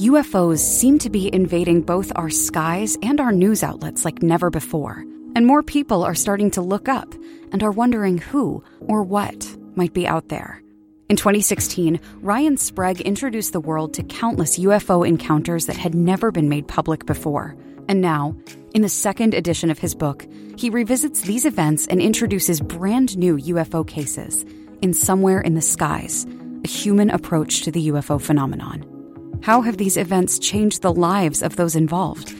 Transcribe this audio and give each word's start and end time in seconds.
UFOs 0.00 0.60
seem 0.60 0.98
to 1.00 1.10
be 1.10 1.32
invading 1.34 1.82
both 1.82 2.10
our 2.16 2.30
skies 2.30 2.96
and 3.02 3.20
our 3.20 3.32
news 3.32 3.62
outlets 3.62 4.02
like 4.02 4.22
never 4.22 4.48
before. 4.48 5.04
And 5.36 5.46
more 5.46 5.62
people 5.62 6.02
are 6.04 6.14
starting 6.14 6.50
to 6.52 6.62
look 6.62 6.88
up 6.88 7.12
and 7.52 7.62
are 7.62 7.70
wondering 7.70 8.16
who 8.16 8.64
or 8.80 9.02
what 9.02 9.54
might 9.74 9.92
be 9.92 10.06
out 10.06 10.30
there. 10.30 10.62
In 11.10 11.16
2016, 11.16 12.00
Ryan 12.22 12.56
Sprague 12.56 13.02
introduced 13.02 13.52
the 13.52 13.60
world 13.60 13.92
to 13.92 14.02
countless 14.02 14.58
UFO 14.58 15.06
encounters 15.06 15.66
that 15.66 15.76
had 15.76 15.94
never 15.94 16.32
been 16.32 16.48
made 16.48 16.66
public 16.66 17.04
before. 17.04 17.54
And 17.86 18.00
now, 18.00 18.34
in 18.72 18.80
the 18.80 18.88
second 18.88 19.34
edition 19.34 19.68
of 19.68 19.78
his 19.78 19.94
book, 19.94 20.26
he 20.56 20.70
revisits 20.70 21.20
these 21.20 21.44
events 21.44 21.86
and 21.86 22.00
introduces 22.00 22.62
brand 22.62 23.18
new 23.18 23.36
UFO 23.36 23.86
cases 23.86 24.46
in 24.80 24.94
Somewhere 24.94 25.42
in 25.42 25.56
the 25.56 25.60
Skies, 25.60 26.26
a 26.64 26.68
human 26.68 27.10
approach 27.10 27.60
to 27.64 27.70
the 27.70 27.88
UFO 27.88 28.18
phenomenon. 28.18 28.99
How 29.42 29.62
have 29.62 29.78
these 29.78 29.96
events 29.96 30.38
changed 30.38 30.82
the 30.82 30.92
lives 30.92 31.42
of 31.42 31.56
those 31.56 31.74
involved? 31.74 32.30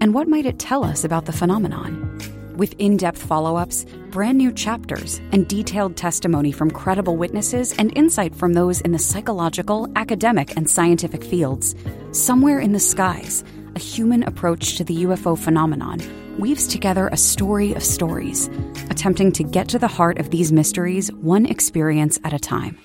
And 0.00 0.12
what 0.12 0.26
might 0.26 0.44
it 0.44 0.58
tell 0.58 0.82
us 0.82 1.04
about 1.04 1.24
the 1.24 1.32
phenomenon? 1.32 2.18
With 2.56 2.74
in 2.80 2.96
depth 2.96 3.22
follow 3.22 3.56
ups, 3.56 3.86
brand 4.10 4.38
new 4.38 4.50
chapters, 4.50 5.20
and 5.30 5.46
detailed 5.46 5.96
testimony 5.96 6.50
from 6.50 6.72
credible 6.72 7.16
witnesses 7.16 7.72
and 7.78 7.96
insight 7.96 8.34
from 8.34 8.54
those 8.54 8.80
in 8.80 8.90
the 8.90 8.98
psychological, 8.98 9.86
academic, 9.94 10.56
and 10.56 10.68
scientific 10.68 11.22
fields, 11.22 11.76
Somewhere 12.10 12.58
in 12.58 12.72
the 12.72 12.80
Skies, 12.80 13.44
a 13.76 13.78
human 13.78 14.24
approach 14.24 14.76
to 14.78 14.84
the 14.84 15.04
UFO 15.04 15.38
phenomenon, 15.38 16.00
weaves 16.40 16.66
together 16.66 17.06
a 17.12 17.16
story 17.16 17.72
of 17.74 17.84
stories, 17.84 18.50
attempting 18.90 19.30
to 19.30 19.44
get 19.44 19.68
to 19.68 19.78
the 19.78 19.86
heart 19.86 20.18
of 20.18 20.30
these 20.30 20.50
mysteries 20.50 21.12
one 21.12 21.46
experience 21.46 22.18
at 22.24 22.32
a 22.32 22.38
time. 22.40 22.76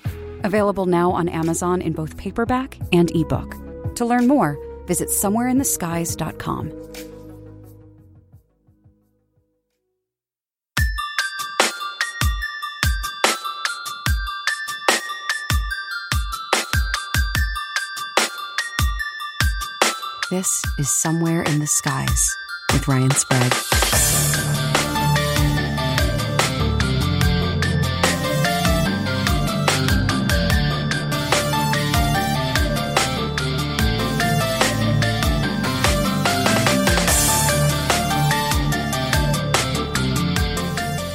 Available 0.44 0.86
now 0.86 1.10
on 1.10 1.28
Amazon 1.28 1.82
in 1.82 1.92
both 1.92 2.16
paperback 2.16 2.78
and 2.92 3.10
ebook. 3.16 3.63
To 3.96 4.04
learn 4.04 4.26
more, 4.26 4.58
visit 4.86 5.08
somewhereintheskies.com. 5.08 6.72
This 20.30 20.62
is 20.78 20.90
Somewhere 20.90 21.42
in 21.42 21.60
the 21.60 21.66
Skies 21.68 22.36
with 22.72 22.88
Ryan 22.88 23.10
Sprague. 23.12 24.53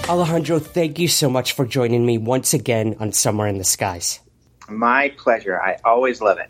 Alejandro, 0.10 0.58
thank 0.58 0.98
you 0.98 1.08
so 1.08 1.30
much 1.30 1.54
for 1.54 1.68
joining 1.68 2.04
me 2.04 2.18
once 2.18 2.56
again 2.56 2.96
on 3.00 3.12
Somewhere 3.12 3.48
in 3.48 3.60
the 3.60 3.64
Skies. 3.64 4.20
My 4.68 5.10
pleasure. 5.20 5.62
I 5.62 5.78
always 5.86 6.20
love 6.20 6.40
it. 6.40 6.50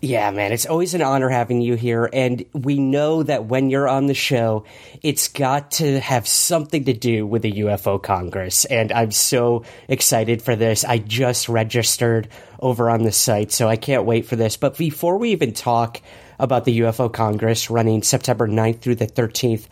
Yeah, 0.00 0.30
man, 0.30 0.52
it's 0.52 0.64
always 0.64 0.94
an 0.94 1.02
honor 1.02 1.28
having 1.28 1.60
you 1.60 1.74
here. 1.74 2.08
And 2.10 2.46
we 2.54 2.78
know 2.78 3.22
that 3.22 3.44
when 3.44 3.68
you're 3.68 3.88
on 3.88 4.06
the 4.06 4.14
show, 4.14 4.64
it's 5.02 5.28
got 5.28 5.72
to 5.72 6.00
have 6.00 6.26
something 6.26 6.84
to 6.84 6.94
do 6.94 7.26
with 7.26 7.42
the 7.42 7.52
UFO 7.52 8.02
Congress. 8.02 8.64
And 8.64 8.90
I'm 8.90 9.10
so 9.10 9.64
excited 9.86 10.40
for 10.40 10.56
this. 10.56 10.82
I 10.82 10.96
just 10.96 11.50
registered 11.50 12.30
over 12.58 12.88
on 12.88 13.02
the 13.02 13.12
site, 13.12 13.52
so 13.52 13.68
I 13.68 13.76
can't 13.76 14.06
wait 14.06 14.24
for 14.24 14.36
this. 14.36 14.56
But 14.56 14.78
before 14.78 15.18
we 15.18 15.32
even 15.32 15.52
talk 15.52 16.00
about 16.38 16.64
the 16.64 16.80
UFO 16.80 17.12
Congress 17.12 17.70
running 17.70 18.02
September 18.02 18.48
9th 18.48 18.80
through 18.80 18.96
the 18.96 19.06
13th, 19.06 19.66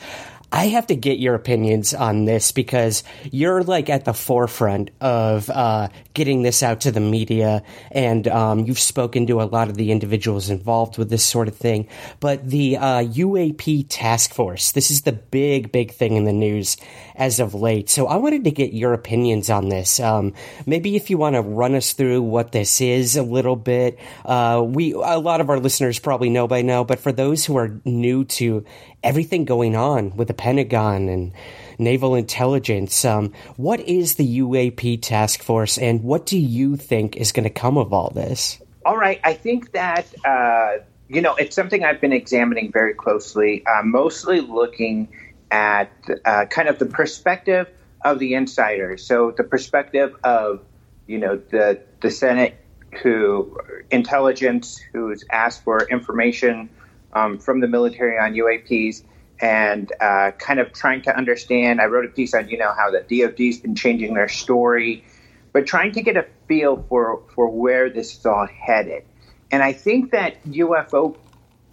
I 0.54 0.66
have 0.66 0.88
to 0.88 0.94
get 0.94 1.18
your 1.18 1.34
opinions 1.34 1.94
on 1.94 2.26
this 2.26 2.52
because 2.52 3.04
you're 3.30 3.62
like 3.62 3.88
at 3.88 4.04
the 4.04 4.12
forefront 4.12 4.90
of 5.00 5.48
uh, 5.48 5.88
getting 6.12 6.42
this 6.42 6.62
out 6.62 6.82
to 6.82 6.92
the 6.92 7.00
media, 7.00 7.62
and 7.90 8.28
um, 8.28 8.66
you've 8.66 8.78
spoken 8.78 9.26
to 9.28 9.40
a 9.40 9.44
lot 9.44 9.70
of 9.70 9.78
the 9.78 9.90
individuals 9.90 10.50
involved 10.50 10.98
with 10.98 11.08
this 11.08 11.24
sort 11.24 11.48
of 11.48 11.56
thing. 11.56 11.88
But 12.20 12.46
the 12.46 12.76
uh, 12.76 13.02
UAP 13.02 13.86
task 13.88 14.34
force, 14.34 14.72
this 14.72 14.90
is 14.90 15.02
the 15.02 15.12
big, 15.12 15.72
big 15.72 15.92
thing 15.92 16.16
in 16.16 16.24
the 16.24 16.34
news 16.34 16.76
as 17.16 17.40
of 17.40 17.54
late. 17.54 17.88
So 17.88 18.06
I 18.06 18.16
wanted 18.16 18.44
to 18.44 18.50
get 18.50 18.74
your 18.74 18.92
opinions 18.92 19.48
on 19.48 19.70
this. 19.70 20.00
Um, 20.00 20.34
maybe 20.66 20.96
if 20.96 21.08
you 21.08 21.16
want 21.16 21.34
to 21.34 21.40
run 21.40 21.74
us 21.74 21.94
through 21.94 22.20
what 22.22 22.52
this 22.52 22.82
is 22.82 23.16
a 23.16 23.22
little 23.22 23.56
bit. 23.56 23.98
Uh, 24.22 24.62
we 24.66 24.92
a 24.92 25.18
lot 25.18 25.40
of 25.40 25.48
our 25.48 25.58
listeners 25.58 25.98
probably 25.98 26.28
know 26.28 26.46
by 26.46 26.60
now, 26.60 26.84
but 26.84 27.00
for 27.00 27.10
those 27.10 27.46
who 27.46 27.56
are 27.56 27.80
new 27.86 28.24
to 28.24 28.66
everything 29.02 29.44
going 29.44 29.76
on 29.76 30.16
with 30.16 30.28
the 30.28 30.34
Pentagon 30.34 31.08
and 31.08 31.32
naval 31.78 32.14
intelligence. 32.14 33.04
Um, 33.04 33.32
what 33.56 33.80
is 33.80 34.14
the 34.14 34.40
UAP 34.40 35.02
task 35.02 35.42
force, 35.42 35.78
and 35.78 36.02
what 36.02 36.26
do 36.26 36.38
you 36.38 36.76
think 36.76 37.16
is 37.16 37.32
going 37.32 37.44
to 37.44 37.50
come 37.50 37.78
of 37.78 37.92
all 37.92 38.10
this? 38.10 38.60
All 38.84 38.96
right, 38.96 39.20
I 39.24 39.34
think 39.34 39.72
that 39.72 40.06
uh, 40.24 40.84
you 41.08 41.20
know 41.20 41.34
it's 41.34 41.54
something 41.54 41.84
I've 41.84 42.00
been 42.00 42.12
examining 42.12 42.72
very 42.72 42.94
closely, 42.94 43.64
uh, 43.66 43.82
mostly 43.82 44.40
looking 44.40 45.08
at 45.50 45.92
uh, 46.24 46.46
kind 46.46 46.68
of 46.68 46.78
the 46.78 46.86
perspective 46.86 47.68
of 48.04 48.18
the 48.18 48.34
insiders. 48.34 49.06
So 49.06 49.32
the 49.36 49.44
perspective 49.44 50.16
of 50.24 50.60
you 51.06 51.18
know 51.18 51.36
the 51.36 51.82
the 52.00 52.10
Senate, 52.10 52.56
who 53.02 53.58
intelligence, 53.90 54.80
who's 54.92 55.24
asked 55.30 55.62
for 55.62 55.86
information 55.88 56.68
um, 57.12 57.38
from 57.38 57.60
the 57.60 57.68
military 57.68 58.18
on 58.18 58.34
UAPs 58.34 59.02
and 59.40 59.92
uh, 60.00 60.30
kind 60.38 60.60
of 60.60 60.72
trying 60.72 61.02
to 61.02 61.16
understand. 61.16 61.80
I 61.80 61.86
wrote 61.86 62.04
a 62.04 62.08
piece 62.08 62.32
on, 62.32 62.48
you 62.48 62.56
know, 62.58 62.72
how 62.76 62.90
the 62.90 63.00
DoD's 63.00 63.58
been 63.58 63.74
changing 63.74 64.14
their 64.14 64.28
story, 64.28 65.04
but 65.52 65.66
trying 65.66 65.92
to 65.92 66.02
get 66.02 66.16
a 66.16 66.26
feel 66.46 66.84
for, 66.88 67.22
for 67.34 67.48
where 67.48 67.90
this 67.90 68.16
is 68.16 68.24
all 68.24 68.46
headed. 68.46 69.04
And 69.50 69.62
I 69.62 69.72
think 69.72 70.12
that 70.12 70.42
UFO, 70.44 71.16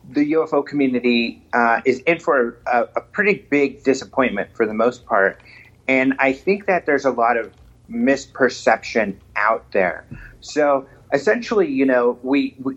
the 0.09 0.33
UFO 0.33 0.65
community 0.65 1.43
uh, 1.53 1.81
is 1.85 1.99
in 1.99 2.19
for 2.19 2.57
a, 2.65 2.87
a 2.95 3.01
pretty 3.01 3.45
big 3.49 3.83
disappointment 3.83 4.49
for 4.55 4.65
the 4.65 4.73
most 4.73 5.05
part. 5.05 5.41
And 5.87 6.15
I 6.19 6.33
think 6.33 6.65
that 6.65 6.85
there's 6.85 7.05
a 7.05 7.11
lot 7.11 7.37
of 7.37 7.53
misperception 7.89 9.15
out 9.35 9.71
there. 9.71 10.05
So 10.41 10.87
essentially, 11.13 11.67
you 11.67 11.85
know, 11.85 12.19
we, 12.23 12.55
we 12.61 12.75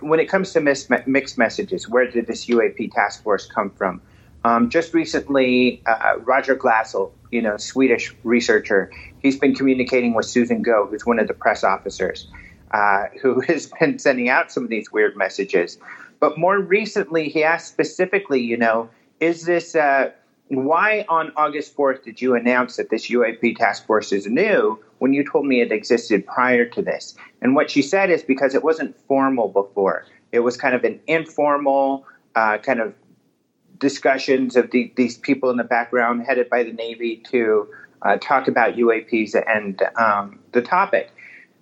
when 0.00 0.20
it 0.20 0.26
comes 0.26 0.52
to 0.52 0.60
mis- 0.60 0.88
mixed 1.06 1.38
messages, 1.38 1.88
where 1.88 2.10
did 2.10 2.26
this 2.26 2.46
UAP 2.46 2.92
task 2.92 3.22
force 3.22 3.46
come 3.46 3.70
from? 3.70 4.00
Um, 4.44 4.70
just 4.70 4.94
recently, 4.94 5.82
uh, 5.86 6.14
Roger 6.20 6.54
Glassel, 6.54 7.12
you 7.30 7.42
know, 7.42 7.56
Swedish 7.56 8.14
researcher, 8.22 8.90
he's 9.20 9.38
been 9.38 9.54
communicating 9.54 10.14
with 10.14 10.26
Susan 10.26 10.62
Gough, 10.62 10.90
who's 10.90 11.04
one 11.04 11.18
of 11.18 11.26
the 11.26 11.34
press 11.34 11.64
officers, 11.64 12.28
uh, 12.70 13.06
who 13.20 13.40
has 13.48 13.70
been 13.80 13.98
sending 13.98 14.28
out 14.28 14.52
some 14.52 14.64
of 14.64 14.70
these 14.70 14.92
weird 14.92 15.16
messages. 15.16 15.78
But 16.20 16.38
more 16.38 16.58
recently, 16.58 17.28
he 17.28 17.42
asked 17.42 17.68
specifically, 17.68 18.40
you 18.40 18.56
know, 18.56 18.88
is 19.20 19.44
this 19.44 19.74
uh, 19.74 20.10
why 20.48 21.04
on 21.08 21.32
August 21.36 21.76
4th 21.76 22.04
did 22.04 22.20
you 22.20 22.34
announce 22.34 22.76
that 22.76 22.90
this 22.90 23.08
UAP 23.08 23.56
task 23.56 23.86
force 23.86 24.12
is 24.12 24.26
new 24.26 24.82
when 24.98 25.12
you 25.12 25.24
told 25.24 25.46
me 25.46 25.60
it 25.60 25.72
existed 25.72 26.26
prior 26.26 26.64
to 26.66 26.82
this? 26.82 27.14
And 27.42 27.54
what 27.54 27.70
she 27.70 27.82
said 27.82 28.10
is 28.10 28.22
because 28.22 28.54
it 28.54 28.64
wasn't 28.64 28.96
formal 29.06 29.48
before. 29.48 30.06
It 30.32 30.40
was 30.40 30.56
kind 30.56 30.74
of 30.74 30.84
an 30.84 31.00
informal 31.06 32.06
uh, 32.34 32.58
kind 32.58 32.80
of 32.80 32.94
discussions 33.78 34.56
of 34.56 34.70
the, 34.70 34.92
these 34.96 35.18
people 35.18 35.50
in 35.50 35.56
the 35.56 35.64
background 35.64 36.24
headed 36.26 36.48
by 36.48 36.62
the 36.62 36.72
Navy 36.72 37.16
to 37.30 37.68
uh, 38.02 38.16
talk 38.20 38.48
about 38.48 38.74
UAPs 38.74 39.34
and 39.46 39.82
um, 39.96 40.38
the 40.52 40.62
topic. 40.62 41.10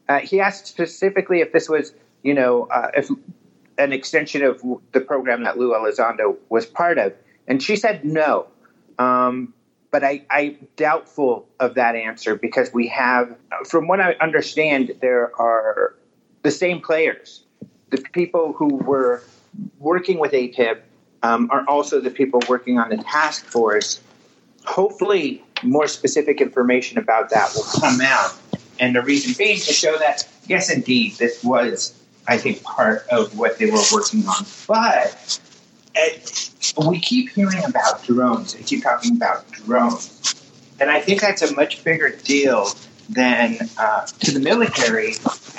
Uh, 0.09 0.21
he 0.21 0.41
asked 0.41 0.67
specifically 0.67 1.41
if 1.41 1.53
this 1.53 1.69
was, 1.69 1.93
you 2.23 2.35
know, 2.35 2.69
uh, 2.71 2.91
if 2.95 3.11
an 3.79 3.93
extension 3.93 4.43
of 4.43 4.63
the 4.93 5.01
program 5.01 5.45
that 5.45 5.59
Lou 5.59 5.73
Elizondo 5.73 6.37
was 6.49 6.67
part 6.67 6.99
of. 6.99 7.13
And 7.49 7.63
she 7.63 7.77
said 7.77 8.05
no. 8.05 8.47
Um, 8.99 9.55
but 9.91 10.05
I, 10.05 10.25
I'm 10.31 10.69
doubtful 10.77 11.49
of 11.61 11.75
that 11.75 11.95
answer 11.95 12.35
because 12.35 12.73
we 12.73 12.89
have, 12.89 13.35
from 13.67 13.89
what 13.89 14.01
I 14.01 14.15
understand, 14.21 14.93
there 15.01 15.33
are 15.41 15.95
the 16.43 16.51
same 16.51 16.81
players. 16.81 17.43
The 17.91 17.99
people 18.13 18.53
who 18.53 18.75
were 18.75 19.23
working 19.79 20.19
with 20.19 20.33
AATIP 20.33 20.81
um, 21.23 21.49
are 21.51 21.65
also 21.67 22.01
the 22.01 22.11
people 22.11 22.41
working 22.49 22.79
on 22.79 22.91
the 22.91 22.99
task 22.99 23.47
force. 23.47 24.01
Hopefully, 24.65 25.43
more 25.63 25.87
specific 25.87 26.41
information 26.41 26.99
about 26.99 27.31
that 27.31 27.53
will 27.55 27.65
come 27.81 28.01
out. 28.01 28.35
And 28.79 28.95
the 28.95 29.03
reason 29.03 29.35
being 29.39 29.59
to 29.61 29.73
show 29.73 29.97
that, 29.99 30.29
yes, 30.47 30.71
indeed, 30.71 31.15
this 31.15 31.43
was, 31.43 31.99
I 32.29 32.37
think, 32.37 32.63
part 32.63 33.07
of 33.11 33.39
what 33.39 33.59
they 33.59 33.71
were 33.71 33.83
working 33.93 34.27
on. 34.27 34.45
But 34.67 35.41
we 36.87 37.01
keep 37.01 37.31
hearing 37.31 37.65
about 37.65 38.05
drones. 38.05 38.55
They 38.55 38.63
keep 38.63 38.83
talking 38.83 39.17
about 39.17 39.51
drones. 39.53 40.35
And 40.79 40.91
I 40.91 41.01
think 41.01 41.21
that's 41.21 41.43
a 41.43 41.55
much 41.55 41.83
bigger 41.85 42.11
deal 42.11 42.69
than 43.09 43.59
uh, 43.79 44.07
to 44.07 44.33
the 44.33 44.41
military 44.41 45.15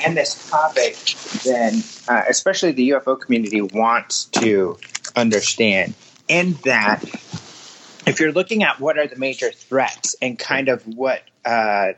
and 0.05 0.15
this 0.15 0.49
topic 0.49 0.95
than 1.43 1.81
uh, 2.07 2.23
especially 2.27 2.71
the 2.71 2.89
UFO 2.91 3.19
community 3.19 3.61
wants 3.61 4.25
to 4.25 4.77
understand. 5.15 5.93
In 6.27 6.53
that, 6.65 7.03
if 8.05 8.19
you're 8.19 8.33
looking 8.33 8.63
at 8.63 8.81
what 8.81 8.97
are 8.97 9.07
the 9.07 9.15
major 9.15 9.49
threats 9.49 10.15
and 10.21 10.37
kind 10.37 10.67
of 10.67 10.85
what 10.85 11.23
uh, 11.45 11.93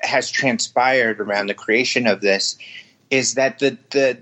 has 0.00 0.30
transpired 0.30 1.20
around 1.20 1.48
the 1.48 1.54
creation 1.54 2.06
of 2.06 2.20
this, 2.20 2.56
is 3.10 3.34
that 3.34 3.58
the 3.58 3.76
the 3.90 4.18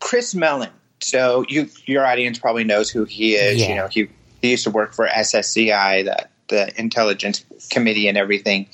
Chris 0.00 0.34
Mellon. 0.34 0.70
So 1.00 1.44
you 1.48 1.68
your 1.86 2.06
audience 2.06 2.38
probably 2.38 2.64
knows 2.64 2.90
who 2.90 3.04
he 3.04 3.34
is. 3.34 3.60
Yeah. 3.60 3.68
You 3.68 3.74
know 3.76 3.88
he 3.88 4.08
he 4.42 4.50
used 4.50 4.64
to 4.64 4.70
work 4.70 4.94
for 4.94 5.06
SSCI, 5.06 6.04
the 6.04 6.28
the 6.48 6.80
intelligence 6.80 7.44
committee, 7.70 8.08
and 8.08 8.18
everything. 8.18 8.68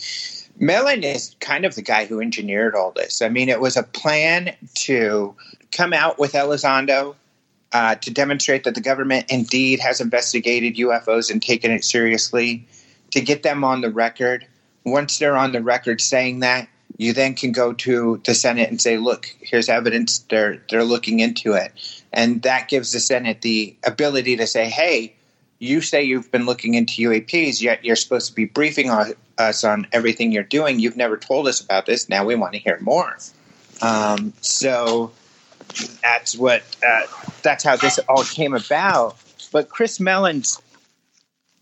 Mellon 0.59 1.05
is 1.05 1.37
kind 1.41 1.67
of 1.67 1.75
the 1.75 1.83
guy 1.83 2.07
who 2.07 2.21
engineered 2.21 2.75
all 2.75 2.91
this. 2.91 3.21
I 3.21 3.29
mean, 3.29 3.51
it 3.51 3.61
was 3.61 3.77
a 3.77 3.83
plan 3.83 4.57
to 4.75 5.35
come 5.71 5.93
out 5.93 6.19
with 6.19 6.33
Elizondo 6.33 7.15
uh, 7.73 7.95
to 7.97 8.11
demonstrate 8.11 8.65
that 8.65 8.75
the 8.75 8.81
government 8.81 9.27
indeed 9.29 9.81
has 9.81 10.01
investigated 10.01 10.77
UFOs 10.77 11.31
and 11.31 11.43
taken 11.43 11.71
it 11.71 11.85
seriously, 11.85 12.67
to 13.11 13.21
get 13.21 13.43
them 13.43 13.65
on 13.65 13.83
the 13.83 13.91
record. 13.91 14.47
Once 14.85 15.19
they're 15.19 15.37
on 15.37 15.53
the 15.53 15.63
record 15.63 16.01
saying 16.01 16.41
that, 16.41 16.69
you 16.97 17.13
then 17.13 17.35
can 17.35 17.53
go 17.53 17.73
to 17.75 18.21
the 18.25 18.35
Senate 18.35 18.71
and 18.71 18.81
say, 18.81 18.97
"Look, 18.97 19.35
here's 19.41 19.69
evidence. 19.69 20.21
They're 20.31 20.63
they're 20.71 20.85
looking 20.85 21.21
into 21.21 21.53
it," 21.53 21.73
and 22.17 22.43
that 22.43 22.69
gives 22.69 22.91
the 22.91 22.99
Senate 22.99 23.43
the 23.43 23.77
ability 23.85 24.37
to 24.37 24.47
say, 24.47 24.69
"Hey." 24.69 25.13
You 25.59 25.81
say 25.81 26.03
you've 26.03 26.31
been 26.31 26.45
looking 26.45 26.75
into 26.75 27.01
UAPs, 27.01 27.63
yet 27.63 27.83
you're 27.83 27.97
supposed 27.97 28.29
to 28.29 28.35
be 28.35 28.45
briefing 28.45 28.91
us 29.39 29.65
on 29.65 29.87
everything 29.91 30.31
you're 30.31 30.43
doing. 30.43 30.79
You've 30.81 30.99
never 30.99 31.17
told 31.17 31.49
us 31.49 31.63
about 31.63 31.87
this. 31.87 32.11
Now 32.11 32.27
we 32.27 32.35
want 32.35 32.53
to 32.53 32.59
hear 32.59 32.79
more. 32.83 33.17
Um, 33.81 34.33
so 34.43 35.13
that's 36.03 36.37
what 36.37 36.63
uh, 36.87 37.03
that's 37.43 37.65
how 37.65 37.77
this 37.77 37.99
all 38.09 38.25
came 38.25 38.55
about. 38.55 39.17
But 39.53 39.69
Chris 39.69 40.01
Mellon's, 40.01 40.61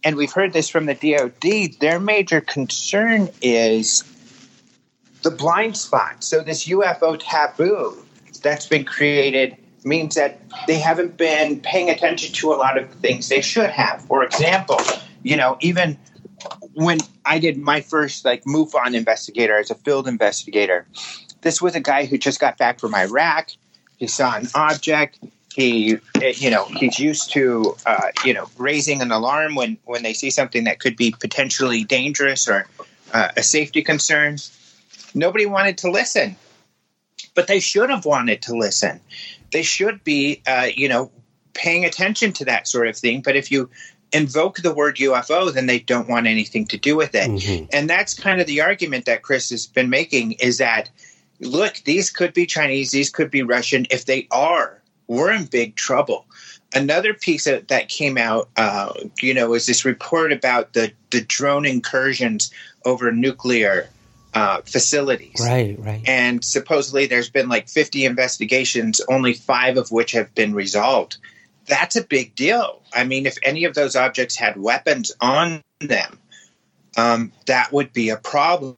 and 0.02 0.16
we've 0.16 0.32
heard 0.32 0.52
this 0.52 0.68
from 0.68 0.86
the 0.86 0.94
DoD. 0.94 1.80
Their 1.80 2.00
major 2.00 2.40
concern 2.40 3.28
is 3.42 4.04
the 5.22 5.30
blind 5.30 5.76
spot. 5.76 6.22
So 6.24 6.40
this 6.40 6.66
UFO 6.66 7.18
taboo 7.18 8.04
that's 8.42 8.66
been 8.66 8.84
created 8.84 9.56
means 9.84 10.14
that 10.14 10.40
they 10.66 10.78
haven't 10.78 11.16
been 11.16 11.60
paying 11.60 11.90
attention 11.90 12.32
to 12.34 12.52
a 12.52 12.56
lot 12.56 12.78
of 12.78 12.90
things 12.94 13.28
they 13.28 13.40
should 13.40 13.70
have. 13.70 14.02
For 14.02 14.24
example, 14.24 14.80
you 15.22 15.36
know, 15.36 15.56
even 15.60 15.98
when 16.74 16.98
I 17.24 17.38
did 17.38 17.56
my 17.56 17.80
first 17.80 18.24
like 18.24 18.44
MUFON 18.44 18.94
investigator 18.94 19.58
as 19.58 19.70
a 19.70 19.74
field 19.74 20.08
investigator, 20.08 20.86
this 21.42 21.60
was 21.60 21.74
a 21.74 21.80
guy 21.80 22.06
who 22.06 22.18
just 22.18 22.40
got 22.40 22.58
back 22.58 22.80
from 22.80 22.94
Iraq. 22.94 23.50
He 23.96 24.06
saw 24.06 24.34
an 24.36 24.48
object. 24.54 25.18
He, 25.54 25.98
you 26.36 26.50
know, 26.50 26.64
he's 26.64 26.98
used 26.98 27.32
to, 27.34 27.76
uh, 27.86 28.08
you 28.24 28.34
know, 28.34 28.50
raising 28.58 29.00
an 29.00 29.12
alarm 29.12 29.54
when 29.54 29.78
when 29.84 30.02
they 30.02 30.12
see 30.12 30.30
something 30.30 30.64
that 30.64 30.80
could 30.80 30.96
be 30.96 31.12
potentially 31.12 31.84
dangerous 31.84 32.48
or 32.48 32.66
uh, 33.12 33.28
a 33.36 33.42
safety 33.42 33.82
concern. 33.82 34.38
Nobody 35.14 35.46
wanted 35.46 35.78
to 35.78 35.90
listen, 35.92 36.36
but 37.36 37.46
they 37.46 37.60
should 37.60 37.88
have 37.90 38.04
wanted 38.04 38.42
to 38.42 38.56
listen. 38.56 38.98
They 39.54 39.62
should 39.62 40.02
be, 40.02 40.42
uh, 40.48 40.66
you 40.74 40.88
know, 40.88 41.12
paying 41.52 41.84
attention 41.84 42.32
to 42.32 42.44
that 42.46 42.66
sort 42.66 42.88
of 42.88 42.96
thing. 42.96 43.22
But 43.22 43.36
if 43.36 43.52
you 43.52 43.70
invoke 44.12 44.56
the 44.58 44.74
word 44.74 44.96
UFO, 44.96 45.54
then 45.54 45.66
they 45.66 45.78
don't 45.78 46.08
want 46.08 46.26
anything 46.26 46.66
to 46.66 46.76
do 46.76 46.96
with 46.96 47.14
it. 47.14 47.30
Mhm. 47.30 47.68
And 47.72 47.88
that's 47.88 48.14
kind 48.14 48.40
of 48.40 48.48
the 48.48 48.60
argument 48.60 49.04
that 49.04 49.22
Chris 49.22 49.50
has 49.50 49.68
been 49.68 49.88
making 49.88 50.32
is 50.32 50.58
that, 50.58 50.90
look, 51.38 51.80
these 51.84 52.10
could 52.10 52.34
be 52.34 52.46
Chinese, 52.46 52.90
these 52.90 53.10
could 53.10 53.30
be 53.30 53.44
Russian. 53.44 53.86
If 53.90 54.06
they 54.06 54.26
are, 54.32 54.82
we're 55.06 55.30
in 55.30 55.44
big 55.44 55.76
trouble. 55.76 56.26
Another 56.74 57.14
piece 57.14 57.46
of, 57.46 57.68
that 57.68 57.88
came 57.88 58.18
out, 58.18 58.48
uh, 58.56 58.92
you 59.22 59.34
know, 59.34 59.54
is 59.54 59.66
this 59.66 59.84
report 59.84 60.32
about 60.32 60.72
the, 60.72 60.90
the 61.10 61.20
drone 61.20 61.64
incursions 61.64 62.50
over 62.84 63.12
nuclear 63.12 63.88
uh, 64.34 64.60
facilities. 64.62 65.40
Right, 65.40 65.78
right. 65.78 66.02
And 66.06 66.44
supposedly 66.44 67.06
there's 67.06 67.30
been 67.30 67.48
like 67.48 67.68
50 67.68 68.04
investigations, 68.04 69.00
only 69.08 69.32
five 69.32 69.76
of 69.76 69.90
which 69.92 70.12
have 70.12 70.34
been 70.34 70.54
resolved. 70.54 71.18
That's 71.66 71.96
a 71.96 72.02
big 72.02 72.34
deal. 72.34 72.82
I 72.92 73.04
mean, 73.04 73.26
if 73.26 73.38
any 73.42 73.64
of 73.64 73.74
those 73.74 73.96
objects 73.96 74.36
had 74.36 74.56
weapons 74.56 75.12
on 75.20 75.62
them, 75.80 76.18
um, 76.96 77.32
that 77.46 77.72
would 77.72 77.92
be 77.92 78.10
a 78.10 78.16
problem. 78.16 78.76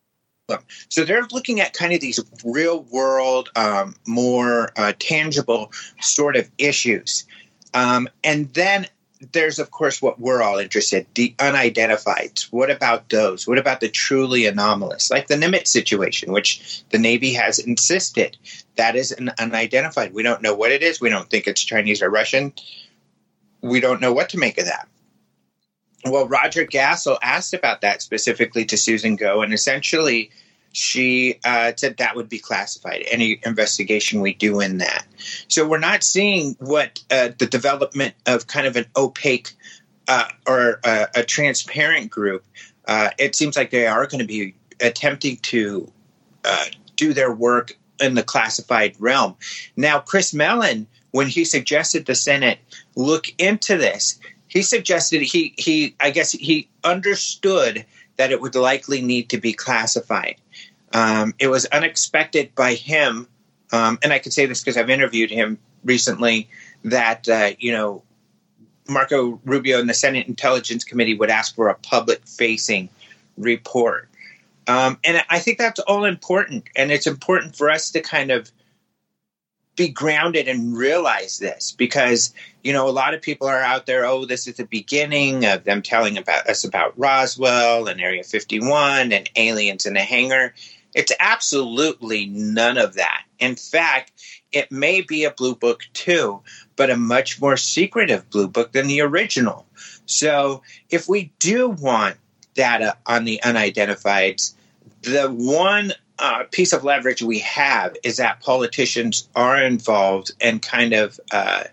So 0.89 1.05
they're 1.05 1.27
looking 1.33 1.61
at 1.61 1.73
kind 1.73 1.93
of 1.93 2.01
these 2.01 2.21
real 2.45 2.83
world, 2.85 3.51
um, 3.57 3.97
more 4.07 4.71
uh, 4.77 4.93
tangible 4.99 5.73
sort 6.01 6.37
of 6.37 6.49
issues. 6.57 7.25
Um, 7.75 8.09
and 8.23 8.53
then 8.55 8.87
there's, 9.33 9.59
of 9.59 9.71
course, 9.71 10.03
what 10.03 10.21
we're 10.21 10.43
all 10.43 10.59
interested 10.59 11.07
the 11.15 11.35
unidentified. 11.39 12.41
What 12.51 12.71
about 12.71 13.09
those? 13.09 13.47
What 13.47 13.59
about 13.59 13.81
the 13.81 13.89
truly 13.89 14.47
anomalous, 14.47 15.11
like 15.11 15.29
the 15.29 15.37
Nimitz 15.37 15.69
situation, 15.69 16.33
which 16.33 16.85
the 16.91 16.99
Navy 16.99 17.33
has 17.33 17.59
insisted 17.59 18.37
that 18.77 18.97
is 18.97 19.13
an 19.13 19.33
unidentified. 19.39 20.13
We 20.13 20.23
don't 20.23 20.43
know 20.43 20.55
what 20.55 20.73
it 20.73 20.83
is. 20.83 21.01
We 21.01 21.09
don't 21.09 21.29
think 21.31 21.47
it's 21.47 21.65
Chinese 21.65 22.03
or 22.03 22.11
Russian. 22.11 22.53
We 23.63 23.81
don't 23.81 24.01
know 24.01 24.13
what 24.13 24.29
to 24.31 24.39
make 24.39 24.59
of 24.59 24.67
that. 24.67 24.89
Well, 26.05 26.29
Roger 26.29 26.67
Glassel 26.67 27.19
asked 27.23 27.55
about 27.55 27.81
that 27.81 28.03
specifically 28.03 28.65
to 28.67 28.77
Susan 28.77 29.17
Gough, 29.17 29.43
and 29.43 29.53
essentially 29.53 30.31
she 30.73 31.39
uh, 31.45 31.73
said 31.77 31.97
that 31.97 32.17
would 32.17 32.29
be 32.29 32.39
classified, 32.39 33.05
any 33.11 33.41
investigation 33.45 34.21
we 34.21 34.35
do 34.35 34.61
in 34.61 34.79
that. 34.79 35.07
So 35.49 35.67
we're 35.67 35.79
not 35.79 36.03
seeing 36.03 36.57
what 36.61 37.01
uh, 37.11 37.31
the 37.39 37.47
development 37.47 38.15
of 38.27 38.47
kind 38.47 38.67
of 38.67 38.77
an 38.77 38.87
opaque 38.97 39.53
uh, 40.09 40.29
or 40.47 40.81
uh, 40.85 41.07
a 41.15 41.23
transparent 41.23 42.11
group. 42.11 42.45
Uh, 42.87 43.11
it 43.19 43.35
seems 43.35 43.57
like 43.57 43.71
they 43.71 43.87
are 43.87 44.07
going 44.07 44.21
to 44.21 44.27
be 44.27 44.55
attempting 44.81 45.37
to 45.39 45.91
uh, 46.45 46.67
do 46.97 47.13
their 47.13 47.33
work 47.33 47.77
in 48.01 48.15
the 48.15 48.23
classified 48.23 48.95
realm. 48.99 49.35
Now, 49.77 49.99
Chris 49.99 50.35
Mellon, 50.35 50.87
when 51.11 51.27
he 51.27 51.45
suggested 51.45 52.07
the 52.07 52.15
Senate 52.15 52.59
look 52.95 53.27
into 53.39 53.77
this, 53.77 54.19
he 54.49 54.63
suggested 54.63 55.23
he 55.23 55.55
he 55.57 55.97
I 56.01 56.11
guess 56.11 56.33
he 56.33 56.69
understood 56.85 57.85
that 58.17 58.31
it 58.31 58.41
would 58.41 58.55
likely 58.55 59.03
need 59.03 59.31
to 59.31 59.39
be 59.39 59.53
classified. 59.53 60.37
Um, 60.97 61.35
it 61.39 61.49
was 61.49 61.67
unexpected 61.67 62.55
by 62.55 62.73
him, 62.73 63.29
um, 63.71 63.99
and 64.03 64.15
I 64.15 64.19
can 64.19 64.33
say 64.33 64.47
this 64.47 64.63
because 64.63 64.79
I've 64.79 64.89
interviewed 64.89 65.31
him 65.31 65.59
recently. 65.85 66.49
That 66.85 67.29
uh, 67.29 67.51
you 67.59 67.71
know, 67.71 68.03
Marco 68.89 69.39
Rubio 69.45 69.79
and 69.79 69.91
the 69.91 69.95
Senate 69.95 70.27
Intelligence 70.27 70.85
Committee 70.85 71.13
would 71.13 71.29
ask 71.29 71.55
for 71.55 71.69
a 71.69 71.75
public-facing 71.75 72.89
report, 73.37 74.09
um, 74.69 74.99
and 75.05 75.23
I 75.29 75.39
think 75.39 75.59
that's 75.59 75.81
all 75.81 76.07
important. 76.07 76.65
And 76.75 76.91
it's 76.91 77.07
important 77.07 77.57
for 77.57 77.69
us 77.69 77.91
to 77.91 78.01
kind 78.01 78.31
of 78.31 78.51
be 79.77 79.89
grounded 79.89 80.49
and 80.49 80.75
realize 80.75 81.37
this 81.37 81.73
because 81.73 82.33
you 82.65 82.73
know 82.73 82.89
a 82.89 82.91
lot 82.91 83.13
of 83.13 83.21
people 83.21 83.47
are 83.47 83.61
out 83.61 83.85
there 83.85 84.07
oh 84.07 84.25
this 84.25 84.47
is 84.47 84.57
the 84.57 84.65
beginning 84.65 85.45
of 85.45 85.65
them 85.65 85.83
telling 85.83 86.17
about 86.17 86.49
us 86.49 86.65
about 86.65 86.99
roswell 86.99 87.87
and 87.87 88.01
area 88.01 88.25
51 88.25 89.13
and 89.13 89.29
aliens 89.37 89.85
in 89.85 89.95
a 89.95 90.01
hangar 90.01 90.55
it's 90.97 91.13
absolutely 91.21 92.27
none 92.27 92.77
of 92.79 92.95
that 92.95 93.23
in 93.39 93.55
fact 93.55 94.13
it 94.51 94.73
may 94.73 95.01
be 95.01 95.25
a 95.25 95.31
blue 95.31 95.55
book 95.55 95.83
too 95.93 96.41
but 96.75 96.91
a 96.91 96.97
much 96.97 97.41
more 97.41 97.57
secretive 97.57 98.29
blue 98.31 98.49
book 98.49 98.73
than 98.73 98.89
the 98.89 99.01
original 99.01 99.67
so 100.07 100.63
if 100.91 101.09
we 101.09 101.31
do 101.39 101.69
want 101.69 102.17
data 102.55 102.97
on 103.07 103.25
the 103.25 103.41
unidentifieds 103.45 104.55
the 105.03 105.29
one 105.29 105.93
uh, 106.19 106.45
piece 106.51 106.73
of 106.73 106.83
leverage 106.83 107.23
we 107.23 107.39
have 107.41 107.95
is 108.03 108.17
that 108.17 108.41
politicians 108.41 109.29
are 109.37 109.63
involved 109.63 110.33
and 110.41 110.63
kind 110.63 110.95
of 110.95 111.21
uh, 111.31 111.65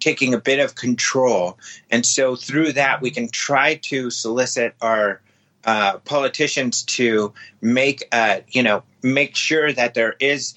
taking 0.00 0.34
a 0.34 0.38
bit 0.38 0.58
of 0.58 0.74
control. 0.74 1.58
And 1.90 2.04
so 2.04 2.36
through 2.36 2.72
that, 2.72 3.00
we 3.00 3.10
can 3.10 3.28
try 3.28 3.76
to 3.76 4.10
solicit 4.10 4.74
our 4.82 5.20
uh, 5.66 5.98
politicians 5.98 6.82
to 6.82 7.32
make 7.60 8.04
uh, 8.12 8.40
you 8.48 8.62
know 8.62 8.82
make 9.02 9.36
sure 9.36 9.72
that 9.72 9.94
there 9.94 10.14
is 10.20 10.54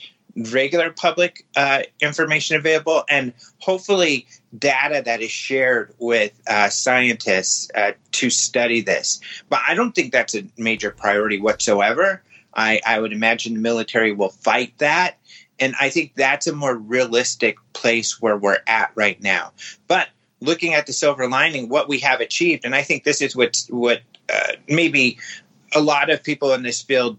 regular 0.52 0.92
public 0.92 1.46
uh, 1.56 1.82
information 2.00 2.56
available 2.56 3.04
and 3.10 3.34
hopefully 3.60 4.28
data 4.58 5.02
that 5.04 5.22
is 5.22 5.32
shared 5.32 5.94
with 6.00 6.32
uh, 6.48 6.70
scientists 6.70 7.70
uh, 7.76 7.92
to 8.12 8.30
study 8.30 8.82
this. 8.82 9.20
But 9.50 9.62
I 9.68 9.74
don't 9.74 9.94
think 9.94 10.12
that's 10.12 10.36
a 10.36 10.44
major 10.58 10.92
priority 10.92 11.40
whatsoever. 11.40 12.22
I, 12.54 12.82
I 12.86 13.00
would 13.00 13.14
imagine 13.14 13.56
the 13.56 13.60
military 13.60 14.12
will 14.12 14.30
fight 14.30 14.78
that. 14.78 15.18
And 15.60 15.74
I 15.80 15.90
think 15.90 16.14
that's 16.16 16.48
a 16.48 16.54
more 16.54 16.76
realistic 16.76 17.58
place 17.74 18.22
where 18.22 18.38
we're 18.38 18.60
at 18.68 18.92
right 18.96 19.22
now. 19.22 19.54
But 19.88 20.10
looking 20.40 20.76
at 20.76 20.86
the 20.86 20.94
silver 20.94 21.28
lining, 21.28 21.68
what 21.70 21.90
we 21.90 22.00
have 22.00 22.20
achieved, 22.20 22.64
and 22.64 22.76
I 22.76 22.84
think 22.84 23.04
this 23.04 23.22
is 23.22 23.36
what 23.36 23.64
what 23.70 24.02
uh, 24.34 24.54
maybe 24.68 25.18
a 25.76 25.82
lot 25.82 26.10
of 26.10 26.24
people 26.24 26.54
in 26.54 26.64
this 26.64 26.82
field 26.82 27.18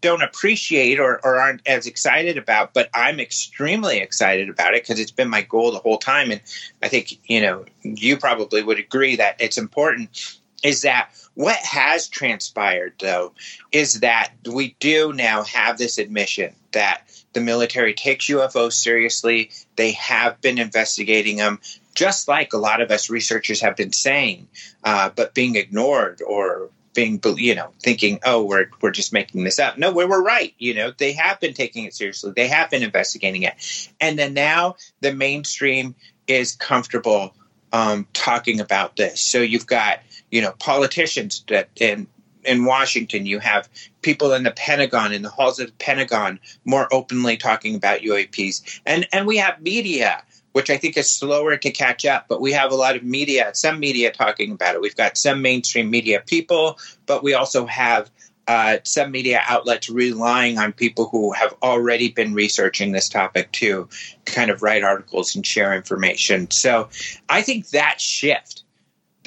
don't 0.00 0.22
appreciate 0.22 0.98
or, 0.98 1.20
or 1.24 1.36
aren't 1.36 1.66
as 1.66 1.86
excited 1.86 2.38
about, 2.38 2.72
but 2.72 2.88
I'm 2.94 3.20
extremely 3.20 3.98
excited 3.98 4.48
about 4.48 4.74
it 4.74 4.82
because 4.82 4.98
it's 4.98 5.10
been 5.10 5.28
my 5.28 5.42
goal 5.42 5.72
the 5.72 5.78
whole 5.78 5.98
time. 5.98 6.30
And 6.30 6.40
I 6.82 6.88
think, 6.88 7.18
you 7.28 7.40
know, 7.42 7.64
you 7.82 8.16
probably 8.16 8.62
would 8.62 8.78
agree 8.78 9.16
that 9.16 9.36
it's 9.40 9.58
important 9.58 10.38
is 10.62 10.82
that 10.82 11.10
what 11.34 11.56
has 11.56 12.08
transpired 12.08 12.94
though 12.98 13.32
is 13.70 14.00
that 14.00 14.32
we 14.50 14.74
do 14.80 15.12
now 15.12 15.44
have 15.44 15.78
this 15.78 15.98
admission 15.98 16.54
that 16.72 17.02
the 17.32 17.40
military 17.40 17.94
takes 17.94 18.26
UFOs 18.26 18.72
seriously. 18.72 19.50
They 19.76 19.92
have 19.92 20.40
been 20.40 20.58
investigating 20.58 21.36
them 21.36 21.60
just 21.94 22.28
like 22.28 22.52
a 22.52 22.58
lot 22.58 22.80
of 22.80 22.90
us 22.90 23.10
researchers 23.10 23.60
have 23.60 23.76
been 23.76 23.92
saying, 23.92 24.48
uh, 24.84 25.10
but 25.14 25.34
being 25.34 25.56
ignored 25.56 26.22
or 26.26 26.70
being, 26.94 27.20
you 27.36 27.54
know, 27.54 27.72
thinking, 27.80 28.18
oh, 28.24 28.44
we're, 28.44 28.70
we're 28.80 28.90
just 28.90 29.12
making 29.12 29.44
this 29.44 29.58
up. 29.58 29.78
No, 29.78 29.92
we 29.92 30.04
were 30.04 30.22
right. 30.22 30.54
You 30.58 30.74
know, 30.74 30.92
they 30.96 31.12
have 31.12 31.40
been 31.40 31.54
taking 31.54 31.84
it 31.84 31.94
seriously. 31.94 32.32
They 32.34 32.48
have 32.48 32.70
been 32.70 32.82
investigating 32.82 33.42
it. 33.42 33.54
And 34.00 34.18
then 34.18 34.34
now 34.34 34.76
the 35.00 35.12
mainstream 35.12 35.94
is 36.26 36.54
comfortable 36.54 37.34
um, 37.72 38.06
talking 38.12 38.60
about 38.60 38.96
this. 38.96 39.20
So 39.20 39.40
you've 39.40 39.66
got, 39.66 40.00
you 40.30 40.40
know, 40.40 40.52
politicians 40.58 41.44
that 41.48 41.68
in 41.80 42.06
in 42.44 42.64
Washington, 42.64 43.26
you 43.26 43.40
have 43.40 43.68
people 44.02 44.32
in 44.32 44.44
the 44.44 44.50
Pentagon, 44.52 45.12
in 45.12 45.22
the 45.22 45.28
halls 45.28 45.58
of 45.58 45.66
the 45.66 45.72
Pentagon, 45.74 46.38
more 46.64 46.88
openly 46.92 47.36
talking 47.36 47.74
about 47.74 48.00
UAPs, 48.00 48.80
and 48.86 49.06
and 49.12 49.26
we 49.26 49.36
have 49.36 49.60
media 49.60 50.22
which 50.52 50.70
I 50.70 50.76
think 50.76 50.96
is 50.96 51.08
slower 51.08 51.56
to 51.56 51.70
catch 51.70 52.04
up. 52.04 52.26
But 52.28 52.40
we 52.40 52.52
have 52.52 52.72
a 52.72 52.74
lot 52.74 52.96
of 52.96 53.04
media, 53.04 53.50
some 53.54 53.78
media 53.78 54.10
talking 54.10 54.50
about 54.50 54.74
it. 54.74 54.80
We've 54.80 54.96
got 54.96 55.16
some 55.16 55.40
mainstream 55.40 55.88
media 55.88 56.20
people, 56.26 56.78
but 57.06 57.22
we 57.22 57.34
also 57.34 57.66
have 57.66 58.10
uh, 58.48 58.78
some 58.82 59.10
media 59.10 59.42
outlets 59.46 59.90
relying 59.90 60.58
on 60.58 60.72
people 60.72 61.08
who 61.10 61.32
have 61.32 61.54
already 61.62 62.08
been 62.08 62.32
researching 62.32 62.92
this 62.92 63.08
topic 63.08 63.52
to 63.52 63.88
kind 64.24 64.50
of 64.50 64.62
write 64.62 64.82
articles 64.82 65.36
and 65.36 65.46
share 65.46 65.74
information. 65.74 66.50
So 66.50 66.88
I 67.28 67.42
think 67.42 67.68
that 67.68 68.00
shift, 68.00 68.64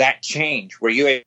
that 0.02 0.24
change, 0.24 0.74
where 0.76 0.92
you 0.92 1.22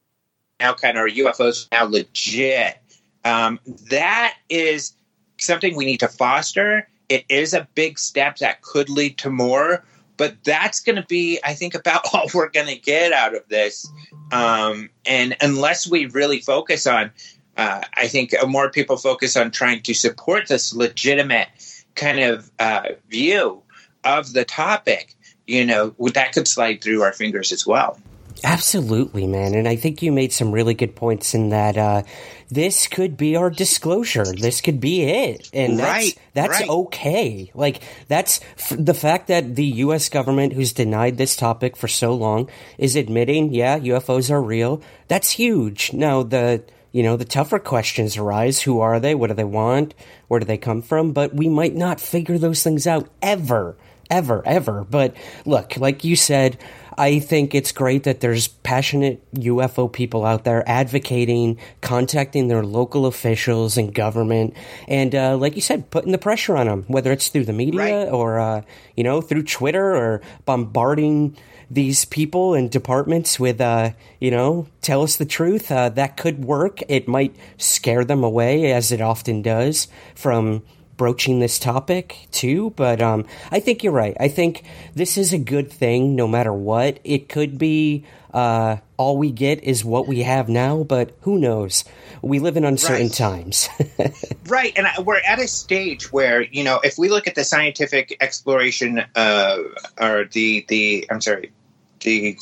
now 0.58 0.74
kind 0.74 0.98
of 0.98 1.06
UFOs 1.06 1.68
now 1.70 1.84
legit, 1.84 2.78
um, 3.24 3.60
that 3.88 4.36
is 4.50 4.94
something 5.38 5.76
we 5.76 5.84
need 5.84 6.00
to 6.00 6.08
foster. 6.08 6.88
It 7.08 7.24
is 7.28 7.54
a 7.54 7.68
big 7.76 7.98
step 7.98 8.38
that 8.38 8.62
could 8.62 8.90
lead 8.90 9.16
to 9.18 9.30
more, 9.30 9.84
but 10.16 10.42
that's 10.42 10.80
going 10.80 10.96
to 10.96 11.06
be, 11.06 11.38
I 11.44 11.54
think, 11.54 11.74
about 11.74 12.02
all 12.12 12.28
we're 12.34 12.50
going 12.50 12.66
to 12.66 12.76
get 12.76 13.12
out 13.12 13.36
of 13.36 13.48
this. 13.48 13.88
Um, 14.32 14.90
and 15.06 15.36
unless 15.40 15.88
we 15.88 16.06
really 16.06 16.40
focus 16.40 16.86
on, 16.86 17.12
uh, 17.56 17.82
I 17.94 18.08
think 18.08 18.34
more 18.48 18.70
people 18.70 18.96
focus 18.96 19.36
on 19.36 19.52
trying 19.52 19.82
to 19.82 19.94
support 19.94 20.48
this 20.48 20.74
legitimate 20.74 21.48
kind 21.94 22.18
of 22.18 22.50
uh, 22.58 22.88
view 23.08 23.62
of 24.02 24.32
the 24.32 24.44
topic, 24.44 25.14
you 25.46 25.64
know, 25.64 25.94
that 26.14 26.32
could 26.32 26.48
slide 26.48 26.82
through 26.82 27.02
our 27.02 27.12
fingers 27.12 27.52
as 27.52 27.64
well. 27.64 28.00
Absolutely, 28.44 29.26
man. 29.26 29.54
And 29.54 29.66
I 29.66 29.76
think 29.76 30.02
you 30.02 30.12
made 30.12 30.32
some 30.32 30.52
really 30.52 30.74
good 30.74 30.94
points 30.94 31.34
in 31.34 31.48
that 31.48 31.78
uh, 31.78 32.02
this 32.50 32.86
could 32.86 33.16
be 33.16 33.36
our 33.36 33.48
disclosure. 33.48 34.24
This 34.24 34.60
could 34.60 34.80
be 34.80 35.02
it. 35.02 35.48
And 35.54 35.78
that's, 35.78 35.88
right, 35.88 36.18
that's 36.34 36.60
right. 36.60 36.68
okay. 36.68 37.50
Like, 37.54 37.82
that's 38.08 38.40
f- 38.58 38.76
the 38.78 38.94
fact 38.94 39.28
that 39.28 39.56
the 39.56 39.64
U.S. 39.64 40.10
government, 40.10 40.52
who's 40.52 40.74
denied 40.74 41.16
this 41.16 41.36
topic 41.36 41.76
for 41.76 41.88
so 41.88 42.14
long, 42.14 42.50
is 42.76 42.96
admitting, 42.96 43.54
yeah, 43.54 43.78
UFOs 43.78 44.30
are 44.30 44.42
real. 44.42 44.82
That's 45.08 45.30
huge. 45.30 45.92
Now, 45.92 46.22
the 46.22 46.64
you 46.94 47.02
know, 47.02 47.16
the 47.16 47.24
tougher 47.24 47.58
questions 47.58 48.16
arise. 48.16 48.62
Who 48.62 48.78
are 48.78 49.00
they? 49.00 49.16
What 49.16 49.26
do 49.26 49.34
they 49.34 49.42
want? 49.42 49.94
Where 50.28 50.38
do 50.38 50.46
they 50.46 50.56
come 50.56 50.80
from? 50.80 51.12
But 51.12 51.34
we 51.34 51.48
might 51.48 51.74
not 51.74 52.00
figure 52.00 52.38
those 52.38 52.62
things 52.62 52.86
out 52.86 53.08
ever, 53.20 53.76
ever, 54.08 54.46
ever. 54.46 54.84
But 54.88 55.16
look, 55.44 55.76
like 55.76 56.04
you 56.04 56.14
said, 56.14 56.56
I 56.96 57.18
think 57.18 57.54
it's 57.54 57.72
great 57.72 58.04
that 58.04 58.20
there's 58.20 58.48
passionate 58.48 59.22
UFO 59.34 59.92
people 59.92 60.24
out 60.24 60.44
there 60.44 60.62
advocating, 60.68 61.58
contacting 61.80 62.48
their 62.48 62.64
local 62.64 63.06
officials 63.06 63.76
and 63.76 63.92
government, 63.92 64.54
and 64.88 65.14
uh, 65.14 65.36
like 65.36 65.56
you 65.56 65.62
said, 65.62 65.90
putting 65.90 66.12
the 66.12 66.18
pressure 66.18 66.56
on 66.56 66.66
them, 66.66 66.84
whether 66.86 67.12
it's 67.12 67.28
through 67.28 67.44
the 67.44 67.52
media 67.52 68.04
right. 68.04 68.08
or 68.08 68.38
uh, 68.38 68.62
you 68.96 69.04
know 69.04 69.20
through 69.20 69.42
Twitter 69.42 69.94
or 69.94 70.20
bombarding 70.44 71.36
these 71.70 72.04
people 72.04 72.54
and 72.54 72.70
departments 72.70 73.40
with, 73.40 73.60
uh, 73.60 73.90
you 74.20 74.30
know, 74.30 74.66
tell 74.82 75.02
us 75.02 75.16
the 75.16 75.24
truth. 75.24 75.70
Uh, 75.70 75.88
that 75.88 76.16
could 76.16 76.44
work. 76.44 76.80
It 76.88 77.08
might 77.08 77.34
scare 77.58 78.04
them 78.04 78.22
away, 78.22 78.72
as 78.72 78.92
it 78.92 79.00
often 79.00 79.42
does, 79.42 79.88
from 80.14 80.62
broaching 80.96 81.40
this 81.40 81.58
topic 81.58 82.28
too, 82.30 82.70
but 82.76 83.00
um, 83.02 83.26
I 83.50 83.60
think 83.60 83.82
you're 83.82 83.92
right. 83.92 84.16
I 84.20 84.28
think 84.28 84.64
this 84.94 85.16
is 85.18 85.32
a 85.32 85.38
good 85.38 85.70
thing 85.70 86.14
no 86.16 86.26
matter 86.26 86.52
what. 86.52 87.00
It 87.04 87.28
could 87.28 87.58
be 87.58 88.04
uh, 88.32 88.78
all 88.96 89.16
we 89.16 89.30
get 89.30 89.62
is 89.62 89.84
what 89.84 90.08
we 90.08 90.22
have 90.22 90.48
now, 90.48 90.82
but 90.82 91.16
who 91.20 91.38
knows? 91.38 91.84
We 92.20 92.40
live 92.40 92.56
in 92.56 92.64
uncertain 92.64 93.06
right. 93.06 93.12
times. 93.12 93.68
right. 94.48 94.72
And 94.76 95.06
we're 95.06 95.20
at 95.26 95.38
a 95.38 95.46
stage 95.46 96.12
where, 96.12 96.42
you 96.42 96.64
know, 96.64 96.80
if 96.82 96.98
we 96.98 97.08
look 97.08 97.28
at 97.28 97.36
the 97.36 97.44
scientific 97.44 98.16
exploration 98.20 99.04
uh, 99.14 99.58
or 100.00 100.24
the, 100.24 100.64
the, 100.68 101.06
I'm 101.10 101.20
sorry, 101.20 101.52
the 102.00 102.36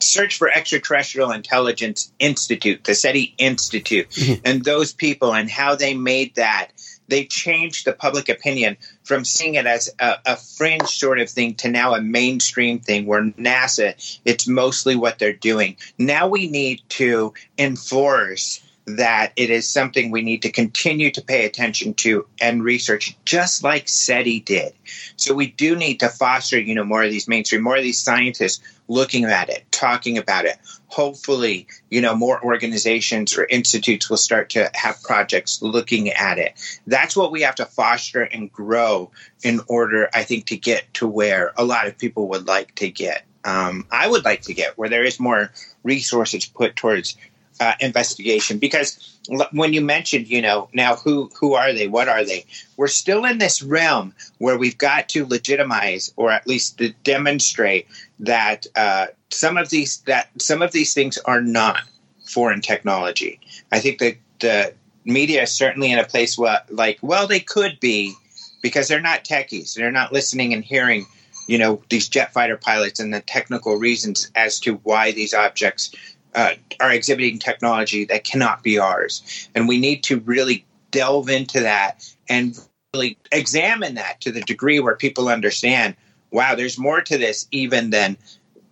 Search 0.00 0.38
for 0.38 0.50
Extraterrestrial 0.50 1.32
Intelligence 1.32 2.12
Institute, 2.18 2.84
the 2.84 2.94
SETI 2.94 3.34
Institute, 3.38 4.08
mm-hmm. 4.10 4.40
and 4.44 4.64
those 4.64 4.92
people 4.92 5.34
and 5.34 5.50
how 5.50 5.74
they 5.74 5.94
made 5.94 6.34
that 6.36 6.68
they 7.08 7.24
changed 7.24 7.84
the 7.84 7.92
public 7.92 8.28
opinion 8.28 8.76
from 9.02 9.24
seeing 9.24 9.54
it 9.54 9.66
as 9.66 9.90
a, 9.98 10.16
a, 10.26 10.36
fringe 10.36 10.88
sort 10.88 11.18
of 11.18 11.28
thing 11.28 11.54
to 11.54 11.68
now 11.68 11.94
a 11.94 12.00
mainstream 12.00 12.78
thing 12.78 13.06
where 13.06 13.22
NASA, 13.22 14.18
it's 14.24 14.46
mostly 14.46 14.96
what 14.96 15.18
they're 15.18 15.32
doing. 15.32 15.76
Now 15.98 16.28
we 16.28 16.48
need 16.48 16.82
to 16.90 17.34
enforce 17.58 18.62
that 18.86 19.32
it 19.36 19.50
is 19.50 19.68
something 19.68 20.10
we 20.10 20.22
need 20.22 20.42
to 20.42 20.52
continue 20.52 21.10
to 21.10 21.22
pay 21.22 21.46
attention 21.46 21.94
to 21.94 22.26
and 22.40 22.62
research, 22.62 23.16
just 23.24 23.64
like 23.64 23.88
SETI 23.88 24.40
did. 24.40 24.74
So 25.16 25.34
we 25.34 25.46
do 25.46 25.74
need 25.74 26.00
to 26.00 26.10
foster, 26.10 26.58
you 26.60 26.74
know, 26.74 26.84
more 26.84 27.02
of 27.02 27.10
these 27.10 27.28
mainstream, 27.28 27.62
more 27.62 27.76
of 27.76 27.82
these 27.82 28.00
scientists 28.00 28.62
looking 28.88 29.24
at 29.24 29.48
it, 29.48 29.64
talking 29.70 30.18
about 30.18 30.44
it. 30.44 30.56
Hopefully, 30.88 31.66
you 31.90 32.00
know, 32.00 32.14
more 32.14 32.42
organizations 32.44 33.36
or 33.36 33.46
institutes 33.48 34.08
will 34.08 34.16
start 34.16 34.50
to 34.50 34.70
have 34.74 35.02
projects 35.02 35.62
looking 35.62 36.10
at 36.10 36.38
it. 36.38 36.54
That's 36.86 37.16
what 37.16 37.32
we 37.32 37.42
have 37.42 37.56
to 37.56 37.66
foster 37.66 38.22
and 38.22 38.52
grow 38.52 39.10
in 39.42 39.60
order, 39.68 40.08
I 40.14 40.22
think, 40.22 40.46
to 40.46 40.56
get 40.56 40.92
to 40.94 41.06
where 41.06 41.52
a 41.56 41.64
lot 41.64 41.86
of 41.86 41.98
people 41.98 42.28
would 42.28 42.46
like 42.46 42.74
to 42.76 42.90
get. 42.90 43.24
Um, 43.44 43.86
I 43.90 44.08
would 44.08 44.24
like 44.24 44.42
to 44.42 44.54
get 44.54 44.78
where 44.78 44.88
there 44.88 45.04
is 45.04 45.20
more 45.20 45.50
resources 45.82 46.46
put 46.46 46.76
towards 46.76 47.16
uh, 47.60 47.74
investigation 47.80 48.58
because 48.58 49.18
when 49.52 49.72
you 49.72 49.80
mentioned 49.80 50.28
you 50.28 50.42
know 50.42 50.68
now 50.72 50.96
who 50.96 51.30
who 51.38 51.54
are 51.54 51.72
they 51.72 51.86
what 51.86 52.08
are 52.08 52.24
they 52.24 52.44
we're 52.76 52.88
still 52.88 53.24
in 53.24 53.38
this 53.38 53.62
realm 53.62 54.12
where 54.38 54.58
we've 54.58 54.76
got 54.76 55.08
to 55.08 55.24
legitimize 55.24 56.12
or 56.16 56.30
at 56.30 56.46
least 56.46 56.78
to 56.78 56.90
demonstrate 57.04 57.86
that 58.26 58.66
uh, 58.76 59.06
some 59.30 59.56
of 59.56 59.70
these 59.70 59.98
that 60.02 60.28
some 60.40 60.62
of 60.62 60.72
these 60.72 60.94
things 60.94 61.18
are 61.18 61.40
not 61.40 61.82
foreign 62.26 62.60
technology 62.60 63.38
i 63.72 63.78
think 63.78 63.98
that 63.98 64.16
the 64.40 64.72
media 65.04 65.42
is 65.42 65.52
certainly 65.52 65.92
in 65.92 65.98
a 65.98 66.04
place 66.04 66.38
where 66.38 66.60
like 66.70 66.98
well 67.02 67.26
they 67.26 67.40
could 67.40 67.78
be 67.80 68.14
because 68.62 68.88
they're 68.88 69.00
not 69.00 69.24
techies 69.24 69.74
they're 69.74 69.92
not 69.92 70.12
listening 70.12 70.54
and 70.54 70.64
hearing 70.64 71.06
you 71.46 71.58
know 71.58 71.82
these 71.90 72.08
jet 72.08 72.32
fighter 72.32 72.56
pilots 72.56 73.00
and 73.00 73.12
the 73.12 73.20
technical 73.20 73.76
reasons 73.76 74.30
as 74.34 74.58
to 74.60 74.76
why 74.84 75.12
these 75.12 75.34
objects 75.34 75.94
uh, 76.34 76.54
are 76.80 76.92
exhibiting 76.92 77.38
technology 77.38 78.04
that 78.04 78.24
cannot 78.24 78.62
be 78.62 78.78
ours. 78.78 79.48
And 79.54 79.68
we 79.68 79.78
need 79.78 80.02
to 80.04 80.18
really 80.20 80.64
delve 80.90 81.28
into 81.28 81.60
that 81.60 82.08
and 82.28 82.58
really 82.92 83.18
examine 83.32 83.94
that 83.94 84.20
to 84.22 84.32
the 84.32 84.40
degree 84.40 84.80
where 84.80 84.96
people 84.96 85.28
understand 85.28 85.96
wow, 86.34 86.56
there's 86.56 86.76
more 86.76 87.00
to 87.00 87.16
this 87.16 87.46
even 87.52 87.90
than 87.90 88.16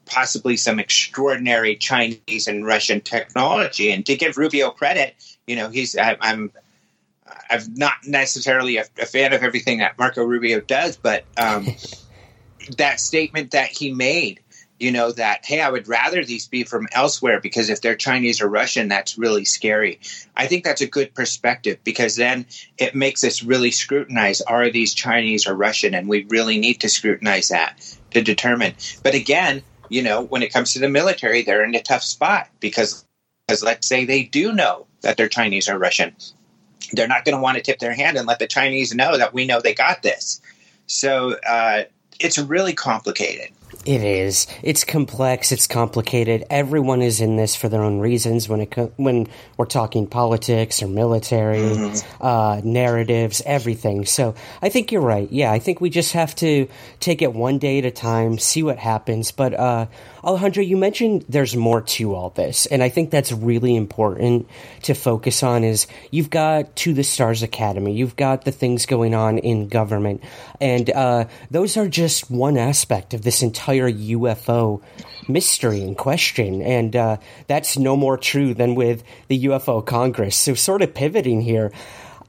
possibly 0.04 0.56
some 0.56 0.80
extraordinary 0.80 1.76
Chinese 1.76 2.48
and 2.48 2.66
Russian 2.66 3.00
technology. 3.00 3.92
And 3.92 4.04
to 4.06 4.16
give 4.16 4.36
Rubio 4.36 4.70
credit, 4.70 5.14
you 5.46 5.54
know, 5.54 5.70
he's 5.70 5.96
I, 5.96 6.16
I'm 6.20 6.50
I'm 7.48 7.62
not 7.74 7.94
necessarily 8.04 8.78
a, 8.78 8.84
a, 9.00 9.06
fan 9.06 9.32
of 9.32 9.42
everything 9.42 9.78
that 9.78 9.96
Marco 9.96 10.24
Rubio 10.24 10.60
does, 10.60 10.96
but 10.96 11.24
um, 11.38 11.68
that 12.76 12.98
statement 12.98 13.52
that 13.52 13.68
he 13.68 13.92
made, 13.92 14.40
you 14.82 14.90
know, 14.90 15.12
that 15.12 15.46
hey, 15.46 15.60
I 15.60 15.70
would 15.70 15.86
rather 15.86 16.24
these 16.24 16.48
be 16.48 16.64
from 16.64 16.88
elsewhere 16.90 17.40
because 17.40 17.70
if 17.70 17.80
they're 17.80 17.94
Chinese 17.94 18.40
or 18.40 18.48
Russian, 18.48 18.88
that's 18.88 19.16
really 19.16 19.44
scary. 19.44 20.00
I 20.36 20.48
think 20.48 20.64
that's 20.64 20.80
a 20.80 20.86
good 20.86 21.14
perspective 21.14 21.78
because 21.84 22.16
then 22.16 22.46
it 22.78 22.96
makes 22.96 23.22
us 23.22 23.44
really 23.44 23.70
scrutinize: 23.70 24.40
are 24.40 24.70
these 24.70 24.92
Chinese 24.92 25.46
or 25.46 25.54
Russian? 25.54 25.94
And 25.94 26.08
we 26.08 26.24
really 26.24 26.58
need 26.58 26.80
to 26.80 26.88
scrutinize 26.88 27.48
that 27.48 27.80
to 28.10 28.22
determine. 28.22 28.74
But 29.04 29.14
again, 29.14 29.62
you 29.88 30.02
know, 30.02 30.22
when 30.22 30.42
it 30.42 30.52
comes 30.52 30.72
to 30.72 30.80
the 30.80 30.88
military, 30.88 31.42
they're 31.42 31.64
in 31.64 31.74
a 31.76 31.82
tough 31.82 32.02
spot 32.02 32.48
because, 32.58 33.04
because 33.46 33.62
let's 33.62 33.86
say 33.86 34.04
they 34.04 34.24
do 34.24 34.52
know 34.52 34.86
that 35.02 35.16
they're 35.16 35.28
Chinese 35.28 35.68
or 35.68 35.78
Russian 35.78 36.16
they're 36.92 37.08
not 37.08 37.24
going 37.24 37.36
to 37.36 37.40
want 37.40 37.56
to 37.56 37.62
tip 37.62 37.78
their 37.78 37.94
hand 37.94 38.16
and 38.16 38.26
let 38.26 38.38
the 38.38 38.46
Chinese 38.46 38.94
know 38.94 39.16
that 39.16 39.32
we 39.32 39.46
know 39.46 39.60
they 39.60 39.72
got 39.72 40.02
this. 40.02 40.40
So 40.86 41.36
uh, 41.46 41.84
it's 42.20 42.38
really 42.38 42.74
complicated. 42.74 43.50
It 43.84 44.02
is. 44.02 44.46
It's 44.62 44.84
complex. 44.84 45.50
It's 45.50 45.66
complicated. 45.66 46.44
Everyone 46.50 47.02
is 47.02 47.20
in 47.20 47.36
this 47.36 47.56
for 47.56 47.68
their 47.68 47.82
own 47.82 47.98
reasons. 47.98 48.48
When 48.48 48.60
it 48.60 48.70
co- 48.70 48.92
when 48.96 49.26
we're 49.56 49.66
talking 49.66 50.06
politics 50.06 50.82
or 50.82 50.88
military 50.88 51.58
mm-hmm. 51.58 52.24
uh, 52.24 52.60
narratives, 52.62 53.42
everything. 53.44 54.04
So 54.06 54.34
I 54.60 54.68
think 54.68 54.92
you're 54.92 55.02
right. 55.02 55.30
Yeah, 55.32 55.50
I 55.50 55.58
think 55.58 55.80
we 55.80 55.90
just 55.90 56.12
have 56.12 56.34
to 56.36 56.68
take 57.00 57.22
it 57.22 57.32
one 57.32 57.58
day 57.58 57.78
at 57.78 57.84
a 57.84 57.90
time, 57.90 58.38
see 58.38 58.62
what 58.62 58.78
happens. 58.78 59.32
But 59.32 59.54
uh, 59.54 59.86
Alejandro, 60.24 60.62
you 60.62 60.76
mentioned 60.76 61.24
there's 61.28 61.56
more 61.56 61.80
to 61.80 62.14
all 62.14 62.30
this, 62.30 62.66
and 62.66 62.82
I 62.82 62.88
think 62.88 63.10
that's 63.10 63.32
really 63.32 63.74
important 63.74 64.48
to 64.82 64.94
focus 64.94 65.42
on. 65.42 65.64
Is 65.64 65.88
you've 66.12 66.30
got 66.30 66.76
to 66.76 66.94
the 66.94 67.02
Stars 67.02 67.42
Academy, 67.42 67.94
you've 67.94 68.14
got 68.14 68.44
the 68.44 68.52
things 68.52 68.86
going 68.86 69.14
on 69.14 69.38
in 69.38 69.66
government, 69.66 70.22
and 70.60 70.88
uh, 70.90 71.24
those 71.50 71.76
are 71.76 71.88
just 71.88 72.30
one 72.30 72.56
aspect 72.56 73.14
of 73.14 73.22
this 73.22 73.42
entire 73.42 73.90
UFO 73.90 74.80
mystery 75.28 75.82
and 75.82 75.98
question, 75.98 76.62
and 76.62 76.94
uh, 76.94 77.16
that's 77.48 77.76
no 77.76 77.96
more 77.96 78.16
true 78.16 78.54
than 78.54 78.76
with 78.76 79.02
the 79.26 79.46
UFO 79.46 79.84
Congress. 79.84 80.36
So, 80.36 80.54
sort 80.54 80.82
of 80.82 80.94
pivoting 80.94 81.40
here. 81.40 81.72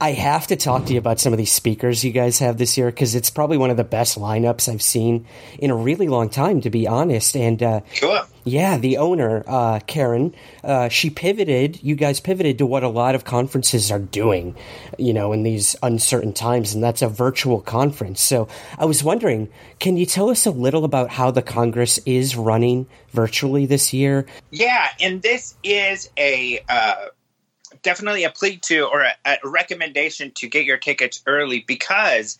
I 0.03 0.11
have 0.11 0.47
to 0.47 0.57
talk 0.57 0.87
to 0.87 0.91
you 0.91 0.99
about 0.99 1.21
some 1.21 1.31
of 1.31 1.37
these 1.37 1.53
speakers 1.53 2.03
you 2.03 2.11
guys 2.11 2.39
have 2.39 2.57
this 2.57 2.77
year 2.77 2.87
because 2.87 3.15
it's 3.15 3.29
probably 3.29 3.55
one 3.55 3.69
of 3.69 3.77
the 3.77 3.85
best 3.85 4.19
lineups 4.19 4.67
I've 4.67 4.81
seen 4.81 5.25
in 5.59 5.71
a 5.71 5.75
really 5.77 6.09
long 6.09 6.27
time, 6.27 6.59
to 6.59 6.69
be 6.69 6.85
honest. 6.85 7.37
And 7.37 7.63
uh, 7.63 7.79
sure. 7.93 8.23
yeah, 8.43 8.77
the 8.77 8.97
owner, 8.97 9.45
uh, 9.47 9.79
Karen, 9.87 10.35
uh, 10.61 10.89
she 10.89 11.09
pivoted. 11.09 11.81
You 11.81 11.95
guys 11.95 12.19
pivoted 12.19 12.57
to 12.57 12.65
what 12.65 12.83
a 12.83 12.89
lot 12.89 13.15
of 13.15 13.23
conferences 13.23 13.91
are 13.91 13.99
doing, 13.99 14.57
you 14.99 15.13
know, 15.13 15.31
in 15.31 15.43
these 15.43 15.73
uncertain 15.81 16.33
times, 16.33 16.73
and 16.73 16.83
that's 16.83 17.01
a 17.01 17.07
virtual 17.07 17.61
conference. 17.61 18.21
So 18.21 18.49
I 18.77 18.83
was 18.83 19.05
wondering, 19.05 19.47
can 19.79 19.95
you 19.95 20.05
tell 20.05 20.29
us 20.29 20.45
a 20.45 20.51
little 20.51 20.83
about 20.83 21.11
how 21.11 21.31
the 21.31 21.41
Congress 21.41 21.97
is 21.99 22.35
running 22.35 22.87
virtually 23.11 23.65
this 23.67 23.93
year? 23.93 24.25
Yeah, 24.51 24.89
and 24.99 25.21
this 25.21 25.55
is 25.63 26.09
a 26.17 26.61
uh, 26.67 27.05
definitely 27.83 28.23
a 28.23 28.29
plea 28.29 28.57
to 28.57 28.85
or 28.87 29.01
a, 29.01 29.13
a 29.25 29.37
recommendation 29.43 30.31
to 30.35 30.47
get 30.47 30.65
your 30.65 30.77
tickets 30.77 31.21
early 31.27 31.63
because 31.67 32.37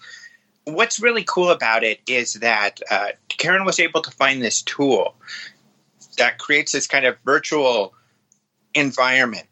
what's 0.66 1.00
really 1.00 1.24
cool 1.24 1.50
about 1.50 1.84
it 1.84 2.00
is 2.08 2.34
that 2.36 2.82
uh, 2.90 3.10
Karen 3.28 3.66
was 3.66 3.80
able 3.80 4.02
to 4.02 4.12
find 4.12 4.42
this 4.42 4.62
tool 4.62 5.16
that 6.18 6.40
creates 6.40 6.72
this 6.72 6.88
kind 6.88 7.06
of 7.06 7.18
virtual 7.26 7.94
environment 8.74 9.46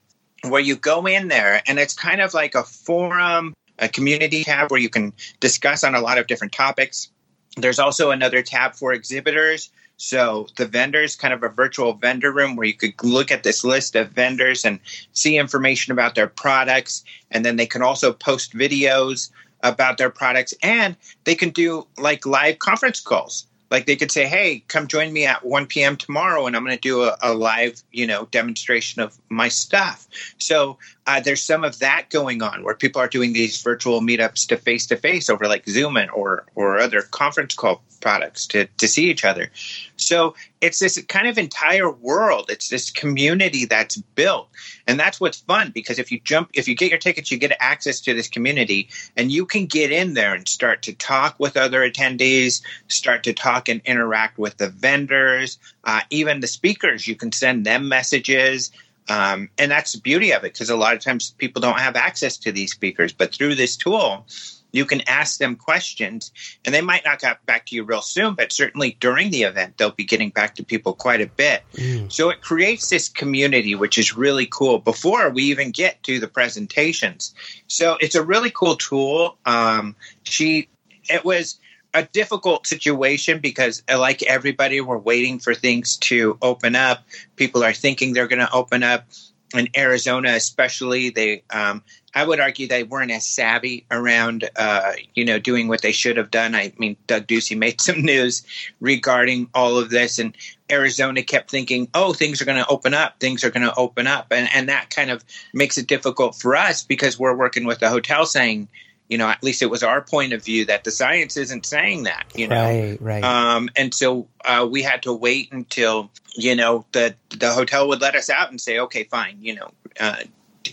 where 0.48 0.62
you 0.62 0.76
go 0.76 1.06
in 1.06 1.28
there 1.28 1.62
and 1.68 1.78
it's 1.78 1.94
kind 1.94 2.22
of 2.22 2.34
like 2.34 2.56
a 2.56 2.64
forum, 2.64 3.56
a 3.78 3.88
community 3.88 4.44
tab 4.44 4.72
where 4.72 4.80
you 4.80 4.90
can 4.90 5.14
discuss 5.40 5.84
on 5.84 5.96
a 5.96 6.02
lot 6.02 6.18
of 6.18 6.28
different 6.28 6.54
topics. 6.54 7.10
There's 7.58 7.80
also 7.80 8.12
another 8.12 8.42
tab 8.42 8.76
for 8.76 8.94
exhibitors 8.94 9.70
so 10.02 10.48
the 10.58 10.66
vendors, 10.66 11.16
kind 11.16 11.32
of 11.32 11.44
a 11.44 11.48
virtual 11.48 11.94
vendor 11.94 12.32
room 12.32 12.56
where 12.56 12.66
you 12.66 12.74
could 12.74 12.96
look 13.04 13.30
at 13.30 13.44
this 13.44 13.64
list 13.64 13.96
of 13.96 14.10
vendors 14.10 14.66
and 14.66 14.80
see 15.14 15.38
information 15.38 15.92
about 15.92 16.16
their 16.16 16.26
products. 16.26 17.06
And 17.30 17.46
then 17.46 17.56
they 17.56 17.68
can 17.68 17.84
also 17.84 18.12
post 18.12 18.54
videos 18.54 19.30
about 19.62 20.00
their 20.00 20.10
products. 20.10 20.56
And 20.64 20.96
they 21.26 21.36
can 21.36 21.52
do 21.52 21.86
like 22.00 22.26
live 22.26 22.58
conference 22.58 23.00
calls. 23.00 23.46
Like 23.70 23.86
they 23.86 23.96
could 23.96 24.12
say 24.12 24.26
hey 24.26 24.64
come 24.68 24.88
join 24.88 25.14
me 25.14 25.28
at 25.28 25.46
1 25.46 25.68
p.m 25.68 25.96
tomorrow 25.96 26.46
and 26.46 26.58
i'm 26.58 26.66
going 26.66 26.76
to 26.76 26.82
do 26.82 27.04
a, 27.04 27.16
a, 27.22 27.34
live 27.34 27.82
you 27.94 28.06
know 28.06 28.26
demonstration 28.32 29.02
of 29.02 29.18
my 29.30 29.48
stuff. 29.48 30.08
So 30.40 30.78
uh, 31.08 31.20
there's 31.20 31.44
some 31.44 31.64
of 31.64 31.80
that 31.80 32.10
going 32.10 32.42
on 32.42 32.64
where 32.64 32.76
people 32.76 33.02
are 33.02 33.08
doing 33.08 33.34
these 33.34 33.62
virtual 33.62 34.02
meetups 34.02 34.48
to 34.48 34.58
face 34.58 34.86
to 34.88 34.96
face 34.96 35.30
over 35.30 35.48
like 35.48 35.68
zoom 35.68 35.98
or 36.14 36.46
or 36.56 36.80
other 36.80 37.02
conference 37.02 37.56
call 37.56 37.82
products 38.02 38.48
to, 38.48 38.66
to 38.78 38.88
see 38.88 39.10
each 39.10 39.24
other. 39.24 39.50
So 39.96 40.36
it's 40.60 40.80
this 40.80 41.02
kind 41.08 41.28
of 41.28 41.38
entire 41.38 41.90
world. 41.90 42.50
It's 42.50 42.68
this 42.68 42.90
community 42.90 43.66
that's 43.66 43.98
built. 43.98 44.50
And 44.88 45.00
that's 45.00 45.22
what's 45.22 45.40
fun 45.42 45.72
because 45.74 46.00
if 46.00 46.12
you 46.12 46.20
jump 46.24 46.50
if 46.54 46.68
you 46.68 46.76
get 46.76 46.90
your 46.90 47.00
tickets 47.00 47.32
you 47.32 47.38
get 47.38 47.56
access 47.60 48.02
to 48.02 48.14
this 48.14 48.28
community 48.28 48.90
and 49.16 49.32
you 49.32 49.46
can 49.46 49.68
get 49.68 49.92
in 49.92 50.14
there 50.14 50.34
and 50.34 50.48
start 50.48 50.84
to 50.84 50.94
talk 50.94 51.40
with 51.40 51.56
other 51.56 51.88
attendees 51.88 52.62
start 52.88 53.24
to 53.24 53.34
talk 53.34 53.70
and 53.70 53.82
interact 53.86 54.38
with 54.38 54.58
the 54.58 54.70
vendors 54.70 55.60
uh, 55.84 56.02
even 56.10 56.40
the 56.40 56.48
speakers. 56.48 57.08
You 57.08 57.16
can 57.16 57.32
send 57.32 57.66
them 57.66 57.88
messages 57.88 58.72
um, 59.10 59.50
and 59.58 59.72
that's 59.72 59.94
the 59.94 60.00
beauty 60.00 60.32
of 60.32 60.44
it 60.44 60.54
because 60.54 60.70
a 60.70 60.76
lot 60.76 60.94
of 60.94 61.00
times 61.00 61.32
people 61.38 61.62
don't 61.62 61.80
have 61.80 61.96
access 61.96 62.38
to 62.38 62.52
these 62.52 62.72
speakers 62.72 63.14
but 63.14 63.34
through 63.34 63.56
this 63.56 63.76
tool 63.76 64.26
you 64.74 64.86
can 64.86 65.02
ask 65.08 65.38
them 65.38 65.56
questions 65.56 66.32
and 66.64 66.74
they 66.74 66.82
might 66.82 67.04
not 67.04 67.20
get 67.20 67.46
back 67.46 67.66
to 67.66 67.76
you 67.76 67.84
real 67.84 68.02
soon 68.02 68.36
but 68.36 68.52
certainly 68.52 68.98
during 69.00 69.30
the 69.32 69.44
event 69.44 69.78
they'll 69.78 69.92
be 69.92 70.04
getting 70.04 70.30
back 70.30 70.56
to 70.56 70.64
people 70.64 70.94
quite 70.94 71.22
a 71.22 71.28
bit. 71.28 71.64
Mm. 71.74 72.12
so 72.12 72.30
it 72.30 72.42
creates 72.42 72.90
this 72.90 73.10
community 73.10 73.76
which 73.76 73.98
is 73.98 74.16
really 74.16 74.46
cool 74.46 74.80
before 74.80 75.30
we 75.30 75.44
even 75.44 75.72
get 75.72 76.02
to 76.04 76.20
the 76.20 76.28
presentations. 76.28 77.34
So 77.68 77.98
it's 78.00 78.16
a 78.16 78.24
really 78.24 78.52
cool 78.52 78.76
tool. 78.76 79.38
Um, 79.46 79.96
she 80.24 80.70
it 81.10 81.26
was 81.26 81.60
a 81.94 82.04
difficult 82.04 82.66
situation 82.68 83.40
because 83.40 83.84
like 83.94 84.24
everybody 84.24 84.82
we're 84.82 84.98
waiting 84.98 85.40
for 85.40 85.54
things 85.54 85.98
to 85.98 86.38
open 86.42 86.76
up 86.76 87.04
people 87.36 87.64
are 87.64 87.74
thinking 87.74 88.14
they're 88.14 88.28
going 88.28 88.40
to 88.40 88.54
open 88.54 88.82
up 88.84 89.06
in 89.54 89.68
arizona 89.76 90.30
especially 90.30 91.10
they 91.10 91.44
um, 91.52 91.84
I 92.14 92.26
would 92.26 92.40
argue 92.40 92.68
they 92.68 92.84
weren't 92.84 93.12
as 93.12 93.26
savvy 93.26 93.86
around, 93.90 94.50
uh, 94.58 94.94
you 95.14 95.24
know, 95.24 95.40
doing 95.40 95.68
what 95.68 95.82
they 95.82 95.94
should 95.94 96.18
have 96.18 96.30
done. 96.30 96.56
I 96.56 96.74
mean, 96.78 96.98
Doug 97.08 97.28
Ducey 97.28 97.58
made 97.58 97.80
some 97.82 98.02
news 98.02 98.44
regarding 98.80 99.50
all 99.54 99.78
of 99.78 99.90
this, 99.90 100.20
and 100.20 100.36
Arizona 100.70 101.24
kept 101.24 101.50
thinking, 101.50 101.88
"Oh, 101.94 102.14
things 102.14 102.42
are 102.42 102.46
going 102.46 102.62
to 102.62 102.70
open 102.70 102.94
up. 102.94 103.20
Things 103.20 103.44
are 103.44 103.52
going 103.52 103.66
to 103.66 103.76
open 103.76 104.08
up," 104.08 104.28
and 104.32 104.50
and 104.54 104.68
that 104.70 104.90
kind 104.90 105.10
of 105.10 105.24
makes 105.54 105.78
it 105.78 105.88
difficult 105.88 106.36
for 106.36 106.56
us 106.56 106.84
because 106.84 107.20
we're 107.20 107.36
working 107.36 107.66
with 107.66 107.80
the 107.80 107.90
hotel 107.90 108.26
saying, 108.26 108.68
you 109.12 109.18
know, 109.18 109.28
at 109.28 109.44
least 109.44 109.62
it 109.62 109.66
was 109.66 109.84
our 109.84 110.02
point 110.02 110.32
of 110.32 110.42
view 110.42 110.64
that 110.66 110.86
the 110.86 110.90
science 110.90 111.36
isn't 111.36 111.66
saying 111.66 112.04
that, 112.04 112.24
you 112.34 112.48
know, 112.48 112.56
right, 112.56 112.98
right. 113.02 113.24
Um, 113.26 113.68
and 113.76 113.94
so 113.94 114.26
uh, 114.46 114.66
we 114.72 114.82
had 114.82 115.04
to 115.04 115.12
wait 115.12 115.52
until 115.52 116.10
you 116.34 116.56
know 116.56 116.86
the 116.94 117.14
the 117.38 117.52
hotel 117.52 117.90
would 117.90 118.00
let 118.00 118.16
us 118.16 118.30
out 118.30 118.50
and 118.52 118.62
say, 118.62 118.80
"Okay, 118.80 119.04
fine," 119.04 119.38
you 119.42 119.56
know. 119.56 119.72
Uh, 120.00 120.16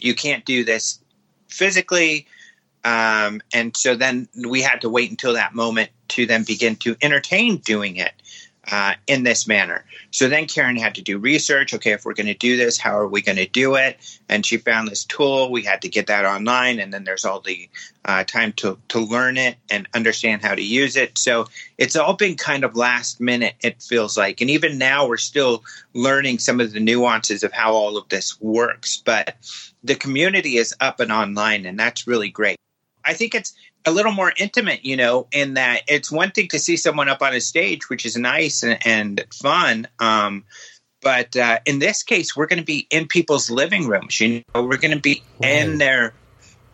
you 0.01 0.15
can't 0.15 0.45
do 0.45 0.65
this 0.65 1.01
physically. 1.49 2.29
Um, 2.85 3.43
and 3.53 3.77
so 3.77 3.97
then 3.97 4.29
we 4.47 4.63
had 4.63 4.83
to 4.83 4.89
wait 4.89 5.11
until 5.11 5.33
that 5.33 5.53
moment 5.53 5.91
to 6.11 6.25
then 6.25 6.45
begin 6.45 6.77
to 6.77 6.97
entertain 7.03 7.57
doing 7.57 7.97
it 7.97 8.13
uh, 8.71 8.95
in 9.07 9.23
this 9.23 9.47
manner. 9.47 9.85
So 10.11 10.29
then 10.29 10.47
Karen 10.47 10.77
had 10.77 10.95
to 10.97 11.03
do 11.03 11.19
research. 11.19 11.75
Okay, 11.75 11.93
if 11.93 12.05
we're 12.05 12.15
going 12.15 12.27
to 12.27 12.35
do 12.35 12.57
this, 12.57 12.79
how 12.79 12.99
are 12.99 13.09
we 13.09 13.23
going 13.23 13.37
to 13.37 13.49
do 13.49 13.75
it? 13.77 13.99
And 14.29 14.45
she 14.45 14.57
found 14.57 14.89
this 14.89 15.05
tool. 15.05 15.51
We 15.51 15.63
had 15.63 15.83
to 15.83 15.89
get 15.89 16.07
that 16.07 16.25
online, 16.25 16.79
and 16.79 16.93
then 16.93 17.05
there's 17.05 17.25
all 17.25 17.41
the 17.41 17.69
uh, 18.05 18.25
time 18.25 18.53
to 18.55 18.79
to 18.89 19.01
learn 19.01 19.37
it 19.37 19.57
and 19.71 19.89
understand 19.95 20.43
how 20.43 20.55
to 20.55 20.63
use 20.63 20.97
it. 20.97 21.19
So 21.19 21.47
it's 21.77 21.97
all 21.97 22.15
been 22.15 22.37
kind 22.37 22.65
of 22.65 22.77
last 22.77 23.21
minute. 23.21 23.55
It 23.63 23.83
feels 23.83 24.17
like, 24.17 24.41
and 24.41 24.51
even 24.51 24.79
now 24.79 25.07
we're 25.07 25.17
still 25.17 25.65
learning 25.95 26.39
some 26.39 26.61
of 26.61 26.73
the 26.73 26.81
nuances 26.81 27.43
of 27.43 27.53
how 27.53 27.75
all 27.75 27.97
of 27.97 28.09
this 28.09 28.41
works. 28.41 29.03
But 29.05 29.37
the 29.85 29.95
community 29.95 30.57
is 30.57 30.75
up 30.81 31.01
and 31.01 31.13
online, 31.13 31.67
and 31.67 31.79
that's 31.79 32.07
really 32.07 32.31
great. 32.31 32.57
I 33.09 33.15
think 33.15 33.35
it's 33.35 33.55
a 33.87 33.91
little 33.91 34.13
more 34.13 34.33
intimate, 34.37 34.85
you 34.85 34.97
know, 34.97 35.27
in 35.33 35.55
that 35.55 35.83
it's 35.89 36.13
one 36.13 36.31
thing 36.31 36.49
to 36.49 36.59
see 36.59 36.77
someone 36.77 37.09
up 37.09 37.23
on 37.23 37.35
a 37.35 37.41
stage, 37.41 37.89
which 37.89 38.05
is 38.05 38.17
nice 38.17 38.63
and, 38.63 38.79
and 38.87 39.25
fun. 39.33 39.89
Um, 39.99 40.45
but 41.01 41.35
uh, 41.35 41.61
in 41.65 41.79
this 41.79 42.03
case, 42.03 42.37
we're 42.37 42.47
going 42.47 42.59
to 42.59 42.65
be 42.65 42.87
in 42.91 43.09
people's 43.09 43.51
living 43.51 43.89
rooms. 43.89 44.21
You 44.21 44.45
know, 44.55 44.63
we're 44.63 44.77
going 44.77 44.95
to 44.95 45.01
be 45.01 45.23
right. 45.43 45.53
in 45.53 45.79
their 45.79 46.13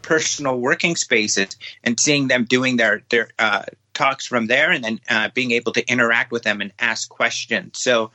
personal 0.03 0.59
working 0.59 0.97
spaces 0.97 1.57
and 1.85 1.99
seeing 2.01 2.29
them 2.29 2.45
doing 2.45 2.77
their 2.77 3.03
their 3.11 3.29
uh, 3.39 3.63
talks 3.95 4.27
from 4.27 4.49
there 4.49 4.73
and 4.73 4.83
then 4.83 5.01
uh, 5.09 5.29
being 5.35 5.53
able 5.53 5.73
to 5.73 5.87
interact 5.89 6.33
with 6.33 6.43
them 6.43 6.61
and 6.61 6.73
ask 6.81 7.09
questions. 7.09 7.79
So 7.79 8.11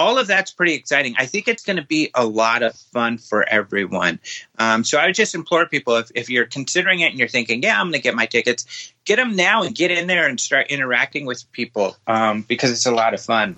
all 0.00 0.16
of 0.16 0.26
that's 0.26 0.50
pretty 0.50 0.72
exciting. 0.72 1.14
I 1.18 1.26
think 1.26 1.46
it's 1.46 1.62
going 1.62 1.76
to 1.76 1.84
be 1.84 2.10
a 2.14 2.24
lot 2.24 2.62
of 2.62 2.74
fun 2.74 3.18
for 3.18 3.46
everyone. 3.46 4.18
Um, 4.58 4.82
so 4.82 4.96
I 4.98 5.04
would 5.04 5.14
just 5.14 5.34
implore 5.34 5.66
people 5.66 5.96
if, 5.96 6.10
if 6.14 6.30
you're 6.30 6.46
considering 6.46 7.00
it 7.00 7.10
and 7.10 7.18
you're 7.18 7.28
thinking, 7.28 7.62
yeah, 7.62 7.78
I'm 7.78 7.88
going 7.88 8.00
to 8.00 8.02
get 8.02 8.14
my 8.14 8.24
tickets, 8.24 8.94
get 9.04 9.16
them 9.16 9.36
now 9.36 9.62
and 9.62 9.74
get 9.74 9.90
in 9.90 10.06
there 10.06 10.26
and 10.26 10.40
start 10.40 10.68
interacting 10.68 11.26
with 11.26 11.52
people 11.52 11.98
um, 12.06 12.40
because 12.48 12.70
it's 12.70 12.86
a 12.86 12.90
lot 12.90 13.12
of 13.12 13.20
fun. 13.20 13.56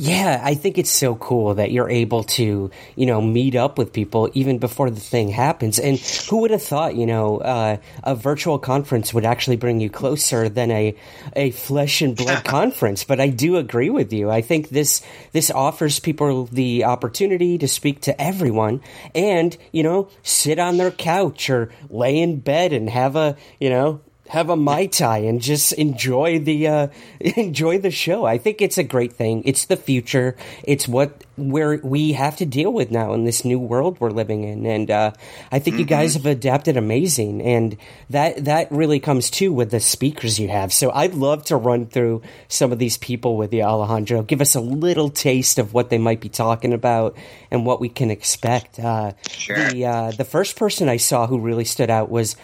Yeah, 0.00 0.40
I 0.44 0.54
think 0.54 0.78
it's 0.78 0.92
so 0.92 1.16
cool 1.16 1.54
that 1.54 1.72
you're 1.72 1.90
able 1.90 2.22
to, 2.22 2.70
you 2.94 3.06
know, 3.06 3.20
meet 3.20 3.56
up 3.56 3.78
with 3.78 3.92
people 3.92 4.30
even 4.32 4.58
before 4.58 4.90
the 4.90 5.00
thing 5.00 5.28
happens. 5.28 5.80
And 5.80 5.98
who 6.30 6.42
would 6.42 6.52
have 6.52 6.62
thought, 6.62 6.94
you 6.94 7.04
know, 7.04 7.38
uh, 7.38 7.78
a 8.04 8.14
virtual 8.14 8.60
conference 8.60 9.12
would 9.12 9.24
actually 9.24 9.56
bring 9.56 9.80
you 9.80 9.90
closer 9.90 10.48
than 10.48 10.70
a 10.70 10.94
a 11.34 11.50
flesh 11.50 12.00
and 12.00 12.16
blood 12.16 12.44
conference? 12.44 13.02
But 13.02 13.18
I 13.18 13.30
do 13.30 13.56
agree 13.56 13.90
with 13.90 14.12
you. 14.12 14.30
I 14.30 14.40
think 14.40 14.68
this 14.68 15.02
this 15.32 15.50
offers 15.50 15.98
people 15.98 16.44
the 16.44 16.84
opportunity 16.84 17.58
to 17.58 17.66
speak 17.66 18.02
to 18.02 18.20
everyone 18.22 18.80
and, 19.16 19.56
you 19.72 19.82
know, 19.82 20.10
sit 20.22 20.60
on 20.60 20.76
their 20.76 20.92
couch 20.92 21.50
or 21.50 21.72
lay 21.90 22.20
in 22.20 22.38
bed 22.38 22.72
and 22.72 22.88
have 22.88 23.16
a, 23.16 23.36
you 23.58 23.68
know, 23.68 24.00
have 24.28 24.50
a 24.50 24.56
mai 24.56 24.86
tai 24.86 25.18
and 25.18 25.40
just 25.40 25.72
enjoy 25.72 26.38
the 26.38 26.68
uh, 26.68 26.88
enjoy 27.20 27.78
the 27.78 27.90
show. 27.90 28.24
I 28.24 28.38
think 28.38 28.62
it's 28.62 28.78
a 28.78 28.84
great 28.84 29.12
thing. 29.12 29.42
It's 29.44 29.66
the 29.66 29.76
future. 29.76 30.36
It's 30.62 30.86
what 30.86 31.24
where 31.36 31.80
we 31.82 32.12
have 32.12 32.36
to 32.36 32.46
deal 32.46 32.72
with 32.72 32.90
now 32.90 33.12
in 33.12 33.24
this 33.24 33.44
new 33.44 33.58
world 33.58 33.96
we're 34.00 34.10
living 34.10 34.44
in. 34.44 34.66
And 34.66 34.90
uh, 34.90 35.12
I 35.52 35.58
think 35.58 35.74
mm-hmm. 35.74 35.80
you 35.80 35.86
guys 35.86 36.14
have 36.14 36.26
adapted 36.26 36.76
amazing, 36.76 37.42
and 37.42 37.76
that 38.10 38.44
that 38.44 38.70
really 38.70 39.00
comes 39.00 39.30
too 39.30 39.52
with 39.52 39.70
the 39.70 39.80
speakers 39.80 40.38
you 40.38 40.48
have. 40.48 40.72
So 40.72 40.90
I'd 40.90 41.14
love 41.14 41.44
to 41.46 41.56
run 41.56 41.86
through 41.86 42.22
some 42.48 42.72
of 42.72 42.78
these 42.78 42.98
people 42.98 43.36
with 43.36 43.52
you, 43.52 43.62
Alejandro. 43.62 44.22
Give 44.22 44.40
us 44.40 44.54
a 44.54 44.60
little 44.60 45.10
taste 45.10 45.58
of 45.58 45.72
what 45.72 45.90
they 45.90 45.98
might 45.98 46.20
be 46.20 46.28
talking 46.28 46.72
about 46.72 47.16
and 47.50 47.64
what 47.64 47.80
we 47.80 47.88
can 47.88 48.10
expect. 48.10 48.78
Uh, 48.78 49.12
sure. 49.28 49.70
The 49.70 49.86
uh, 49.86 50.10
the 50.10 50.24
first 50.24 50.56
person 50.56 50.88
I 50.88 50.98
saw 50.98 51.26
who 51.26 51.38
really 51.38 51.64
stood 51.64 51.90
out 51.90 52.10
was 52.10 52.36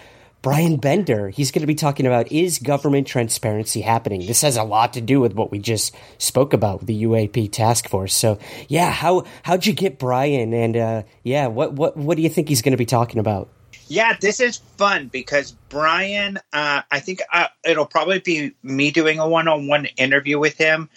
Brian 0.45 0.77
Bender. 0.77 1.31
He's 1.31 1.51
going 1.51 1.63
to 1.63 1.67
be 1.67 1.75
talking 1.75 2.07
about 2.07 2.31
is 2.31 2.59
government 2.59 3.07
transparency 3.07 3.81
happening? 3.81 4.27
This 4.27 4.43
has 4.43 4.59
a 4.59 4.63
lot 4.63 4.93
to 4.93 5.01
do 5.01 5.19
with 5.19 5.33
what 5.33 5.51
we 5.51 5.59
just 5.59 5.97
spoke 6.19 6.53
about 6.53 6.81
with 6.81 6.87
the 6.87 7.05
UAP 7.05 7.51
task 7.51 7.89
force. 7.89 8.15
So, 8.15 8.39
yeah, 8.69 8.91
how 8.91 9.25
how'd 9.43 9.65
you 9.65 9.73
get 9.73 9.99
Brian? 9.99 10.53
And 10.53 10.77
uh, 10.77 11.03
yeah, 11.23 11.47
what 11.47 11.73
what 11.73 11.97
what 11.97 12.19
do 12.19 12.23
you 12.23 12.29
think 12.29 12.51
he's 12.51 12.61
going 12.61 12.73
to 12.73 12.77
be 12.77 12.85
talking 12.85 13.21
about? 13.21 13.49
Yeah, 13.89 14.19
this 14.21 14.39
is 14.39 14.59
fun 14.77 15.09
because 15.09 15.53
Brian. 15.71 16.39
Uh, 16.53 16.83
I 16.91 17.01
think 17.01 17.23
uh, 17.33 17.47
it'll 17.65 17.87
probably 17.87 18.19
be 18.19 18.53
me 18.63 18.91
doing 18.91 19.21
a 19.21 19.27
one-on-one 19.27 19.87
interview 19.97 20.39
with 20.39 20.59
him, 20.59 20.91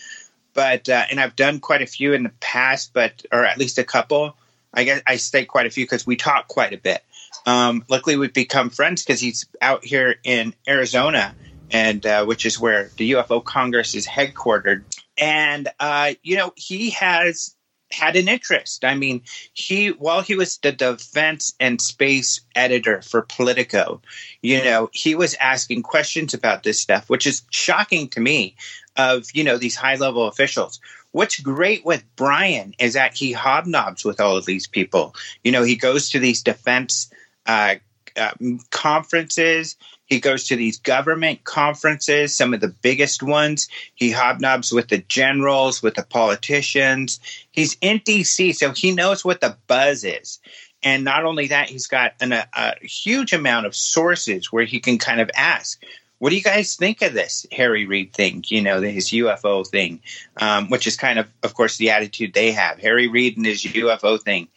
but 0.56 0.90
uh, 0.90 1.06
and 1.10 1.22
I've 1.22 1.38
done 1.38 1.62
quite 1.62 1.82
a 1.82 1.88
few 1.88 2.12
in 2.12 2.24
the 2.24 2.34
past, 2.42 2.92
but 2.92 3.26
or 3.32 3.46
at 3.46 3.58
least 3.58 3.78
a 3.78 3.86
couple. 3.86 4.36
I 4.74 4.84
guess 4.84 5.02
I 5.08 5.16
say 5.16 5.46
quite 5.46 5.68
a 5.68 5.70
few 5.70 5.86
because 5.86 6.06
we 6.06 6.18
talk 6.18 6.50
quite 6.50 6.74
a 6.74 6.78
bit. 6.78 7.02
Um, 7.48 7.86
luckily, 7.88 8.18
we've 8.18 8.34
become 8.34 8.70
friends 8.70 9.04
because 9.04 9.22
he's 9.22 9.46
out 9.62 9.86
here 9.86 10.16
in 10.26 10.54
Arizona, 10.68 11.34
and 11.72 12.06
uh, 12.06 12.26
which 12.26 12.46
is 12.46 12.60
where 12.60 12.92
the 12.98 13.12
UFO 13.14 13.42
Congress 13.42 13.96
is 13.96 14.06
headquartered. 14.06 14.84
And 15.18 15.70
uh, 15.80 16.14
you 16.22 16.36
know, 16.36 16.52
he 16.58 16.90
has 16.92 17.56
had 17.90 18.18
an 18.18 18.28
interest. 18.28 18.84
I 18.84 18.96
mean, 18.96 19.22
he 19.54 19.92
while 19.92 20.22
he 20.22 20.36
was 20.36 20.58
the 20.58 20.74
defense 20.74 21.54
and 21.58 21.80
space 21.82 22.42
editor 22.54 23.02
for 23.02 23.22
Politico, 23.22 24.02
you 24.42 24.62
know, 24.62 24.90
he 24.92 25.16
was 25.16 25.34
asking 25.40 25.84
questions 25.84 26.34
about 26.34 26.64
this 26.64 26.82
stuff, 26.82 27.10
which 27.10 27.26
is 27.26 27.44
shocking 27.50 28.10
to 28.10 28.20
me. 28.20 28.58
Of 28.98 29.28
you 29.34 29.44
know 29.44 29.58
these 29.58 29.76
high 29.76 29.96
level 29.96 30.28
officials. 30.28 30.82
What's 31.12 31.40
great 31.40 31.86
with 31.86 32.04
Brian 32.16 32.74
is 32.80 32.94
that 32.94 33.16
he 33.16 33.34
hobnobs 33.34 34.04
with 34.04 34.20
all 34.20 34.36
of 34.36 34.46
these 34.46 34.68
people. 34.68 35.16
You 35.44 35.52
know, 35.52 35.64
he 35.64 35.76
goes 35.76 36.10
to 36.10 36.20
these 36.20 36.44
defense 36.44 37.10
uh, 37.48 37.76
uh, 38.16 38.32
conferences. 38.72 39.76
He 40.06 40.20
goes 40.20 40.46
to 40.48 40.56
these 40.56 40.80
government 40.80 41.44
conferences, 41.44 42.36
some 42.36 42.54
of 42.54 42.62
the 42.62 42.70
biggest 42.70 43.22
ones. 43.22 43.68
He 43.96 44.12
hobnobs 44.12 44.74
with 44.74 44.88
the 44.88 45.00
generals, 45.00 45.84
with 45.84 45.96
the 45.96 46.04
politicians. 46.04 47.20
He's 47.52 47.78
in 47.82 48.00
DC, 48.00 48.56
so 48.56 48.72
he 48.72 48.92
knows 48.92 49.26
what 49.26 49.42
the 49.42 49.58
buzz 49.68 50.04
is. 50.04 50.40
And 50.82 51.04
not 51.04 51.26
only 51.26 51.48
that, 51.48 51.70
he's 51.70 51.88
got 51.88 52.14
an, 52.22 52.34
a, 52.34 52.48
a 52.56 52.74
huge 52.82 53.34
amount 53.34 53.66
of 53.66 53.76
sources 53.76 54.52
where 54.52 54.66
he 54.66 54.80
can 54.80 54.98
kind 54.98 55.20
of 55.20 55.30
ask, 55.36 55.84
what 56.20 56.32
do 56.32 56.36
you 56.36 56.42
guys 56.42 56.76
think 56.76 57.02
of 57.02 57.14
this 57.14 57.46
Harry 57.52 57.86
Reid 57.86 58.14
thing? 58.14 58.44
You 58.48 58.62
know, 58.62 58.82
his 58.82 59.10
UFO 59.10 59.68
thing, 59.68 60.02
um, 60.38 60.70
which 60.70 60.88
is 60.88 60.96
kind 60.96 61.20
of, 61.20 61.30
of 61.44 61.54
course, 61.54 61.78
the 61.78 61.92
attitude 61.92 62.34
they 62.34 62.52
have. 62.52 62.80
Harry 62.80 63.08
Reid 63.08 63.38
and 63.38 63.46
his 63.46 63.64
UFO 63.64 64.20
thing 64.22 64.48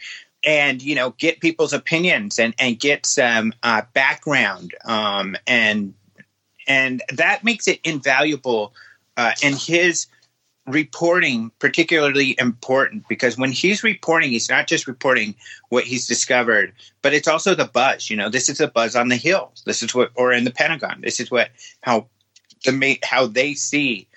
and 0.44 0.82
you 0.82 0.94
know 0.94 1.10
get 1.18 1.40
people's 1.40 1.72
opinions 1.72 2.38
and 2.38 2.54
and 2.58 2.78
get 2.78 3.06
some 3.06 3.52
uh, 3.62 3.82
background 3.92 4.74
um, 4.84 5.36
and 5.46 5.94
and 6.66 7.02
that 7.12 7.44
makes 7.44 7.68
it 7.68 7.80
invaluable 7.84 8.72
uh, 9.16 9.32
and 9.42 9.54
his 9.54 10.06
reporting 10.66 11.50
particularly 11.58 12.36
important 12.38 13.04
because 13.08 13.36
when 13.36 13.50
he's 13.50 13.82
reporting 13.82 14.30
he's 14.30 14.48
not 14.48 14.66
just 14.66 14.86
reporting 14.86 15.34
what 15.70 15.84
he's 15.84 16.06
discovered 16.06 16.72
but 17.02 17.12
it's 17.12 17.26
also 17.26 17.54
the 17.54 17.64
buzz 17.64 18.08
you 18.08 18.16
know 18.16 18.28
this 18.28 18.48
is 18.48 18.58
the 18.58 18.68
buzz 18.68 18.96
on 18.96 19.08
the 19.08 19.16
hill. 19.16 19.52
This 19.66 19.82
is 19.82 19.94
what 19.94 20.10
or 20.14 20.32
in 20.32 20.44
the 20.44 20.50
pentagon. 20.50 21.00
This 21.00 21.20
is 21.20 21.30
what 21.30 21.50
how 21.82 22.06
the 22.64 22.98
how 23.02 23.26
they 23.26 23.54
see 23.54 24.08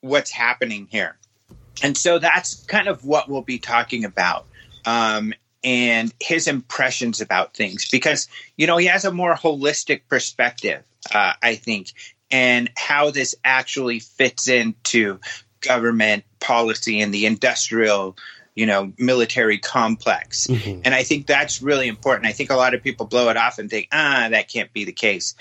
what's 0.00 0.30
happening 0.30 0.88
here. 0.90 1.16
And 1.82 1.96
so 1.96 2.18
that's 2.18 2.64
kind 2.64 2.88
of 2.88 3.04
what 3.04 3.28
we'll 3.28 3.42
be 3.42 3.58
talking 3.58 4.04
about. 4.04 4.46
Um, 4.84 5.34
and 5.66 6.14
his 6.20 6.46
impressions 6.46 7.20
about 7.20 7.52
things 7.52 7.90
because 7.90 8.28
you 8.56 8.66
know 8.66 8.78
he 8.78 8.86
has 8.86 9.04
a 9.04 9.12
more 9.12 9.34
holistic 9.34 10.02
perspective 10.08 10.82
uh, 11.12 11.32
i 11.42 11.56
think 11.56 11.92
and 12.30 12.70
how 12.76 13.10
this 13.10 13.34
actually 13.44 13.98
fits 13.98 14.48
into 14.48 15.18
government 15.60 16.24
policy 16.40 17.00
and 17.00 17.12
the 17.12 17.26
industrial 17.26 18.16
you 18.54 18.64
know 18.64 18.92
military 18.98 19.58
complex. 19.58 20.46
Mm-hmm. 20.46 20.80
and 20.84 20.94
i 20.94 21.02
think 21.02 21.26
that's 21.26 21.60
really 21.60 21.88
important. 21.88 22.26
I 22.26 22.32
think 22.32 22.50
a 22.50 22.56
lot 22.56 22.74
of 22.74 22.82
people 22.82 23.06
blow 23.06 23.28
it 23.28 23.36
off 23.36 23.58
and 23.58 23.68
think 23.68 23.88
ah 23.92 24.28
that 24.30 24.48
can't 24.48 24.72
be 24.72 24.84
the 24.84 24.92
case 24.92 25.34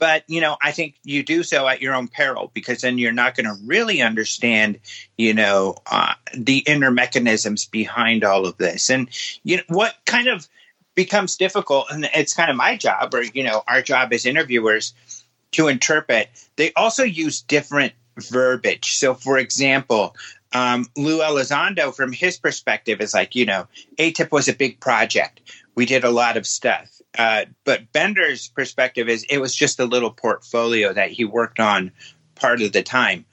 but, 0.00 0.24
you 0.26 0.40
know, 0.40 0.56
I 0.60 0.72
think 0.72 0.96
you 1.04 1.22
do 1.22 1.42
so 1.44 1.68
at 1.68 1.82
your 1.82 1.94
own 1.94 2.08
peril 2.08 2.50
because 2.54 2.80
then 2.80 2.98
you're 2.98 3.12
not 3.12 3.36
going 3.36 3.44
to 3.44 3.56
really 3.64 4.00
understand, 4.00 4.80
you 5.16 5.34
know, 5.34 5.76
uh, 5.86 6.14
the 6.34 6.58
inner 6.58 6.90
mechanisms 6.90 7.66
behind 7.66 8.24
all 8.24 8.46
of 8.46 8.56
this. 8.56 8.90
And, 8.90 9.08
you 9.44 9.58
know, 9.58 9.62
what 9.68 9.94
kind 10.06 10.26
of 10.26 10.48
becomes 10.94 11.36
difficult, 11.36 11.88
and 11.90 12.08
it's 12.14 12.34
kind 12.34 12.50
of 12.50 12.56
my 12.56 12.76
job 12.76 13.14
or, 13.14 13.22
you 13.22 13.44
know, 13.44 13.62
our 13.68 13.82
job 13.82 14.12
as 14.12 14.24
interviewers 14.24 14.94
to 15.52 15.68
interpret, 15.68 16.30
they 16.56 16.72
also 16.72 17.04
use 17.04 17.42
different 17.42 17.92
verbiage. 18.18 18.96
So, 18.96 19.14
for 19.14 19.36
example, 19.36 20.16
um, 20.52 20.86
Lou 20.96 21.20
Elizondo, 21.20 21.94
from 21.94 22.12
his 22.12 22.38
perspective, 22.38 23.00
is 23.00 23.12
like, 23.12 23.34
you 23.34 23.44
know, 23.44 23.68
AATIP 23.98 24.32
was 24.32 24.48
a 24.48 24.54
big 24.54 24.80
project. 24.80 25.40
We 25.74 25.84
did 25.84 26.04
a 26.04 26.10
lot 26.10 26.38
of 26.38 26.46
stuff. 26.46 26.99
Uh, 27.18 27.44
but 27.64 27.92
Bender's 27.92 28.48
perspective 28.48 29.08
is 29.08 29.24
it 29.24 29.38
was 29.38 29.54
just 29.54 29.80
a 29.80 29.84
little 29.84 30.10
portfolio 30.10 30.92
that 30.92 31.10
he 31.10 31.24
worked 31.24 31.60
on 31.60 31.90
part 32.34 32.62
of 32.62 32.72
the 32.72 32.82
time. 32.82 33.24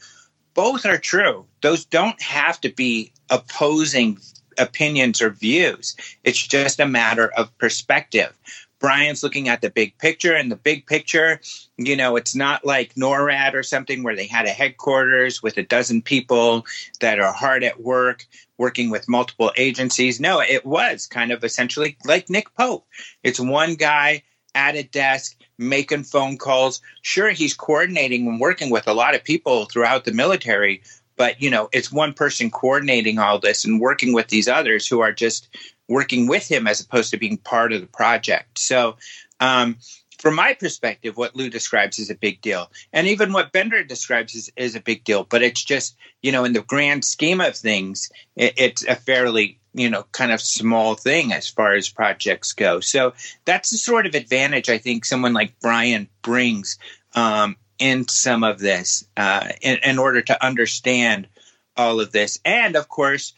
Both 0.54 0.86
are 0.86 0.98
true. 0.98 1.46
Those 1.62 1.86
don't 1.86 2.20
have 2.22 2.60
to 2.62 2.70
be 2.70 3.12
opposing 3.30 4.20
opinions 4.58 5.22
or 5.22 5.30
views. 5.30 5.96
It's 6.24 6.46
just 6.46 6.80
a 6.80 6.88
matter 6.88 7.32
of 7.38 7.56
perspective. 7.60 8.34
Brian's 8.80 9.24
looking 9.24 9.50
at 9.50 9.62
the 9.62 9.70
big 9.70 9.98
picture, 9.98 10.34
and 10.34 10.52
the 10.52 10.56
big 10.56 10.86
picture, 10.86 11.40
you 11.78 11.96
know, 11.96 12.16
it's 12.16 12.36
not 12.36 12.66
like 12.66 12.96
NORAD 12.96 13.54
or 13.54 13.64
something 13.64 14.04
where 14.04 14.16
they 14.16 14.28
had 14.28 14.46
a 14.46 14.52
headquarters 14.52 15.42
with 15.42 15.58
a 15.58 15.64
dozen 15.64 16.02
people 16.02 16.66
that 17.00 17.20
are 17.20 17.34
hard 17.34 17.64
at 17.64 17.82
work 17.82 18.26
working 18.58 18.90
with 18.90 19.08
multiple 19.08 19.52
agencies. 19.58 20.20
No, 20.20 20.40
it 20.40 20.66
was 20.66 21.06
kind 21.06 21.32
of 21.32 21.44
essentially 21.44 21.98
like 22.06 22.30
Nick 22.30 22.54
Pope. 22.56 22.86
It's 23.24 23.40
one 23.40 23.76
guy 23.76 24.24
at 24.56 24.76
a 24.76 24.84
desk 24.84 25.36
making 25.58 26.04
phone 26.04 26.38
calls. 26.38 26.82
Sure, 27.02 27.30
he's 27.30 27.54
coordinating 27.54 28.28
and 28.28 28.40
working 28.40 28.70
with 28.70 28.88
a 28.88 28.94
lot 28.94 29.16
of 29.16 29.24
people 29.24 29.66
throughout 29.66 30.06
the 30.06 30.12
military, 30.12 30.82
but 31.16 31.42
you 31.42 31.50
know, 31.50 31.70
it's 31.72 31.92
one 31.92 32.14
person 32.14 32.50
coordinating 32.50 33.20
all 33.20 33.40
this 33.40 33.66
and 33.66 33.80
working 33.80 34.14
with 34.14 34.28
these 34.28 34.48
others 34.48 34.88
who 34.88 35.00
are 35.00 35.12
just 35.12 35.48
working 35.88 36.28
with 36.28 36.50
him 36.50 36.68
as 36.68 36.80
opposed 36.80 37.12
to 37.12 37.18
being 37.18 37.38
part 37.38 37.74
of 37.74 37.82
the 37.82 37.88
project. 37.88 38.60
So, 38.60 38.98
um, 39.40 39.78
from 40.20 40.36
my 40.36 40.54
perspective, 40.54 41.16
what 41.16 41.36
Lou 41.36 41.50
describes 41.50 42.00
is 42.00 42.10
a 42.10 42.16
big 42.16 42.42
deal. 42.42 42.72
And 42.92 43.08
even 43.08 43.34
what 43.34 43.52
Bender 43.52 43.84
describes 43.84 44.34
is, 44.34 44.52
is 44.56 44.76
a 44.76 44.82
big 44.82 45.04
deal. 45.04 45.24
But 45.24 45.44
it's 45.44 45.64
just, 45.64 45.96
you 46.24 46.32
know, 46.32 46.44
in 46.44 46.54
the 46.54 46.62
grand 46.62 47.06
scheme 47.06 47.40
of 47.40 47.56
things, 47.56 48.12
it, 48.36 48.54
it's 48.58 48.84
a 48.86 48.96
fairly, 48.96 49.60
you 49.74 49.90
know, 49.90 50.06
kind 50.12 50.32
of 50.32 50.42
small 50.42 50.96
thing 50.96 51.34
as 51.34 51.48
far 51.48 51.76
as 51.76 51.88
projects 51.88 52.54
go. 52.54 52.80
So 52.80 53.14
that's 53.46 53.70
the 53.70 53.78
sort 53.78 54.08
of 54.08 54.16
advantage 54.16 54.70
I 54.70 54.80
think 54.80 55.06
someone 55.06 55.34
like 55.34 55.60
Brian 55.62 56.10
brings 56.24 56.80
um, 57.14 57.56
in 57.78 58.08
some 58.08 58.44
of 58.44 58.58
this 58.60 59.08
uh, 59.18 59.50
in, 59.62 59.78
in 59.84 60.00
order 60.00 60.22
to 60.22 60.44
understand 60.44 61.28
all 61.76 62.00
of 62.00 62.12
this. 62.12 62.40
And 62.44 62.76
of 62.76 62.90
course, 62.90 63.34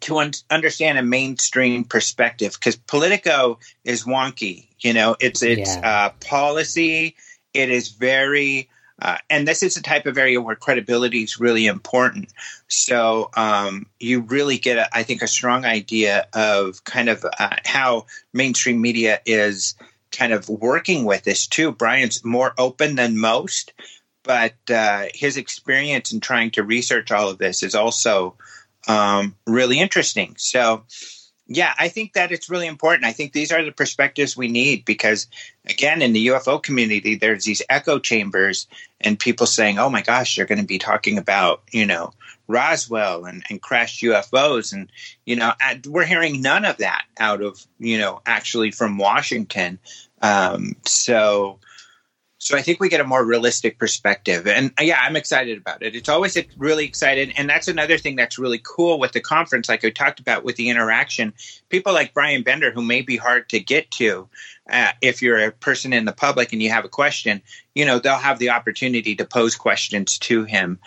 to 0.00 0.18
un- 0.18 0.32
understand 0.50 0.98
a 0.98 1.02
mainstream 1.02 1.84
perspective 1.84 2.52
because 2.54 2.76
Politico 2.76 3.58
is 3.84 4.04
wonky. 4.04 4.68
You 4.80 4.92
know, 4.92 5.16
it's 5.20 5.42
it's 5.42 5.76
yeah. 5.76 5.88
uh, 5.88 6.26
policy. 6.26 7.16
It 7.54 7.70
is 7.70 7.88
very, 7.90 8.70
uh, 9.00 9.18
and 9.28 9.46
this 9.46 9.62
is 9.62 9.74
the 9.74 9.82
type 9.82 10.06
of 10.06 10.16
area 10.16 10.40
where 10.40 10.56
credibility 10.56 11.22
is 11.22 11.38
really 11.38 11.66
important. 11.66 12.32
So 12.68 13.30
um, 13.36 13.86
you 14.00 14.20
really 14.20 14.58
get, 14.58 14.78
a, 14.78 14.96
I 14.96 15.02
think, 15.02 15.20
a 15.20 15.26
strong 15.26 15.66
idea 15.66 16.26
of 16.32 16.82
kind 16.84 17.10
of 17.10 17.24
uh, 17.38 17.56
how 17.66 18.06
mainstream 18.32 18.80
media 18.80 19.20
is 19.26 19.74
kind 20.12 20.32
of 20.32 20.48
working 20.48 21.04
with 21.04 21.24
this 21.24 21.46
too. 21.46 21.72
Brian's 21.72 22.24
more 22.24 22.54
open 22.56 22.94
than 22.96 23.18
most, 23.18 23.72
but 24.22 24.54
uh, 24.70 25.06
his 25.12 25.36
experience 25.36 26.12
in 26.12 26.20
trying 26.20 26.50
to 26.52 26.62
research 26.62 27.12
all 27.12 27.28
of 27.28 27.38
this 27.38 27.62
is 27.62 27.74
also 27.74 28.36
um, 28.88 29.36
really 29.46 29.78
interesting. 29.80 30.34
So, 30.38 30.84
yeah, 31.46 31.74
I 31.78 31.88
think 31.88 32.14
that 32.14 32.32
it's 32.32 32.48
really 32.48 32.66
important. 32.66 33.04
I 33.04 33.12
think 33.12 33.32
these 33.32 33.52
are 33.52 33.64
the 33.64 33.72
perspectives 33.72 34.36
we 34.36 34.48
need 34.48 34.84
because, 34.84 35.26
again, 35.66 36.00
in 36.00 36.12
the 36.12 36.28
UFO 36.28 36.62
community, 36.62 37.16
there's 37.16 37.44
these 37.44 37.62
echo 37.68 37.98
chambers 37.98 38.66
and 39.00 39.18
people 39.18 39.46
saying, 39.46 39.78
oh 39.78 39.90
my 39.90 40.02
gosh, 40.02 40.36
they're 40.36 40.46
going 40.46 40.60
to 40.60 40.66
be 40.66 40.78
talking 40.78 41.18
about, 41.18 41.62
you 41.70 41.84
know, 41.84 42.12
Roswell 42.48 43.24
and, 43.24 43.42
and 43.50 43.60
crashed 43.60 44.02
UFOs. 44.02 44.72
And, 44.72 44.90
you 45.26 45.36
know, 45.36 45.52
we're 45.86 46.06
hearing 46.06 46.42
none 46.42 46.64
of 46.64 46.78
that 46.78 47.04
out 47.18 47.42
of, 47.42 47.64
you 47.78 47.98
know, 47.98 48.20
actually 48.24 48.70
from 48.70 48.98
Washington. 48.98 49.78
Um, 50.22 50.76
so, 50.86 51.58
so 52.42 52.56
I 52.56 52.62
think 52.62 52.80
we 52.80 52.88
get 52.88 53.00
a 53.00 53.04
more 53.04 53.24
realistic 53.24 53.78
perspective. 53.78 54.48
And 54.48 54.72
uh, 54.76 54.82
yeah, 54.82 54.98
I'm 55.00 55.14
excited 55.14 55.58
about 55.58 55.84
it. 55.84 55.94
It's 55.94 56.08
always 56.08 56.36
really 56.56 56.84
excited. 56.84 57.32
And 57.36 57.48
that's 57.48 57.68
another 57.68 57.98
thing 57.98 58.16
that's 58.16 58.36
really 58.36 58.60
cool 58.60 58.98
with 58.98 59.12
the 59.12 59.20
conference, 59.20 59.68
like 59.68 59.84
I 59.84 59.90
talked 59.90 60.18
about 60.18 60.42
with 60.42 60.56
the 60.56 60.68
interaction. 60.68 61.34
People 61.68 61.92
like 61.92 62.12
Brian 62.12 62.42
Bender, 62.42 62.72
who 62.72 62.82
may 62.82 63.02
be 63.02 63.16
hard 63.16 63.48
to 63.50 63.60
get 63.60 63.92
to 63.92 64.28
uh, 64.68 64.90
if 65.00 65.22
you're 65.22 65.38
a 65.38 65.52
person 65.52 65.92
in 65.92 66.04
the 66.04 66.12
public 66.12 66.52
and 66.52 66.60
you 66.60 66.70
have 66.70 66.84
a 66.84 66.88
question, 66.88 67.42
you 67.76 67.84
know, 67.84 68.00
they'll 68.00 68.16
have 68.16 68.40
the 68.40 68.50
opportunity 68.50 69.14
to 69.14 69.24
pose 69.24 69.54
questions 69.54 70.18
to 70.18 70.42
him 70.42 70.80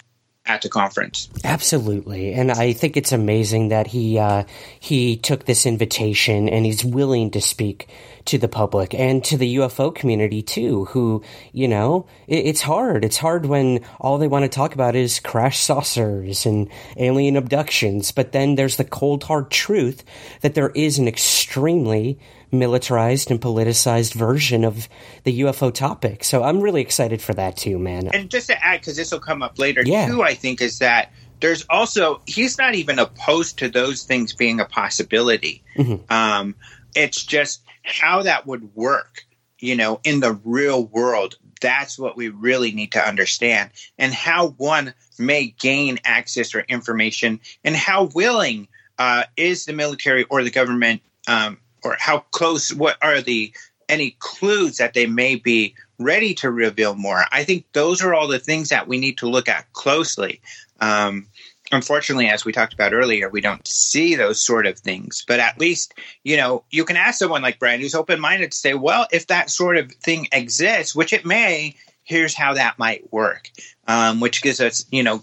at 0.45 0.61
the 0.61 0.69
conference. 0.69 1.29
Absolutely, 1.43 2.33
and 2.33 2.51
I 2.51 2.73
think 2.73 2.97
it's 2.97 3.11
amazing 3.11 3.69
that 3.69 3.87
he 3.87 4.19
uh, 4.19 4.43
he 4.79 5.17
took 5.17 5.45
this 5.45 5.65
invitation 5.65 6.49
and 6.49 6.65
he's 6.65 6.85
willing 6.85 7.31
to 7.31 7.41
speak 7.41 7.89
to 8.25 8.37
the 8.37 8.47
public 8.47 8.93
and 8.93 9.23
to 9.25 9.37
the 9.37 9.57
UFO 9.57 9.93
community 9.93 10.41
too. 10.41 10.85
Who 10.85 11.23
you 11.51 11.67
know, 11.67 12.07
it, 12.27 12.45
it's 12.45 12.61
hard. 12.61 13.03
It's 13.03 13.17
hard 13.17 13.45
when 13.45 13.83
all 13.99 14.17
they 14.17 14.27
want 14.27 14.43
to 14.43 14.49
talk 14.49 14.73
about 14.73 14.95
is 14.95 15.19
crash 15.19 15.59
saucers 15.59 16.45
and 16.45 16.69
alien 16.97 17.37
abductions, 17.37 18.11
but 18.11 18.31
then 18.31 18.55
there's 18.55 18.77
the 18.77 18.83
cold 18.83 19.23
hard 19.23 19.49
truth 19.51 20.03
that 20.41 20.53
there 20.53 20.69
is 20.69 20.99
an 20.99 21.07
extremely 21.07 22.19
militarized 22.51 23.31
and 23.31 23.39
politicized 23.41 24.13
version 24.13 24.63
of 24.63 24.87
the 25.23 25.41
UFO 25.41 25.73
topic. 25.73 26.23
So 26.23 26.43
I'm 26.43 26.61
really 26.61 26.81
excited 26.81 27.21
for 27.21 27.33
that 27.33 27.57
too, 27.57 27.79
man. 27.79 28.07
And 28.13 28.29
just 28.29 28.47
to 28.47 28.65
add, 28.65 28.81
because 28.81 28.95
this 28.95 29.11
will 29.11 29.19
come 29.19 29.41
up 29.43 29.59
later 29.59 29.83
yeah. 29.85 30.07
too, 30.07 30.21
I 30.21 30.33
think 30.33 30.61
is 30.61 30.79
that 30.79 31.11
there's 31.41 31.65
also 31.69 32.21
he's 32.25 32.57
not 32.57 32.75
even 32.75 32.99
opposed 32.99 33.59
to 33.59 33.69
those 33.69 34.03
things 34.03 34.33
being 34.33 34.59
a 34.59 34.65
possibility. 34.65 35.63
Mm-hmm. 35.77 36.11
Um, 36.11 36.55
it's 36.95 37.23
just 37.23 37.61
how 37.83 38.23
that 38.23 38.47
would 38.47 38.75
work, 38.75 39.25
you 39.59 39.75
know, 39.75 39.99
in 40.03 40.19
the 40.19 40.39
real 40.43 40.85
world. 40.85 41.37
That's 41.61 41.97
what 41.97 42.17
we 42.17 42.29
really 42.29 42.71
need 42.71 42.93
to 42.93 43.05
understand, 43.05 43.71
and 43.97 44.13
how 44.13 44.49
one 44.49 44.93
may 45.17 45.47
gain 45.47 45.99
access 46.03 46.53
or 46.53 46.61
information, 46.61 47.39
and 47.63 47.75
how 47.75 48.05
willing 48.13 48.67
uh, 48.97 49.23
is 49.35 49.65
the 49.65 49.73
military 49.73 50.23
or 50.25 50.43
the 50.43 50.51
government 50.51 51.01
um, 51.27 51.57
or 51.85 51.95
how 51.99 52.19
close 52.31 52.73
what 52.73 52.97
are 53.01 53.21
the 53.21 53.53
any 53.87 54.15
clues 54.19 54.77
that 54.77 54.93
they 54.93 55.05
may 55.05 55.35
be 55.35 55.75
ready 55.99 56.33
to 56.33 56.49
reveal 56.49 56.95
more. 56.95 57.23
I 57.31 57.43
think 57.43 57.65
those 57.73 58.01
are 58.01 58.13
all 58.13 58.27
the 58.27 58.39
things 58.39 58.69
that 58.69 58.87
we 58.87 58.97
need 58.97 59.19
to 59.19 59.29
look 59.29 59.47
at 59.47 59.71
closely. 59.73 60.41
Um, 60.79 61.27
unfortunately 61.71 62.27
as 62.27 62.45
we 62.45 62.51
talked 62.51 62.75
about 62.75 62.93
earlier 62.93 63.27
we 63.27 63.41
don't 63.41 63.67
see 63.67 64.13
those 64.13 64.39
sort 64.39 64.67
of 64.67 64.77
things 64.77 65.25
but 65.27 65.39
at 65.39 65.59
least 65.59 65.95
you 66.23 66.37
know 66.37 66.63
you 66.69 66.85
can 66.85 66.95
ask 66.95 67.17
someone 67.17 67.41
like 67.41 67.57
brian 67.57 67.81
who's 67.81 67.95
open-minded 67.95 68.51
to 68.51 68.57
say 68.57 68.75
well 68.75 69.07
if 69.11 69.25
that 69.25 69.49
sort 69.49 69.75
of 69.75 69.91
thing 69.93 70.27
exists 70.31 70.95
which 70.95 71.11
it 71.11 71.25
may 71.25 71.75
here's 72.05 72.35
how 72.35 72.53
that 72.53 72.79
might 72.79 73.11
work. 73.11 73.51
Um, 73.87 74.19
which 74.19 74.41
gives 74.41 74.61
us 74.61 74.85
you 74.91 75.03
know 75.03 75.21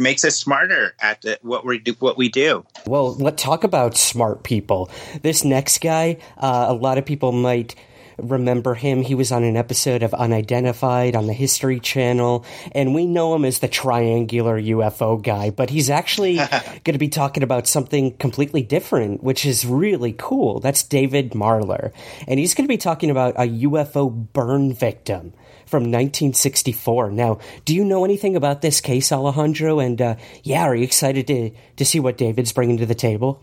makes 0.00 0.24
us 0.24 0.36
smarter 0.36 0.94
at 1.00 1.22
the, 1.22 1.38
what 1.42 1.64
we 1.64 1.78
do. 1.78 1.94
What 2.00 2.16
we 2.16 2.28
do. 2.28 2.64
Well, 2.86 3.14
let's 3.14 3.42
talk 3.42 3.62
about 3.62 3.96
smart 3.96 4.42
people. 4.42 4.90
This 5.22 5.44
next 5.44 5.80
guy, 5.80 6.16
uh, 6.38 6.66
a 6.68 6.74
lot 6.74 6.98
of 6.98 7.04
people 7.04 7.32
might 7.32 7.74
remember 8.22 8.74
him. 8.74 9.02
He 9.02 9.14
was 9.14 9.32
on 9.32 9.44
an 9.44 9.56
episode 9.56 10.02
of 10.02 10.14
Unidentified 10.14 11.16
on 11.16 11.26
the 11.26 11.32
History 11.32 11.80
Channel, 11.80 12.44
and 12.72 12.94
we 12.94 13.06
know 13.06 13.34
him 13.34 13.44
as 13.44 13.58
the 13.58 13.68
triangular 13.68 14.60
UFO 14.60 15.22
guy, 15.22 15.50
but 15.50 15.70
he's 15.70 15.90
actually 15.90 16.36
going 16.36 16.92
to 16.92 16.98
be 16.98 17.08
talking 17.08 17.42
about 17.42 17.66
something 17.66 18.16
completely 18.16 18.62
different, 18.62 19.22
which 19.22 19.44
is 19.44 19.64
really 19.64 20.14
cool. 20.16 20.60
That's 20.60 20.82
David 20.82 21.32
Marler, 21.32 21.92
and 22.26 22.38
he's 22.38 22.54
going 22.54 22.66
to 22.66 22.72
be 22.72 22.78
talking 22.78 23.10
about 23.10 23.34
a 23.36 23.48
UFO 23.48 24.32
burn 24.32 24.72
victim 24.72 25.32
from 25.66 25.84
1964. 25.84 27.12
Now, 27.12 27.38
do 27.64 27.74
you 27.74 27.84
know 27.84 28.04
anything 28.04 28.34
about 28.34 28.60
this 28.60 28.80
case, 28.80 29.12
Alejandro? 29.12 29.78
And 29.78 30.02
uh, 30.02 30.16
yeah, 30.42 30.64
are 30.64 30.74
you 30.74 30.84
excited 30.84 31.26
to 31.28 31.50
to 31.76 31.84
see 31.84 32.00
what 32.00 32.18
David's 32.18 32.52
bringing 32.52 32.78
to 32.78 32.86
the 32.86 32.94
table? 32.94 33.42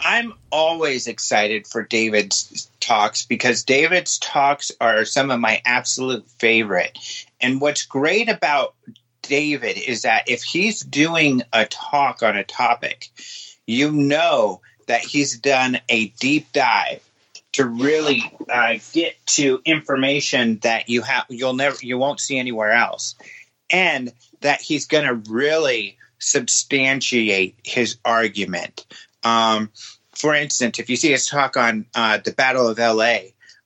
I'm 0.00 0.34
always 0.50 1.06
excited 1.06 1.66
for 1.66 1.82
David's 1.82 2.70
talks 2.80 3.24
because 3.26 3.64
David's 3.64 4.18
talks 4.18 4.70
are 4.80 5.04
some 5.04 5.30
of 5.30 5.40
my 5.40 5.60
absolute 5.64 6.28
favorite. 6.30 6.98
And 7.40 7.60
what's 7.60 7.84
great 7.84 8.28
about 8.28 8.74
David 9.22 9.78
is 9.78 10.02
that 10.02 10.28
if 10.28 10.42
he's 10.42 10.80
doing 10.80 11.42
a 11.52 11.66
talk 11.66 12.22
on 12.22 12.36
a 12.36 12.44
topic, 12.44 13.10
you 13.66 13.90
know 13.90 14.60
that 14.86 15.00
he's 15.00 15.38
done 15.38 15.78
a 15.88 16.08
deep 16.20 16.52
dive 16.52 17.02
to 17.52 17.64
really 17.64 18.22
uh, 18.48 18.74
get 18.92 19.14
to 19.26 19.60
information 19.64 20.58
that 20.58 20.88
you 20.88 21.02
have 21.02 21.24
you'll 21.28 21.54
never 21.54 21.76
you 21.80 21.96
won't 21.98 22.20
see 22.20 22.38
anywhere 22.38 22.72
else 22.72 23.14
and 23.70 24.12
that 24.42 24.60
he's 24.60 24.86
going 24.86 25.06
to 25.06 25.32
really 25.32 25.96
substantiate 26.18 27.56
his 27.64 27.96
argument 28.04 28.84
um, 29.26 29.70
for 30.14 30.34
instance 30.34 30.78
if 30.78 30.90
you 30.90 30.96
see 30.96 31.10
his 31.10 31.26
talk 31.26 31.56
on 31.56 31.86
uh, 31.94 32.18
the 32.24 32.32
battle 32.32 32.68
of 32.68 32.78
la 32.78 33.16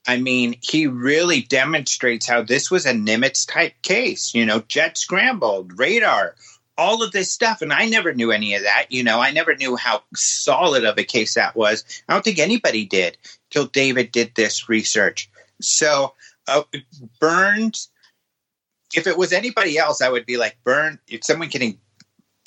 i 0.06 0.16
mean 0.16 0.56
he 0.60 0.86
really 0.86 1.42
demonstrates 1.42 2.26
how 2.26 2.42
this 2.42 2.70
was 2.70 2.86
a 2.86 2.92
nimitz 2.92 3.50
type 3.50 3.74
case 3.82 4.34
you 4.34 4.44
know 4.46 4.60
jet 4.68 4.96
scrambled 4.96 5.78
radar 5.78 6.34
all 6.78 7.02
of 7.02 7.12
this 7.12 7.30
stuff 7.30 7.60
and 7.62 7.72
i 7.72 7.86
never 7.86 8.14
knew 8.14 8.30
any 8.30 8.54
of 8.54 8.62
that 8.62 8.86
you 8.90 9.02
know 9.02 9.20
i 9.20 9.30
never 9.30 9.54
knew 9.54 9.76
how 9.76 10.02
solid 10.14 10.84
of 10.84 10.98
a 10.98 11.04
case 11.04 11.34
that 11.34 11.54
was 11.54 11.84
i 12.08 12.12
don't 12.12 12.24
think 12.24 12.38
anybody 12.38 12.84
did 12.84 13.16
till 13.50 13.66
David 13.66 14.12
did 14.12 14.34
this 14.34 14.68
research. 14.68 15.28
So 15.60 16.14
uh, 16.48 16.62
Burns, 17.20 17.90
if 18.94 19.06
it 19.06 19.18
was 19.18 19.32
anybody 19.32 19.76
else, 19.76 20.00
I 20.00 20.08
would 20.08 20.26
be 20.26 20.36
like, 20.36 20.56
burn. 20.64 20.98
If 21.06 21.24
someone 21.24 21.48
getting 21.48 21.78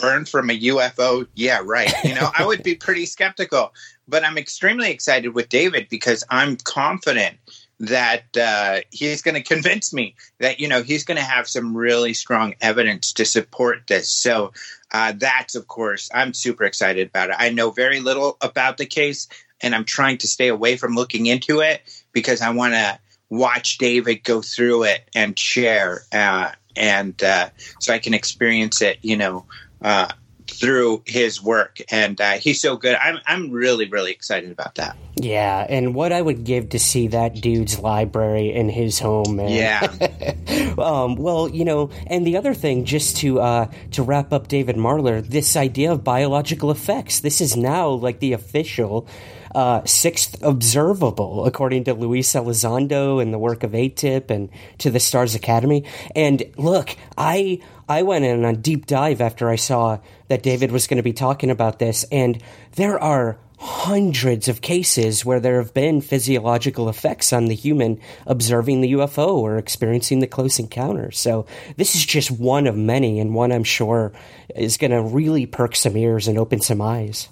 burned 0.04 0.28
from 0.28 0.50
a 0.50 0.60
UFO, 0.60 1.26
yeah, 1.34 1.62
right. 1.64 1.90
You 2.04 2.14
know, 2.14 2.30
I 2.38 2.46
would 2.46 2.62
be 2.62 2.76
pretty 2.88 3.06
skeptical. 3.06 3.74
But 4.06 4.26
I'm 4.26 4.38
extremely 4.38 4.92
excited 4.92 5.30
with 5.30 5.48
David 5.48 5.88
because 5.90 6.26
I'm 6.30 6.58
confident 6.58 7.38
that 7.80 8.26
uh, 8.36 8.82
he's 8.92 9.22
going 9.22 9.36
to 9.36 9.42
convince 9.42 9.94
me 9.94 10.16
that 10.40 10.60
you 10.60 10.68
know 10.68 10.84
he's 10.84 11.06
going 11.06 11.18
to 11.18 11.24
have 11.24 11.48
some 11.48 11.76
really 11.76 12.14
strong 12.14 12.54
evidence 12.60 13.14
to 13.14 13.26
support 13.26 13.88
this. 13.88 14.12
So 14.12 14.52
uh, 14.92 15.14
that's 15.16 15.56
of 15.56 15.70
course 15.70 16.10
I'm 16.14 16.34
super 16.34 16.66
excited 16.66 17.08
about 17.08 17.30
it. 17.30 17.38
I 17.40 17.50
know 17.50 17.72
very 17.72 18.02
little 18.02 18.36
about 18.42 18.78
the 18.78 18.86
case 18.86 19.30
and 19.62 19.74
I'm 19.74 19.86
trying 19.86 20.18
to 20.20 20.28
stay 20.28 20.50
away 20.50 20.76
from 20.76 20.96
looking 20.96 21.28
into 21.28 21.62
it 21.62 21.82
because 22.12 22.42
I 22.42 22.50
want 22.50 22.74
to 22.74 23.00
watch 23.30 23.78
David 23.78 24.24
go 24.24 24.42
through 24.42 24.84
it 24.84 25.10
and 25.16 25.40
share, 25.40 26.02
uh, 26.12 26.52
and 26.76 27.22
uh, 27.24 27.50
so 27.80 27.94
I 27.94 28.00
can 28.00 28.14
experience 28.14 28.82
it, 28.82 29.00
you 29.02 29.16
know, 29.16 29.46
uh, 29.84 30.08
through 30.48 31.04
his 31.06 31.42
work. 31.42 31.80
And 31.92 32.20
uh, 32.20 32.34
he's 32.34 32.62
so 32.62 32.78
good. 32.78 32.96
I'm 32.96 33.20
I'm 33.26 33.52
really 33.52 33.90
really 33.90 34.12
excited 34.12 34.52
about 34.52 34.76
that. 34.76 34.96
Yeah, 35.16 35.66
and 35.70 35.94
what 35.94 36.12
I 36.12 36.22
would 36.22 36.44
give 36.44 36.70
to 36.70 36.80
see 36.80 37.10
that 37.10 37.36
dude's 37.36 37.80
library 37.80 38.52
in 38.52 38.68
his 38.68 39.00
home, 39.00 39.36
man. 39.36 39.50
Yeah. 39.50 40.74
um, 40.78 41.16
well, 41.16 41.48
you 41.48 41.66
know, 41.66 41.92
and 42.08 42.26
the 42.26 42.38
other 42.38 42.54
thing, 42.54 42.86
just 42.86 43.18
to 43.18 43.40
uh, 43.40 43.72
to 43.92 44.04
wrap 44.04 44.34
up 44.34 44.48
David 44.48 44.76
Marler, 44.76 45.26
this 45.26 45.56
idea 45.56 45.92
of 45.92 46.04
biological 46.04 46.72
effects. 46.72 47.20
This 47.20 47.42
is 47.42 47.56
now 47.56 47.90
like 47.90 48.20
the 48.20 48.34
official 48.34 49.08
uh, 49.54 49.84
sixth 49.86 50.42
observable, 50.42 51.46
according 51.46 51.84
to 51.86 51.94
Luis 51.94 52.34
Elizondo 52.34 53.22
and 53.22 53.34
the 53.34 53.38
work 53.38 53.64
of 53.64 53.72
AATIP 53.72 54.32
and 54.32 54.50
to 54.80 54.90
the 54.90 55.00
Stars 55.00 55.36
Academy. 55.36 55.86
And 56.16 56.44
look, 56.58 56.96
I 57.18 57.60
I 57.88 58.04
went 58.04 58.26
in 58.26 58.46
on 58.46 58.56
a 58.56 58.58
deep 58.58 58.86
dive 58.86 59.22
after 59.22 59.50
I 59.50 59.56
saw 59.56 60.00
that 60.28 60.44
David 60.44 60.72
was 60.72 60.88
going 60.88 60.98
to 60.98 61.04
be 61.04 61.14
talking 61.14 61.50
about 61.50 61.80
this, 61.80 62.06
and 62.12 62.42
there 62.76 63.00
are 63.00 63.38
hundreds 63.60 64.50
of 64.50 64.60
cases 64.62 65.24
where 65.24 65.40
there 65.40 65.58
have 65.58 65.74
been 65.74 66.02
physiological 66.02 66.90
effects 66.90 67.32
on 67.32 67.46
the 67.46 67.56
human 67.56 67.98
observing 68.28 68.82
the 68.82 68.92
UFO 68.92 69.36
or 69.36 69.58
experiencing 69.58 70.20
the 70.20 70.28
close 70.28 70.60
encounter. 70.60 71.12
So 71.12 71.46
this 71.78 71.96
is 71.96 72.06
just 72.06 72.30
one 72.30 72.68
of 72.68 72.76
many, 72.76 73.20
and 73.20 73.34
one 73.34 73.52
I'm 73.52 73.64
sure 73.64 74.12
is 74.56 74.78
going 74.78 74.92
to 74.92 75.02
really 75.02 75.46
perk 75.46 75.76
some 75.76 75.96
ears 75.96 76.28
and 76.28 76.38
open 76.38 76.62
some 76.62 76.82
eyes. 76.82 77.30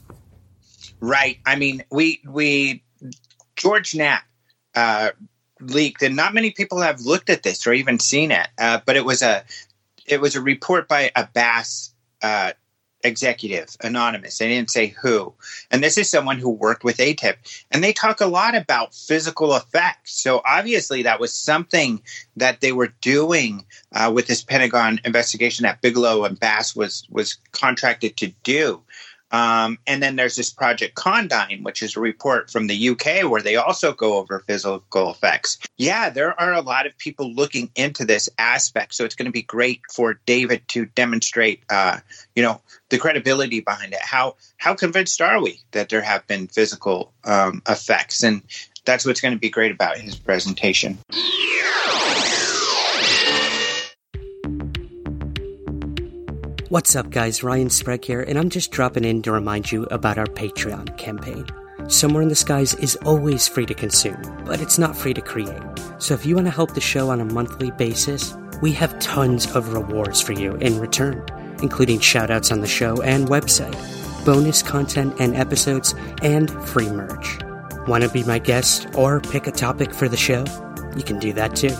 Right. 1.01 1.39
I 1.45 1.55
mean, 1.55 1.83
we 1.91 2.21
we 2.25 2.83
George 3.55 3.93
Knapp 3.93 4.23
uh, 4.75 5.11
leaked, 5.59 6.01
and 6.01 6.15
not 6.15 6.33
many 6.33 6.51
people 6.51 6.79
have 6.79 7.01
looked 7.01 7.29
at 7.29 7.43
this 7.43 7.67
or 7.67 7.73
even 7.73 7.99
seen 7.99 8.31
it. 8.31 8.47
Uh, 8.57 8.79
but 8.85 8.95
it 8.95 9.03
was 9.03 9.21
a 9.21 9.43
it 10.11 10.21
was 10.21 10.35
a 10.35 10.41
report 10.41 10.87
by 10.87 11.11
a 11.15 11.25
BAASS 11.25 11.93
uh, 12.21 12.51
executive, 13.03 13.75
anonymous. 13.81 14.37
They 14.37 14.47
didn't 14.47 14.69
say 14.69 14.87
who. 14.87 15.33
And 15.71 15.83
this 15.83 15.97
is 15.97 16.09
someone 16.09 16.37
who 16.37 16.49
worked 16.49 16.83
with 16.83 16.97
AATIP. 16.97 17.63
And 17.71 17.83
they 17.83 17.93
talk 17.93 18.21
a 18.21 18.27
lot 18.27 18.55
about 18.55 18.93
physical 18.93 19.55
effects. 19.55 20.13
So 20.21 20.41
obviously, 20.45 21.03
that 21.03 21.19
was 21.19 21.33
something 21.33 22.01
that 22.35 22.61
they 22.61 22.71
were 22.71 22.93
doing 23.01 23.65
uh, 23.93 24.11
with 24.13 24.27
this 24.27 24.43
Pentagon 24.43 24.99
investigation 25.05 25.63
that 25.63 25.81
Bigelow 25.81 26.25
and 26.25 26.39
BAASS 26.39 26.75
was 26.75 27.07
was 27.09 27.37
contracted 27.51 28.17
to 28.17 28.27
do. 28.43 28.81
Um, 29.31 29.77
and 29.87 30.01
then 30.03 30.15
there's 30.15 30.35
this 30.35 30.49
Project 30.49 30.95
Condign, 30.95 31.63
which 31.63 31.81
is 31.81 31.95
a 31.95 31.99
report 31.99 32.49
from 32.49 32.67
the 32.67 32.89
UK 32.89 33.29
where 33.29 33.41
they 33.41 33.55
also 33.55 33.93
go 33.93 34.17
over 34.17 34.39
physical 34.39 35.11
effects. 35.11 35.57
Yeah, 35.77 36.09
there 36.09 36.39
are 36.39 36.53
a 36.53 36.61
lot 36.61 36.85
of 36.85 36.97
people 36.97 37.33
looking 37.33 37.71
into 37.75 38.05
this 38.05 38.29
aspect. 38.37 38.93
So 38.93 39.05
it's 39.05 39.15
going 39.15 39.27
to 39.27 39.31
be 39.31 39.41
great 39.41 39.81
for 39.93 40.19
David 40.25 40.67
to 40.69 40.85
demonstrate, 40.85 41.63
uh, 41.69 41.99
you 42.35 42.43
know, 42.43 42.61
the 42.89 42.97
credibility 42.97 43.61
behind 43.61 43.93
it. 43.93 44.01
How 44.01 44.35
how 44.57 44.75
convinced 44.75 45.21
are 45.21 45.41
we 45.41 45.59
that 45.71 45.89
there 45.89 46.01
have 46.01 46.27
been 46.27 46.47
physical 46.47 47.13
um, 47.23 47.61
effects? 47.67 48.23
And 48.23 48.41
that's 48.85 49.05
what's 49.05 49.21
going 49.21 49.33
to 49.33 49.39
be 49.39 49.49
great 49.49 49.71
about 49.71 49.97
his 49.97 50.15
presentation. 50.15 50.97
What's 56.71 56.95
up, 56.95 57.09
guys? 57.09 57.43
Ryan 57.43 57.69
Sprague 57.69 58.05
here, 58.05 58.21
and 58.21 58.39
I'm 58.39 58.49
just 58.49 58.71
dropping 58.71 59.03
in 59.03 59.21
to 59.23 59.31
remind 59.33 59.73
you 59.73 59.83
about 59.91 60.17
our 60.17 60.25
Patreon 60.27 60.95
campaign. 60.97 61.45
Somewhere 61.89 62.23
in 62.23 62.29
the 62.29 62.33
Skies 62.33 62.75
is 62.75 62.95
always 63.03 63.45
free 63.45 63.65
to 63.65 63.73
consume, 63.73 64.21
but 64.45 64.61
it's 64.61 64.79
not 64.79 64.95
free 64.95 65.13
to 65.15 65.21
create. 65.21 65.61
So 65.97 66.13
if 66.13 66.25
you 66.25 66.35
want 66.35 66.47
to 66.47 66.51
help 66.51 66.73
the 66.73 66.79
show 66.79 67.09
on 67.09 67.19
a 67.19 67.25
monthly 67.25 67.71
basis, 67.71 68.33
we 68.61 68.71
have 68.71 68.97
tons 68.99 69.53
of 69.53 69.73
rewards 69.73 70.21
for 70.21 70.31
you 70.31 70.55
in 70.61 70.79
return, 70.79 71.25
including 71.61 71.99
shoutouts 71.99 72.53
on 72.53 72.61
the 72.61 72.67
show 72.67 73.01
and 73.01 73.27
website, 73.27 73.75
bonus 74.23 74.63
content 74.63 75.13
and 75.19 75.35
episodes, 75.35 75.93
and 76.21 76.49
free 76.69 76.89
merch. 76.89 77.37
Want 77.85 78.05
to 78.05 78.09
be 78.09 78.23
my 78.23 78.39
guest 78.39 78.87
or 78.95 79.19
pick 79.19 79.45
a 79.45 79.51
topic 79.51 79.93
for 79.93 80.07
the 80.07 80.15
show? 80.15 80.45
You 80.95 81.03
can 81.03 81.19
do 81.19 81.33
that 81.33 81.53
too. 81.53 81.75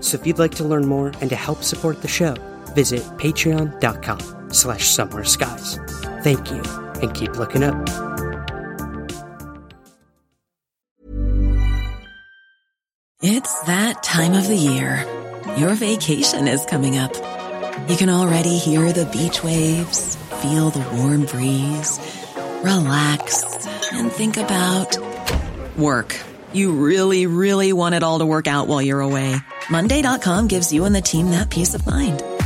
So 0.00 0.16
if 0.16 0.26
you'd 0.26 0.38
like 0.38 0.54
to 0.54 0.64
learn 0.64 0.86
more 0.86 1.12
and 1.20 1.28
to 1.28 1.36
help 1.36 1.62
support 1.62 2.00
the 2.00 2.08
show, 2.08 2.34
visit 2.74 3.02
patreon.com 3.18 4.52
slash 4.52 4.88
somewhere 4.88 5.24
skies. 5.24 5.78
Thank 6.22 6.50
you, 6.50 6.62
and 7.00 7.14
keep 7.14 7.36
looking 7.36 7.62
up. 7.62 7.76
It's 13.24 13.60
that 13.62 14.02
time 14.02 14.32
of 14.32 14.48
the 14.48 14.56
year. 14.56 15.06
Your 15.56 15.74
vacation 15.74 16.48
is 16.48 16.64
coming 16.64 16.98
up. 16.98 17.12
You 17.88 17.96
can 17.96 18.08
already 18.08 18.58
hear 18.58 18.92
the 18.92 19.06
beach 19.06 19.44
waves, 19.44 20.16
feel 20.42 20.70
the 20.70 20.84
warm 20.96 21.26
breeze, 21.26 22.00
relax, 22.64 23.66
and 23.92 24.10
think 24.10 24.36
about 24.36 24.98
work. 25.76 26.18
You 26.52 26.72
really, 26.72 27.26
really 27.26 27.72
want 27.72 27.94
it 27.94 28.02
all 28.02 28.18
to 28.18 28.26
work 28.26 28.46
out 28.46 28.66
while 28.66 28.82
you're 28.82 29.00
away. 29.00 29.36
Monday.com 29.70 30.48
gives 30.48 30.72
you 30.72 30.84
and 30.84 30.94
the 30.94 31.00
team 31.00 31.30
that 31.30 31.48
peace 31.48 31.74
of 31.74 31.86
mind. 31.86 32.22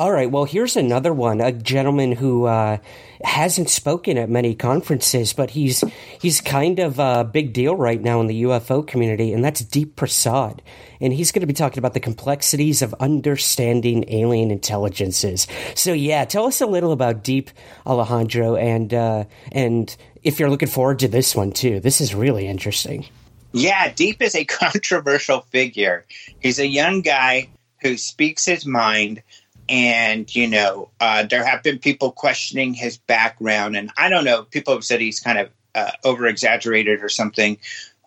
All 0.00 0.10
right, 0.12 0.30
well, 0.30 0.46
here's 0.46 0.78
another 0.78 1.12
one. 1.12 1.42
A 1.42 1.52
gentleman 1.52 2.12
who 2.12 2.46
uh, 2.46 2.78
hasn't 3.22 3.68
spoken 3.68 4.16
at 4.16 4.30
many 4.30 4.54
conferences, 4.54 5.34
but 5.34 5.50
he's 5.50 5.84
he's 6.18 6.40
kind 6.40 6.78
of 6.78 6.98
a 6.98 7.22
big 7.22 7.52
deal 7.52 7.76
right 7.76 8.00
now 8.00 8.22
in 8.22 8.26
the 8.26 8.44
UFO 8.44 8.86
community, 8.86 9.34
and 9.34 9.44
that's 9.44 9.60
Deep 9.60 9.96
Prasad. 9.96 10.62
And 11.02 11.12
he's 11.12 11.32
going 11.32 11.42
to 11.42 11.46
be 11.46 11.52
talking 11.52 11.78
about 11.78 11.92
the 11.92 12.00
complexities 12.00 12.80
of 12.80 12.94
understanding 12.94 14.06
alien 14.08 14.50
intelligences. 14.50 15.46
So, 15.74 15.92
yeah, 15.92 16.24
tell 16.24 16.46
us 16.46 16.62
a 16.62 16.66
little 16.66 16.92
about 16.92 17.22
Deep 17.22 17.50
Alejandro, 17.86 18.56
and 18.56 18.94
uh, 18.94 19.24
and 19.52 19.94
if 20.22 20.40
you're 20.40 20.48
looking 20.48 20.68
forward 20.68 21.00
to 21.00 21.08
this 21.08 21.36
one 21.36 21.52
too. 21.52 21.78
This 21.78 22.00
is 22.00 22.14
really 22.14 22.46
interesting. 22.46 23.04
Yeah, 23.52 23.92
Deep 23.92 24.22
is 24.22 24.34
a 24.34 24.44
controversial 24.46 25.42
figure. 25.50 26.06
He's 26.40 26.58
a 26.58 26.66
young 26.66 27.02
guy 27.02 27.50
who 27.82 27.98
speaks 27.98 28.46
his 28.46 28.64
mind 28.64 29.22
and 29.70 30.34
you 30.34 30.48
know 30.48 30.90
uh, 31.00 31.22
there 31.22 31.44
have 31.44 31.62
been 31.62 31.78
people 31.78 32.12
questioning 32.12 32.74
his 32.74 32.98
background. 32.98 33.76
And 33.76 33.90
i 33.96 34.08
don't 34.08 34.24
know 34.24 34.42
people 34.42 34.74
have 34.74 34.84
said 34.84 35.00
he's 35.00 35.20
kind 35.20 35.38
of 35.38 35.50
uh, 35.74 35.92
over 36.04 36.26
exaggerated 36.26 37.02
or 37.02 37.08
something 37.08 37.56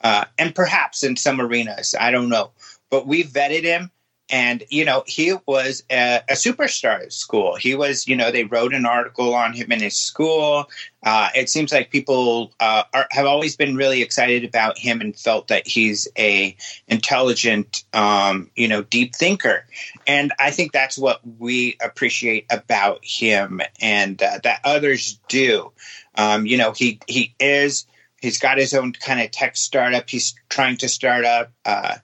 uh, 0.03 0.25
and 0.37 0.53
perhaps 0.53 1.03
in 1.03 1.15
some 1.15 1.39
arenas. 1.39 1.95
I 1.99 2.11
don't 2.11 2.29
know. 2.29 2.51
But 2.89 3.07
we 3.07 3.23
vetted 3.23 3.63
him 3.63 3.89
and 4.29 4.63
you 4.69 4.85
know 4.85 5.03
he 5.05 5.33
was 5.45 5.83
a, 5.91 6.21
a, 6.29 6.33
superstar 6.33 7.01
at 7.01 7.13
school. 7.13 7.55
He 7.55 7.75
was 7.75 8.07
you 8.07 8.15
know 8.15 8.31
they 8.31 8.45
wrote 8.45 8.73
an 8.73 8.85
article 8.85 9.33
on 9.33 9.53
him 9.53 9.71
in 9.71 9.81
his 9.81 9.97
school. 9.97 10.69
Uh, 11.03 11.29
it 11.35 11.49
seems 11.49 11.73
like 11.73 11.91
people 11.91 12.53
uh, 12.59 12.83
are, 12.93 13.07
have 13.11 13.25
always 13.25 13.57
been 13.57 13.75
really 13.75 14.01
excited 14.01 14.45
about 14.45 14.77
him 14.77 15.01
and 15.01 15.17
felt 15.17 15.49
that 15.49 15.67
he's 15.67 16.07
a 16.17 16.55
intelligent 16.87 17.83
um, 17.93 18.49
you 18.55 18.67
know 18.67 18.81
deep 18.83 19.15
thinker. 19.15 19.65
And 20.07 20.33
i 20.39 20.51
think 20.51 20.71
that's 20.71 20.97
what 20.97 21.19
we 21.39 21.77
appreciate 21.81 22.45
about 22.49 23.03
him 23.03 23.61
and 23.81 24.21
uh, 24.21 24.39
that 24.43 24.61
others 24.63 25.19
do. 25.27 25.71
Um, 26.15 26.45
you 26.45 26.57
know 26.57 26.71
he 26.71 26.99
he 27.07 27.35
is 27.39 27.85
he's 28.21 28.39
got 28.39 28.57
his 28.57 28.73
own 28.73 28.93
kind 28.93 29.19
of 29.19 29.31
tech 29.31 29.57
startup 29.57 30.09
he's 30.09 30.33
trying 30.47 30.77
to 30.77 30.87
start 30.87 31.25
up. 31.25 31.51
Uh, 31.65 31.97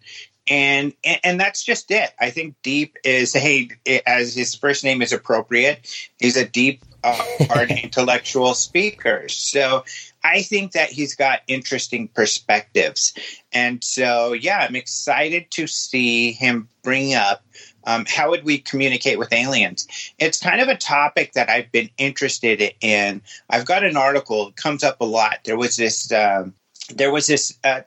and 0.49 0.93
and 1.23 1.39
that's 1.39 1.63
just 1.63 1.91
it. 1.91 2.11
I 2.19 2.31
think 2.31 2.55
deep 2.63 2.97
is 3.03 3.33
hey, 3.33 3.69
as 4.05 4.33
his 4.33 4.55
first 4.55 4.83
name 4.83 5.01
is 5.01 5.13
appropriate. 5.13 5.87
He's 6.19 6.37
a 6.37 6.45
deep, 6.45 6.83
uh, 7.03 7.23
art 7.51 7.69
intellectual 7.83 8.55
speaker. 8.55 9.29
So 9.29 9.85
I 10.23 10.41
think 10.41 10.71
that 10.71 10.89
he's 10.89 11.15
got 11.15 11.41
interesting 11.47 12.07
perspectives, 12.07 13.13
and 13.53 13.83
so 13.83 14.33
yeah, 14.33 14.65
I'm 14.67 14.75
excited 14.75 15.51
to 15.51 15.67
see 15.67 16.31
him 16.31 16.67
bring 16.83 17.13
up. 17.13 17.43
Um, 17.85 18.05
how 18.07 18.31
would 18.31 18.43
we 18.43 18.57
communicate 18.57 19.17
with 19.17 19.31
aliens? 19.31 19.87
It's 20.17 20.39
kind 20.39 20.61
of 20.61 20.67
a 20.67 20.75
topic 20.75 21.33
that 21.33 21.49
I've 21.49 21.71
been 21.71 21.89
interested 21.97 22.73
in. 22.81 23.21
I've 23.49 23.65
got 23.65 23.83
an 23.83 23.97
article; 23.97 24.49
it 24.49 24.55
comes 24.55 24.83
up 24.83 24.99
a 24.99 25.05
lot. 25.05 25.39
There 25.45 25.57
was 25.57 25.75
this. 25.75 26.11
Um, 26.11 26.55
there 26.93 27.11
was 27.11 27.27
this 27.27 27.57
uh, 27.63 27.81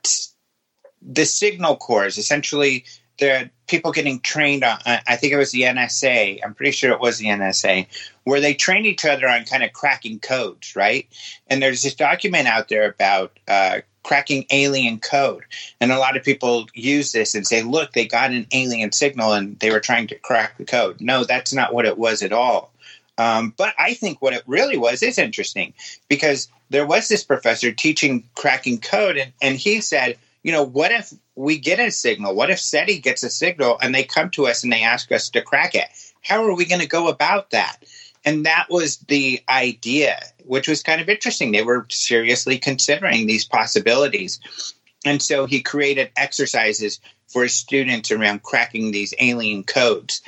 the 1.04 1.24
signal 1.24 1.76
corps, 1.76 2.06
essentially 2.18 2.84
the 3.18 3.50
people 3.68 3.92
getting 3.92 4.20
trained 4.20 4.64
on 4.64 4.78
i 4.86 5.16
think 5.16 5.32
it 5.32 5.36
was 5.36 5.52
the 5.52 5.62
nsa 5.62 6.40
i'm 6.44 6.54
pretty 6.54 6.72
sure 6.72 6.92
it 6.92 7.00
was 7.00 7.18
the 7.18 7.26
nsa 7.26 7.86
where 8.24 8.40
they 8.40 8.54
train 8.54 8.84
each 8.84 9.04
other 9.04 9.28
on 9.28 9.44
kind 9.44 9.62
of 9.62 9.72
cracking 9.72 10.18
codes 10.18 10.76
right? 10.76 11.06
And 11.48 11.62
there's 11.62 11.82
this 11.82 11.94
document 11.94 12.48
out 12.48 12.68
there 12.68 12.88
about 12.88 13.38
uh, 13.48 13.80
cracking 14.02 14.44
alien 14.50 14.98
code. 14.98 15.44
And 15.80 15.92
a 15.92 15.98
lot 15.98 16.16
of 16.16 16.24
people 16.24 16.66
use 16.74 17.12
this 17.12 17.34
and 17.34 17.46
say 17.46 17.62
look 17.62 17.92
they 17.92 18.06
got 18.06 18.30
an 18.30 18.46
alien 18.52 18.92
signal 18.92 19.32
and 19.32 19.58
they 19.60 19.70
were 19.70 19.80
trying 19.80 20.06
to 20.08 20.18
crack 20.18 20.58
the 20.58 20.64
code. 20.64 21.00
No 21.00 21.24
that's 21.24 21.52
not 21.52 21.74
what 21.74 21.86
it 21.86 21.98
was 21.98 22.22
at 22.22 22.32
all. 22.32 22.72
Um, 23.18 23.52
but 23.56 23.74
i 23.78 23.92
think 23.92 24.22
what 24.22 24.32
it 24.32 24.42
really 24.46 24.78
was 24.78 25.02
is 25.02 25.18
interesting 25.18 25.74
because 26.08 26.48
there 26.70 26.86
was 26.86 27.08
this 27.08 27.22
professor 27.22 27.70
teaching 27.70 28.24
cracking 28.34 28.78
code 28.78 29.18
and, 29.18 29.32
and 29.42 29.56
he 29.56 29.82
said 29.82 30.18
you 30.42 30.52
know, 30.52 30.64
what 30.64 30.92
if 30.92 31.12
we 31.34 31.58
get 31.58 31.80
a 31.80 31.90
signal? 31.90 32.34
What 32.34 32.50
if 32.50 32.60
SETI 32.60 32.98
gets 32.98 33.22
a 33.22 33.30
signal 33.30 33.78
and 33.80 33.94
they 33.94 34.04
come 34.04 34.30
to 34.30 34.46
us 34.46 34.62
and 34.62 34.72
they 34.72 34.82
ask 34.82 35.12
us 35.12 35.30
to 35.30 35.42
crack 35.42 35.74
it? 35.74 35.88
How 36.22 36.44
are 36.44 36.54
we 36.54 36.64
going 36.64 36.80
to 36.80 36.88
go 36.88 37.08
about 37.08 37.50
that? 37.50 37.78
And 38.24 38.46
that 38.46 38.66
was 38.70 38.98
the 38.98 39.42
idea, 39.48 40.20
which 40.44 40.68
was 40.68 40.82
kind 40.82 41.00
of 41.00 41.08
interesting. 41.08 41.50
They 41.52 41.62
were 41.62 41.86
seriously 41.90 42.58
considering 42.58 43.26
these 43.26 43.44
possibilities. 43.44 44.40
And 45.04 45.20
so 45.20 45.46
he 45.46 45.60
created 45.60 46.10
exercises 46.16 47.00
for 47.26 47.48
students 47.48 48.10
around 48.10 48.42
cracking 48.42 48.92
these 48.92 49.14
alien 49.18 49.64
codes. 49.64 50.22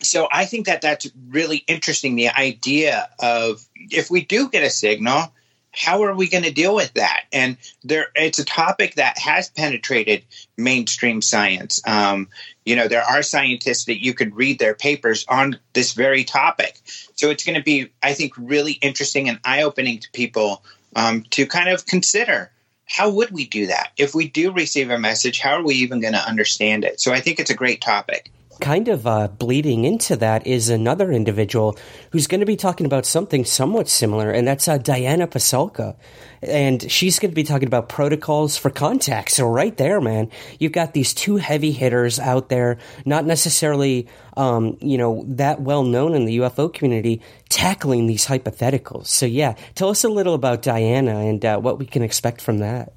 So 0.00 0.28
I 0.32 0.44
think 0.46 0.66
that 0.66 0.80
that's 0.80 1.10
really 1.28 1.58
interesting. 1.68 2.16
The 2.16 2.30
idea 2.30 3.08
of 3.20 3.64
if 3.76 4.10
we 4.10 4.24
do 4.24 4.48
get 4.48 4.64
a 4.64 4.70
signal, 4.70 5.32
how 5.78 6.02
are 6.02 6.14
we 6.14 6.28
going 6.28 6.42
to 6.42 6.50
deal 6.50 6.74
with 6.74 6.92
that? 6.94 7.24
And 7.32 7.56
there, 7.84 8.08
it's 8.16 8.40
a 8.40 8.44
topic 8.44 8.96
that 8.96 9.16
has 9.18 9.48
penetrated 9.48 10.24
mainstream 10.56 11.22
science. 11.22 11.80
Um, 11.86 12.28
you 12.64 12.74
know, 12.74 12.88
there 12.88 13.04
are 13.04 13.22
scientists 13.22 13.84
that 13.84 14.02
you 14.02 14.12
could 14.12 14.34
read 14.34 14.58
their 14.58 14.74
papers 14.74 15.24
on 15.28 15.58
this 15.74 15.92
very 15.92 16.24
topic. 16.24 16.80
So 17.14 17.30
it's 17.30 17.44
going 17.44 17.56
to 17.56 17.62
be, 17.62 17.92
I 18.02 18.12
think, 18.12 18.32
really 18.36 18.72
interesting 18.72 19.28
and 19.28 19.38
eye 19.44 19.62
opening 19.62 20.00
to 20.00 20.10
people 20.10 20.64
um, 20.96 21.22
to 21.30 21.46
kind 21.46 21.68
of 21.68 21.86
consider 21.86 22.50
how 22.84 23.10
would 23.10 23.30
we 23.30 23.46
do 23.46 23.66
that? 23.66 23.92
If 23.96 24.14
we 24.14 24.28
do 24.28 24.50
receive 24.50 24.90
a 24.90 24.98
message, 24.98 25.38
how 25.38 25.52
are 25.52 25.62
we 25.62 25.76
even 25.76 26.00
going 26.00 26.14
to 26.14 26.26
understand 26.26 26.84
it? 26.84 27.00
So 27.00 27.12
I 27.12 27.20
think 27.20 27.38
it's 27.38 27.50
a 27.50 27.54
great 27.54 27.80
topic 27.80 28.32
kind 28.60 28.88
of 28.88 29.06
uh, 29.06 29.28
bleeding 29.28 29.84
into 29.84 30.16
that 30.16 30.46
is 30.46 30.68
another 30.68 31.10
individual 31.12 31.78
who's 32.10 32.26
going 32.26 32.40
to 32.40 32.46
be 32.46 32.56
talking 32.56 32.86
about 32.86 33.06
something 33.06 33.44
somewhat 33.44 33.88
similar, 33.88 34.30
and 34.30 34.46
that's 34.46 34.68
uh, 34.68 34.78
Diana 34.78 35.26
Pasulka. 35.26 35.96
And 36.42 36.90
she's 36.90 37.18
going 37.18 37.30
to 37.30 37.34
be 37.34 37.42
talking 37.42 37.66
about 37.66 37.88
protocols 37.88 38.56
for 38.56 38.70
contact. 38.70 39.30
So, 39.32 39.46
right 39.48 39.76
there, 39.76 40.00
man, 40.00 40.30
you've 40.58 40.72
got 40.72 40.94
these 40.94 41.12
two 41.12 41.36
heavy 41.36 41.72
hitters 41.72 42.20
out 42.20 42.48
there, 42.48 42.78
not 43.04 43.24
necessarily, 43.24 44.08
um, 44.36 44.78
you 44.80 44.98
know, 44.98 45.24
that 45.28 45.60
well 45.60 45.82
known 45.82 46.14
in 46.14 46.26
the 46.26 46.38
UFO 46.38 46.72
community, 46.72 47.22
tackling 47.48 48.06
these 48.06 48.26
hypotheticals. 48.26 49.06
So, 49.06 49.26
yeah, 49.26 49.54
tell 49.74 49.88
us 49.88 50.04
a 50.04 50.08
little 50.08 50.34
about 50.34 50.62
Diana 50.62 51.18
and 51.20 51.44
uh, 51.44 51.58
what 51.58 51.78
we 51.78 51.86
can 51.86 52.02
expect 52.02 52.40
from 52.40 52.58
that. 52.58 52.92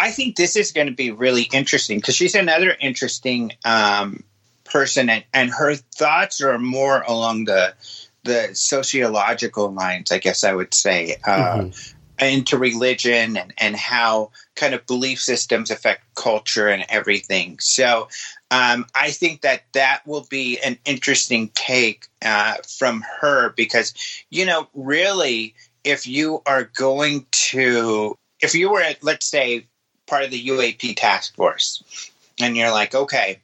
I 0.00 0.10
think 0.10 0.36
this 0.36 0.56
is 0.56 0.72
going 0.72 0.86
to 0.86 0.94
be 0.94 1.10
really 1.10 1.42
interesting 1.42 1.98
because 1.98 2.16
she's 2.16 2.34
another 2.34 2.74
interesting 2.80 3.52
um, 3.64 4.24
person, 4.70 5.10
and, 5.10 5.24
and 5.34 5.50
her 5.50 5.74
thoughts 5.74 6.40
are 6.40 6.58
more 6.58 7.02
along 7.02 7.44
the 7.44 7.74
the 8.22 8.50
sociological 8.52 9.72
lines, 9.72 10.12
I 10.12 10.18
guess 10.18 10.44
I 10.44 10.52
would 10.52 10.74
say, 10.74 11.16
uh, 11.26 11.58
mm-hmm. 11.58 12.24
into 12.24 12.58
religion 12.58 13.36
and, 13.36 13.52
and 13.56 13.74
how 13.74 14.30
kind 14.56 14.74
of 14.74 14.86
belief 14.86 15.20
systems 15.20 15.70
affect 15.70 16.14
culture 16.14 16.68
and 16.68 16.84
everything. 16.90 17.58
So 17.60 18.08
um, 18.50 18.84
I 18.94 19.10
think 19.10 19.40
that 19.40 19.62
that 19.72 20.06
will 20.06 20.26
be 20.28 20.58
an 20.58 20.76
interesting 20.84 21.50
take 21.54 22.08
uh, 22.22 22.56
from 22.68 23.04
her 23.20 23.54
because, 23.56 23.94
you 24.28 24.44
know, 24.44 24.68
really, 24.74 25.54
if 25.82 26.06
you 26.06 26.42
are 26.44 26.64
going 26.64 27.26
to, 27.30 28.18
if 28.40 28.54
you 28.54 28.70
were 28.70 28.82
at, 28.82 29.02
let's 29.02 29.26
say, 29.26 29.66
part 30.06 30.24
of 30.24 30.30
the 30.30 30.48
UAP 30.48 30.96
task 30.96 31.34
force, 31.36 32.10
and 32.38 32.56
you're 32.56 32.72
like, 32.72 32.94
okay, 32.94 33.38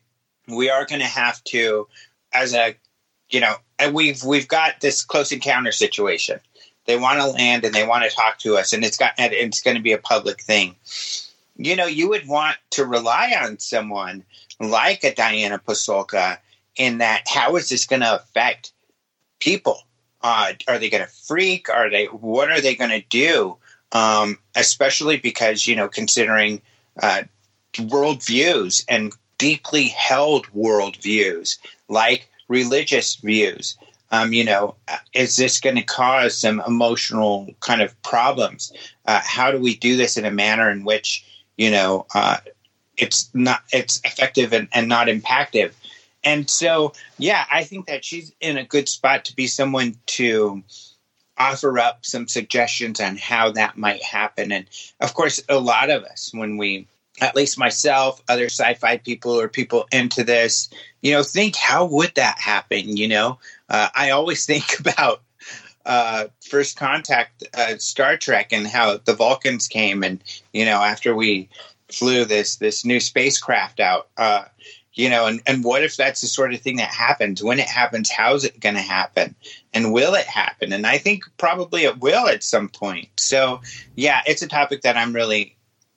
we 0.49 0.71
are 0.71 0.87
going 0.87 1.01
to 1.01 1.07
have 1.07 1.43
to, 1.45 1.89
as 2.33 2.55
a, 2.55 2.77
you 3.31 3.41
know, 3.41 3.57
and 3.79 3.95
we've 3.95 4.23
we've 4.25 4.49
got 4.49 4.81
this 4.81 5.05
close 5.05 5.33
encounter 5.33 5.73
situation. 5.73 6.41
They 6.87 6.97
want 6.97 7.19
to 7.21 7.27
land 7.27 7.65
and 7.65 7.75
they 7.75 7.87
want 7.87 8.09
to 8.09 8.15
talk 8.15 8.39
to 8.41 8.57
us, 8.57 8.73
and 8.73 8.85
it's 8.85 8.97
got 8.97 9.15
and 9.19 9.33
it's 9.33 9.63
going 9.63 9.77
to 9.77 9.83
be 9.83 9.93
a 9.93 9.99
public 9.99 10.41
thing. 10.41 10.77
You 11.57 11.75
know, 11.75 11.87
you 11.87 12.09
would 12.09 12.29
want 12.29 12.57
to 12.71 12.85
rely 12.85 13.35
on 13.43 13.59
someone 13.59 14.25
like 14.61 15.05
a 15.05 15.15
Diana 15.15 15.59
Pasulka 15.59 16.39
in 16.77 16.99
that. 16.99 17.25
How 17.27 17.57
is 17.57 17.69
this 17.69 17.87
going 17.87 18.03
to 18.03 18.15
affect 18.15 18.73
people? 19.41 19.81
Uh, 20.23 20.53
are 20.69 20.79
they 20.79 20.91
going 20.91 21.05
to 21.05 21.11
freak? 21.11 21.69
Are 21.69 21.91
they? 21.91 22.07
What 22.07 22.51
are 22.51 22.61
they 22.61 22.75
going 22.77 22.91
to 22.91 23.05
do? 23.09 23.57
Um, 23.93 24.39
especially 24.55 25.17
because 25.17 25.67
you 25.67 25.75
know, 25.75 25.89
considering 25.89 26.63
uh, 27.03 27.23
worldviews 27.75 28.85
and 28.89 29.13
deeply 29.39 29.89
held 29.89 30.47
worldviews, 30.49 31.59
like 31.89 32.29
religious 32.49 33.17
views. 33.17 33.77
Um, 34.13 34.33
you 34.33 34.45
know, 34.45 34.77
is 35.15 35.37
this 35.37 35.61
going 35.61 35.77
to 35.77 35.83
cause 35.83 36.39
some 36.39 36.63
emotional 36.67 37.49
kind 37.61 37.83
of 37.83 38.01
problems? 38.03 38.73
Uh, 39.05 39.21
how 39.25 39.51
do 39.51 39.59
we 39.59 39.77
do 39.77 39.97
this 39.97 40.17
in 40.17 40.25
a 40.25 40.31
manner 40.31 40.71
in 40.71 40.85
which 40.85 41.25
you 41.57 41.71
know 41.71 42.07
uh, 42.15 42.37
it's 42.97 43.29
not 43.35 43.63
it's 43.73 44.01
effective 44.05 44.53
and, 44.53 44.69
and 44.73 44.89
not 44.89 45.09
impactive? 45.09 45.73
And 46.23 46.51
so, 46.51 46.93
yeah, 47.19 47.45
I 47.53 47.63
think 47.63 47.87
that 47.87 48.05
she's 48.05 48.33
in 48.41 48.59
a 48.59 48.65
good 48.65 48.89
spot 48.89 49.25
to 49.27 49.37
be 49.37 49.47
someone 49.47 49.95
to 50.07 50.63
offer 51.39 51.79
up 51.79 52.05
some 52.05 52.27
suggestions 52.27 53.01
on 53.01 53.17
how 53.17 53.53
that 53.53 53.77
might 53.77 54.03
happen. 54.03 54.51
And 54.51 54.67
of 55.01 55.15
course, 55.15 55.41
a 55.49 55.59
lot 55.59 55.91
of 55.91 56.03
us, 56.03 56.31
when 56.33 56.57
we 56.57 56.89
at 57.21 57.35
least 57.35 57.59
myself, 57.59 58.23
other 58.29 58.47
sci-fi 58.47 58.99
people 58.99 59.33
or 59.33 59.49
people 59.49 59.87
into 59.93 60.23
this, 60.23 60.69
you 61.03 61.13
know, 61.13 61.23
think 61.23 61.57
how 61.57 61.85
would 61.87 62.15
that 62.15 62.39
happen? 62.39 62.97
You 62.97 63.09
know, 63.09 63.39
uh, 63.69 63.89
I 63.95 64.11
always 64.11 64.45
think 64.47 64.79
about 64.81 65.23
uh, 65.85 66.27
First 66.49 66.77
Contact, 66.77 67.45
uh, 67.55 67.77
Star 67.79 68.17
Trek, 68.17 68.53
and 68.53 68.67
how 68.67 68.99
the 68.99 69.15
Vulcans 69.15 69.69
came, 69.69 70.03
and 70.03 70.23
you 70.53 70.65
know, 70.65 70.83
after 70.83 71.15
we 71.15 71.49
flew 71.91 72.25
this 72.25 72.57
this 72.57 72.85
new 72.85 72.99
spacecraft 72.99 73.79
out, 73.79 74.09
uh, 74.17 74.45
you 74.97 75.11
know, 75.11 75.27
and, 75.27 75.41
and 75.47 75.63
what 75.63 75.85
if 75.85 75.97
that's 75.97 76.23
the 76.23 76.27
sort 76.27 76.55
of 76.55 76.61
thing 76.61 76.77
that 76.77 76.89
happens? 76.89 77.43
When 77.43 77.61
it 77.61 77.69
happens, 77.69 78.11
how's 78.11 78.45
it 78.45 78.59
going 78.61 78.75
to 78.75 78.81
happen? 78.81 79.35
And 79.75 79.93
will 79.93 80.15
it 80.15 80.27
happen? 80.27 80.73
And 80.73 80.87
I 80.87 80.99
think 80.99 81.25
probably 81.37 81.85
it 81.85 82.01
will 82.01 82.27
at 82.29 82.43
some 82.43 82.69
point. 82.69 83.09
So, 83.19 83.61
yeah, 83.95 84.23
it's 84.27 84.43
a 84.43 84.49
topic 84.49 84.83
that 84.83 84.97
I'm 84.97 85.13
really 85.13 85.56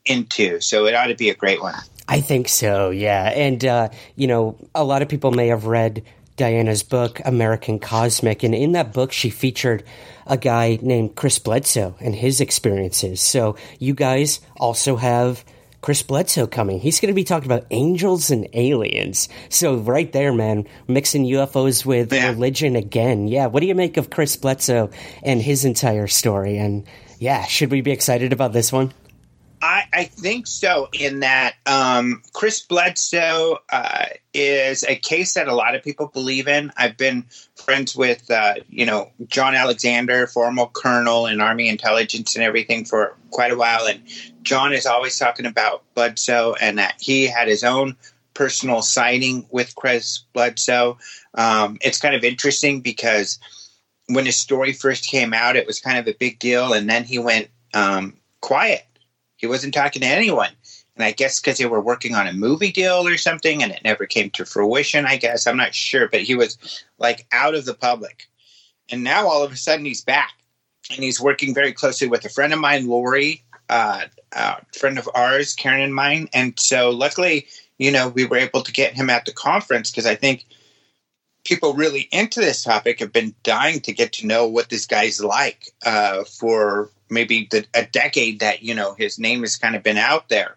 into. 0.10 0.60
So 0.62 0.86
it 0.86 0.96
ought 0.96 1.08
to 1.08 1.16
be 1.16 1.30
a 1.30 1.36
great 1.36 1.62
one. 1.62 1.76
I 2.08 2.22
think 2.22 2.50
so, 2.50 2.90
yeah. 2.90 3.30
And, 3.30 3.64
uh, 3.64 3.90
you 4.16 4.28
know, 4.28 4.58
a 4.74 4.84
lot 4.84 5.02
of 5.02 5.10
people 5.10 5.32
may 5.32 5.48
have 5.48 5.66
read 5.66 6.04
Diana's 6.38 6.84
book, 6.84 7.22
American 7.26 7.80
Cosmic. 7.80 8.44
And 8.44 8.56
in 8.56 8.72
that 8.72 8.94
book, 8.94 9.12
she 9.12 9.30
featured 9.30 9.84
a 10.26 10.38
guy 10.38 10.80
named 10.82 11.16
Chris 11.16 11.38
Bledsoe 11.38 11.96
and 12.00 12.16
his 12.16 12.42
experiences. 12.42 13.22
So 13.22 13.58
you 13.78 13.94
guys 13.94 14.40
also 14.58 14.96
have 14.96 15.44
Chris 15.82 16.02
Bledsoe 16.02 16.48
coming. 16.48 16.80
He's 16.80 17.00
going 17.00 17.12
to 17.12 17.16
be 17.16 17.24
talking 17.24 17.50
about 17.50 17.66
angels 17.72 18.32
and 18.32 18.48
aliens. 18.54 19.30
So 19.50 19.76
right 19.76 20.12
there, 20.12 20.34
man, 20.34 20.66
mixing 20.88 21.26
UFOs 21.26 21.86
with 21.86 22.12
yeah. 22.12 22.30
religion 22.30 22.76
again. 22.76 23.28
Yeah. 23.28 23.48
What 23.48 23.62
do 23.62 23.68
you 23.68 23.76
make 23.76 23.98
of 23.98 24.10
Chris 24.10 24.36
Bledsoe 24.36 24.90
and 25.24 25.42
his 25.42 25.66
entire 25.66 26.08
story? 26.08 26.58
And 26.58 26.86
yeah, 27.20 27.46
should 27.46 27.72
we 27.72 27.82
be 27.82 27.92
excited 27.92 28.34
about 28.34 28.54
this 28.54 28.72
one? 28.72 28.94
I, 29.62 29.84
I 29.92 30.04
think 30.06 30.48
so. 30.48 30.88
In 30.94 31.20
that 31.20 31.56
um, 31.66 32.22
Chris 32.34 32.62
Bledsoe 32.62 33.58
uh, 33.70 34.06
is 34.34 34.84
a 34.84 34.96
case 34.96 35.34
that 35.34 35.48
a 35.48 35.54
lot 35.54 35.76
of 35.76 35.84
people 35.84 36.08
believe 36.08 36.48
in. 36.48 36.72
I've 36.78 36.96
been 36.96 37.26
friends 37.56 37.96
with, 37.96 38.30
uh, 38.32 38.56
you 38.70 38.86
know, 38.86 39.12
John 39.28 39.56
Alexander, 39.56 40.28
former 40.28 40.66
colonel 40.68 41.26
in 41.26 41.42
Army 41.42 41.68
intelligence 41.68 42.36
and 42.36 42.44
everything 42.44 42.86
for 42.86 43.18
quite 43.32 43.52
a 43.52 43.58
while, 43.58 43.86
and 43.86 44.02
John 44.44 44.72
is 44.72 44.86
always 44.86 45.18
talking 45.20 45.46
about 45.46 45.84
Bledsoe 45.94 46.56
and 46.62 46.78
that 46.78 46.96
he 47.00 47.26
had 47.26 47.48
his 47.48 47.64
own 47.64 47.98
personal 48.34 48.82
sighting 48.82 49.46
with 49.52 49.76
Chris 49.76 50.20
Bledsoe. 50.34 50.98
Um, 51.34 51.78
it's 51.82 52.00
kind 52.00 52.16
of 52.16 52.24
interesting 52.24 52.80
because 52.80 53.38
when 54.08 54.26
his 54.26 54.38
story 54.38 54.72
first 54.72 55.08
came 55.08 55.34
out, 55.34 55.58
it 55.58 55.68
was 55.68 55.82
kind 55.82 55.98
of 56.00 56.08
a 56.08 56.18
big 56.18 56.40
deal, 56.40 56.72
and 56.72 56.90
then 56.90 57.04
he 57.04 57.20
went 57.20 57.50
um, 57.74 58.16
quiet. 58.40 58.86
He 59.40 59.48
wasn't 59.48 59.74
talking 59.74 60.02
to 60.02 60.08
anyone. 60.08 60.52
And 60.96 61.06
I 61.06 61.12
guess 61.12 61.40
because 61.40 61.58
they 61.58 61.66
were 61.66 61.80
working 61.80 62.14
on 62.14 62.28
a 62.28 62.34
movie 62.34 62.74
deal 62.74 63.08
or 63.08 63.16
something, 63.16 63.64
and 63.64 63.72
it 63.72 63.86
never 63.86 64.06
came 64.06 64.30
to 64.32 64.46
fruition, 64.46 65.06
I 65.06 65.16
guess. 65.16 65.48
I'm 65.48 65.56
not 65.56 65.74
sure, 65.74 66.10
but 66.10 66.22
he 66.22 66.36
was 66.36 66.84
like 66.98 67.26
out 67.32 67.56
of 67.56 67.64
the 67.64 67.74
public. 67.74 68.28
And 68.90 69.02
now 69.02 69.28
all 69.28 69.42
of 69.42 69.54
a 69.54 69.56
sudden 69.56 69.86
he's 69.86 70.04
back. 70.04 70.34
And 70.92 71.02
he's 71.02 71.22
working 71.22 71.54
very 71.54 71.72
closely 71.72 72.10
with 72.10 72.26
a 72.26 72.30
friend 72.30 72.52
of 72.52 72.60
mine, 72.60 72.88
Lori, 72.88 73.42
uh, 73.70 74.06
a 74.34 74.58
friend 74.78 75.00
of 75.00 75.08
ours, 75.16 75.54
Karen 75.54 75.82
and 75.82 75.96
mine. 75.96 76.28
And 76.34 76.60
so 76.60 76.90
luckily, 76.90 77.48
you 77.78 77.92
know, 77.92 78.10
we 78.10 78.26
were 78.26 78.38
able 78.38 78.62
to 78.64 78.72
get 78.72 78.94
him 78.94 79.10
at 79.10 79.26
the 79.26 79.32
conference 79.32 79.90
because 79.90 80.06
I 80.06 80.16
think 80.16 80.46
people 81.46 81.76
really 81.76 82.10
into 82.12 82.42
this 82.42 82.62
topic 82.62 83.00
have 83.00 83.14
been 83.14 83.34
dying 83.44 83.80
to 83.82 83.94
get 83.94 84.12
to 84.14 84.28
know 84.28 84.48
what 84.48 84.70
this 84.70 84.86
guy's 84.86 85.24
like 85.24 85.72
uh, 85.86 86.26
for 86.26 86.90
maybe 87.10 87.48
the, 87.52 87.66
a 87.74 87.86
decade 87.86 88.40
that 88.40 88.64
you 88.64 88.74
know 88.74 88.94
his 88.94 89.20
name 89.20 89.42
has 89.42 89.56
kind 89.56 89.76
of 89.76 89.84
been 89.84 89.98
out 89.98 90.30
there 90.30 90.56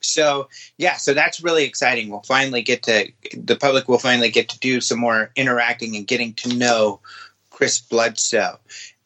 so 0.00 0.48
yeah 0.78 0.96
so 0.96 1.14
that's 1.14 1.42
really 1.42 1.64
exciting 1.64 2.08
we'll 2.08 2.20
finally 2.20 2.62
get 2.62 2.82
to 2.82 3.10
the 3.34 3.56
public 3.56 3.88
will 3.88 3.98
finally 3.98 4.30
get 4.30 4.48
to 4.48 4.58
do 4.58 4.80
some 4.80 4.98
more 4.98 5.30
interacting 5.36 5.96
and 5.96 6.06
getting 6.06 6.32
to 6.34 6.54
know 6.54 7.00
chris 7.50 7.78
bledsoe 7.78 8.58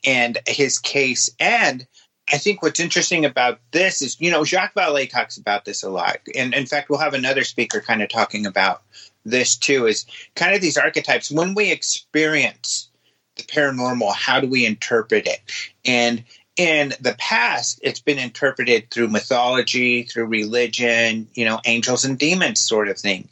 and 0.04 0.38
his 0.46 0.78
case 0.78 1.30
and 1.38 1.86
I 2.32 2.38
think 2.38 2.62
what's 2.62 2.78
interesting 2.78 3.24
about 3.24 3.58
this 3.72 4.02
is, 4.02 4.20
you 4.20 4.30
know, 4.30 4.44
Jacques 4.44 4.74
Vallée 4.74 5.10
talks 5.10 5.36
about 5.36 5.64
this 5.64 5.82
a 5.82 5.90
lot. 5.90 6.18
And 6.36 6.54
in 6.54 6.64
fact, 6.64 6.88
we'll 6.88 7.00
have 7.00 7.14
another 7.14 7.42
speaker 7.42 7.80
kind 7.80 8.02
of 8.02 8.08
talking 8.08 8.46
about 8.46 8.82
this 9.24 9.56
too 9.56 9.86
is 9.86 10.06
kind 10.34 10.54
of 10.54 10.60
these 10.60 10.78
archetypes. 10.78 11.30
When 11.30 11.54
we 11.54 11.70
experience 11.70 12.88
the 13.36 13.42
paranormal, 13.42 14.14
how 14.14 14.40
do 14.40 14.46
we 14.46 14.64
interpret 14.64 15.26
it? 15.26 15.40
And 15.84 16.24
in 16.60 16.92
the 17.00 17.14
past, 17.14 17.80
it's 17.82 18.00
been 18.00 18.18
interpreted 18.18 18.90
through 18.90 19.08
mythology, 19.08 20.02
through 20.02 20.26
religion, 20.26 21.26
you 21.32 21.46
know, 21.46 21.58
angels 21.64 22.04
and 22.04 22.18
demons 22.18 22.60
sort 22.60 22.88
of 22.88 22.98
thing. 22.98 23.26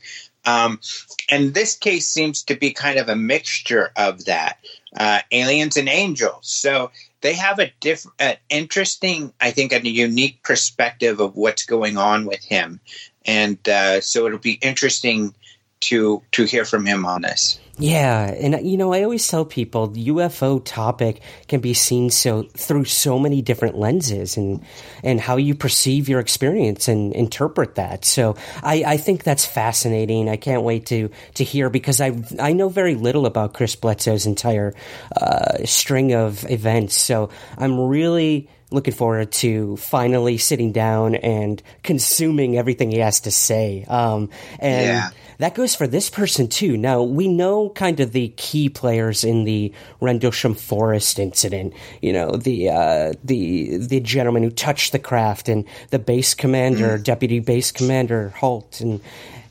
Um, 0.46 0.80
and 1.28 1.52
this 1.52 1.76
case 1.76 2.08
seems 2.08 2.42
to 2.44 2.54
be 2.54 2.70
kind 2.70 2.98
of 2.98 3.10
a 3.10 3.14
mixture 3.14 3.92
of 3.96 4.24
that 4.24 4.56
uh, 4.96 5.20
aliens 5.30 5.76
and 5.76 5.90
angels. 5.90 6.48
So 6.48 6.90
they 7.20 7.34
have 7.34 7.58
a 7.58 7.70
different, 7.80 8.38
interesting, 8.48 9.30
I 9.42 9.50
think, 9.50 9.74
a 9.74 9.86
unique 9.86 10.42
perspective 10.42 11.20
of 11.20 11.36
what's 11.36 11.66
going 11.66 11.98
on 11.98 12.24
with 12.24 12.42
him. 12.42 12.80
And 13.26 13.58
uh, 13.68 14.00
so 14.00 14.24
it'll 14.24 14.38
be 14.38 14.58
interesting 14.62 15.34
to 15.80 16.22
to 16.32 16.44
hear 16.44 16.64
from 16.64 16.86
him 16.86 17.04
on 17.04 17.22
this. 17.22 17.58
Yeah, 17.80 18.24
and 18.24 18.66
you 18.66 18.76
know, 18.76 18.92
I 18.92 19.04
always 19.04 19.26
tell 19.28 19.44
people 19.44 19.86
the 19.86 20.08
UFO 20.08 20.64
topic 20.64 21.20
can 21.46 21.60
be 21.60 21.74
seen 21.74 22.10
so 22.10 22.42
through 22.42 22.86
so 22.86 23.20
many 23.20 23.40
different 23.40 23.78
lenses, 23.78 24.36
and 24.36 24.64
and 25.04 25.20
how 25.20 25.36
you 25.36 25.54
perceive 25.54 26.08
your 26.08 26.18
experience 26.18 26.88
and 26.88 27.12
interpret 27.12 27.76
that. 27.76 28.04
So 28.04 28.36
I, 28.64 28.82
I 28.84 28.96
think 28.96 29.22
that's 29.22 29.46
fascinating. 29.46 30.28
I 30.28 30.36
can't 30.36 30.64
wait 30.64 30.86
to 30.86 31.10
to 31.34 31.44
hear 31.44 31.70
because 31.70 32.00
I 32.00 32.20
I 32.40 32.52
know 32.52 32.68
very 32.68 32.96
little 32.96 33.26
about 33.26 33.54
Chris 33.54 33.76
Bledsoe's 33.76 34.26
entire 34.26 34.74
uh, 35.16 35.64
string 35.64 36.14
of 36.14 36.50
events. 36.50 36.96
So 36.96 37.30
I'm 37.56 37.78
really 37.78 38.48
looking 38.70 38.92
forward 38.92 39.32
to 39.32 39.76
finally 39.76 40.36
sitting 40.36 40.72
down 40.72 41.14
and 41.14 41.62
consuming 41.82 42.58
everything 42.58 42.90
he 42.90 42.98
has 42.98 43.20
to 43.20 43.30
say. 43.30 43.84
Um, 43.88 44.30
and 44.58 44.86
yeah. 44.86 45.10
That 45.38 45.54
goes 45.54 45.76
for 45.76 45.86
this 45.86 46.10
person 46.10 46.48
too. 46.48 46.76
Now 46.76 47.02
we 47.02 47.28
know 47.28 47.70
kind 47.70 48.00
of 48.00 48.10
the 48.12 48.28
key 48.36 48.68
players 48.68 49.22
in 49.22 49.44
the 49.44 49.72
Rendlesham 50.00 50.54
Forest 50.54 51.20
incident. 51.20 51.74
You 52.02 52.12
know 52.12 52.32
the 52.32 52.70
uh, 52.70 53.12
the 53.22 53.76
the 53.76 54.00
gentleman 54.00 54.42
who 54.42 54.50
touched 54.50 54.90
the 54.90 54.98
craft 54.98 55.48
and 55.48 55.64
the 55.90 56.00
base 56.00 56.34
commander, 56.34 56.98
mm. 56.98 57.04
deputy 57.04 57.38
base 57.38 57.70
commander 57.70 58.30
Halt 58.30 58.80
and 58.80 59.00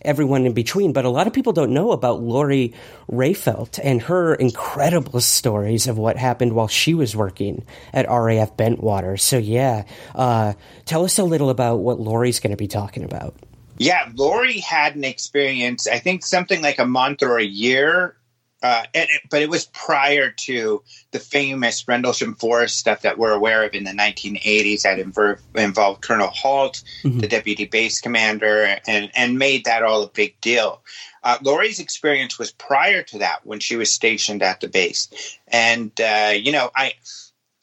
everyone 0.01 0.45
in 0.45 0.53
between. 0.53 0.91
But 0.91 1.05
a 1.05 1.09
lot 1.09 1.27
of 1.27 1.33
people 1.33 1.53
don't 1.53 1.73
know 1.73 1.91
about 1.91 2.21
Lori 2.21 2.73
Rehfeldt 3.09 3.79
and 3.83 4.01
her 4.03 4.35
incredible 4.35 5.21
stories 5.21 5.87
of 5.87 5.97
what 5.97 6.17
happened 6.17 6.53
while 6.53 6.67
she 6.67 6.93
was 6.93 7.15
working 7.15 7.65
at 7.93 8.09
RAF 8.09 8.57
Bentwater. 8.57 9.19
So, 9.19 9.37
yeah, 9.37 9.83
uh, 10.15 10.53
tell 10.85 11.05
us 11.05 11.19
a 11.19 11.23
little 11.23 11.49
about 11.49 11.77
what 11.77 11.99
Lori's 11.99 12.39
going 12.39 12.51
to 12.51 12.57
be 12.57 12.67
talking 12.67 13.03
about. 13.03 13.35
Yeah, 13.77 14.09
Lori 14.15 14.59
had 14.59 14.95
an 14.95 15.03
experience, 15.03 15.87
I 15.87 15.99
think 15.99 16.25
something 16.25 16.61
like 16.61 16.79
a 16.79 16.85
month 16.85 17.21
or 17.23 17.37
a 17.37 17.43
year 17.43 18.17
uh, 18.63 18.83
it, 18.93 19.21
but 19.29 19.41
it 19.41 19.49
was 19.49 19.65
prior 19.65 20.31
to 20.31 20.81
the 21.11 21.19
famous 21.19 21.87
Rendlesham 21.87 22.33
Forest 22.35 22.77
stuff 22.77 23.01
that 23.03 23.17
we're 23.17 23.33
aware 23.33 23.63
of 23.63 23.75
in 23.75 23.83
the 23.83 23.91
1980s 23.91 24.81
that 24.81 24.99
involved, 24.99 25.41
involved 25.55 26.01
Colonel 26.01 26.29
Halt, 26.29 26.83
mm-hmm. 27.03 27.19
the 27.19 27.27
deputy 27.27 27.65
base 27.65 28.01
commander, 28.01 28.79
and, 28.87 29.11
and 29.15 29.37
made 29.37 29.65
that 29.65 29.83
all 29.83 30.01
a 30.01 30.09
big 30.09 30.39
deal. 30.41 30.81
Uh, 31.23 31.37
Lori's 31.43 31.79
experience 31.79 32.39
was 32.39 32.51
prior 32.51 33.03
to 33.03 33.19
that 33.19 33.45
when 33.45 33.59
she 33.59 33.75
was 33.75 33.93
stationed 33.93 34.41
at 34.41 34.59
the 34.59 34.67
base. 34.67 35.37
And, 35.47 35.91
uh, 36.01 36.33
you 36.35 36.51
know, 36.51 36.71
I. 36.75 36.93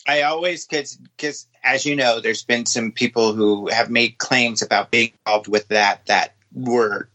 I 0.07 0.21
always, 0.21 0.67
because 0.67 1.47
as 1.65 1.87
you 1.87 1.97
know, 1.97 2.21
there's 2.21 2.45
been 2.45 2.67
some 2.67 2.93
people 2.93 3.33
who 3.33 3.69
have 3.69 3.91
made 3.91 4.19
claims 4.19 4.63
about 4.63 4.91
being 4.91 5.13
involved 5.27 5.49
with 5.49 5.67
that 5.69 6.05
that 6.07 6.35
were 6.53 7.09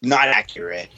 not 0.00 0.28
accurate. 0.28 0.88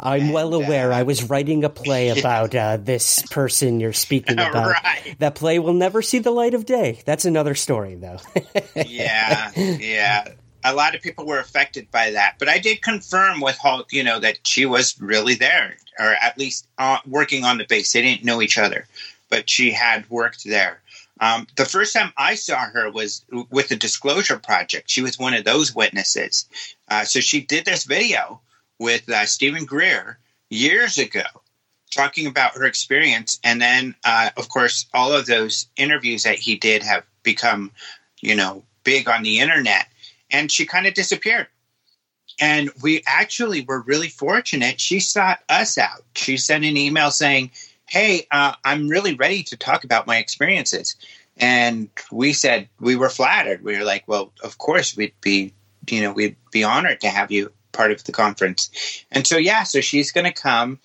I'm 0.00 0.22
and, 0.22 0.32
well 0.32 0.54
aware. 0.54 0.92
Uh, 0.92 0.98
I 0.98 1.02
was 1.04 1.30
writing 1.30 1.64
a 1.64 1.68
play 1.68 2.08
about 2.18 2.54
uh, 2.54 2.78
this 2.78 3.22
person 3.30 3.80
you're 3.80 3.92
speaking 3.92 4.38
about. 4.38 4.66
Right. 4.82 5.16
That 5.20 5.36
play 5.36 5.58
will 5.58 5.74
never 5.74 6.02
see 6.02 6.18
the 6.18 6.30
light 6.30 6.54
of 6.54 6.66
day. 6.66 7.00
That's 7.04 7.24
another 7.24 7.54
story, 7.54 7.94
though. 7.94 8.18
yeah, 8.86 9.52
yeah. 9.54 10.28
A 10.64 10.74
lot 10.74 10.96
of 10.96 11.02
people 11.02 11.26
were 11.26 11.38
affected 11.38 11.90
by 11.92 12.10
that, 12.12 12.36
but 12.40 12.48
I 12.48 12.58
did 12.58 12.82
confirm 12.82 13.40
with 13.40 13.56
Halt, 13.56 13.92
you 13.92 14.02
know, 14.02 14.18
that 14.18 14.44
she 14.44 14.66
was 14.66 15.00
really 15.00 15.34
there, 15.34 15.76
or 15.96 16.16
at 16.20 16.36
least 16.38 16.66
uh, 16.76 16.98
working 17.06 17.44
on 17.44 17.58
the 17.58 17.64
base. 17.64 17.92
They 17.92 18.02
didn't 18.02 18.24
know 18.24 18.42
each 18.42 18.58
other, 18.58 18.84
but 19.30 19.48
she 19.48 19.70
had 19.70 20.10
worked 20.10 20.44
there. 20.44 20.80
Um, 21.20 21.46
the 21.56 21.64
first 21.64 21.94
time 21.94 22.12
I 22.16 22.34
saw 22.34 22.58
her 22.58 22.90
was 22.90 23.24
with 23.50 23.68
the 23.68 23.76
Disclosure 23.76 24.38
Project. 24.38 24.90
She 24.90 25.02
was 25.02 25.18
one 25.18 25.34
of 25.34 25.44
those 25.44 25.74
witnesses. 25.74 26.46
Uh, 26.88 27.04
so 27.04 27.20
she 27.20 27.40
did 27.40 27.64
this 27.64 27.84
video 27.84 28.40
with 28.78 29.08
uh, 29.08 29.24
Steven 29.24 29.64
Greer 29.64 30.18
years 30.50 30.98
ago, 30.98 31.24
talking 31.90 32.26
about 32.26 32.54
her 32.54 32.64
experience. 32.64 33.38
And 33.42 33.60
then, 33.60 33.94
uh, 34.04 34.30
of 34.36 34.48
course, 34.48 34.86
all 34.92 35.12
of 35.12 35.26
those 35.26 35.66
interviews 35.76 36.24
that 36.24 36.38
he 36.38 36.56
did 36.56 36.82
have 36.82 37.04
become, 37.22 37.72
you 38.20 38.34
know, 38.34 38.62
big 38.84 39.08
on 39.08 39.22
the 39.22 39.40
internet. 39.40 39.88
And 40.30 40.52
she 40.52 40.66
kind 40.66 40.86
of 40.86 40.94
disappeared. 40.94 41.46
And 42.38 42.70
we 42.82 43.02
actually 43.06 43.62
were 43.62 43.80
really 43.80 44.08
fortunate. 44.08 44.78
She 44.78 45.00
sought 45.00 45.40
us 45.48 45.78
out. 45.78 46.04
She 46.14 46.36
sent 46.36 46.66
an 46.66 46.76
email 46.76 47.10
saying, 47.10 47.50
Hey, 47.88 48.26
uh, 48.30 48.54
I'm 48.64 48.88
really 48.88 49.14
ready 49.14 49.42
to 49.44 49.56
talk 49.56 49.84
about 49.84 50.06
my 50.06 50.18
experiences. 50.18 50.96
And 51.36 51.88
we 52.10 52.32
said, 52.32 52.68
we 52.80 52.96
were 52.96 53.08
flattered. 53.08 53.62
We 53.62 53.78
were 53.78 53.84
like, 53.84 54.04
well, 54.06 54.32
of 54.42 54.58
course, 54.58 54.96
we'd 54.96 55.12
be, 55.20 55.52
you 55.88 56.00
know, 56.00 56.12
we'd 56.12 56.36
be 56.50 56.64
honored 56.64 57.00
to 57.02 57.08
have 57.08 57.30
you 57.30 57.52
part 57.72 57.92
of 57.92 58.02
the 58.04 58.12
conference. 58.12 59.04
And 59.12 59.26
so, 59.26 59.36
yeah, 59.36 59.62
so 59.62 59.80
she's 59.80 60.12
going 60.12 60.24
to 60.24 60.32
come 60.32 60.80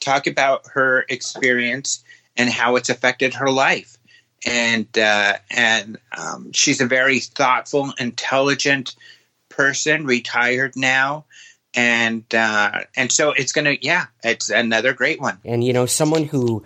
talk 0.00 0.26
about 0.26 0.66
her 0.72 1.06
experience 1.08 2.04
and 2.36 2.50
how 2.50 2.76
it's 2.76 2.90
affected 2.90 3.34
her 3.34 3.50
life. 3.50 3.96
And 4.44 4.86
uh, 4.98 5.38
and 5.50 5.96
um, 6.18 6.52
she's 6.52 6.82
a 6.82 6.86
very 6.86 7.20
thoughtful, 7.20 7.94
intelligent 7.98 8.94
person, 9.48 10.04
retired 10.04 10.76
now, 10.76 11.24
and 11.74 12.24
uh, 12.34 12.82
and 12.96 13.10
so 13.10 13.32
it's 13.32 13.52
gonna 13.52 13.76
yeah, 13.80 14.06
it's 14.22 14.50
another 14.50 14.92
great 14.92 15.20
one. 15.20 15.38
And 15.44 15.64
you 15.64 15.72
know, 15.72 15.86
someone 15.86 16.24
who 16.24 16.64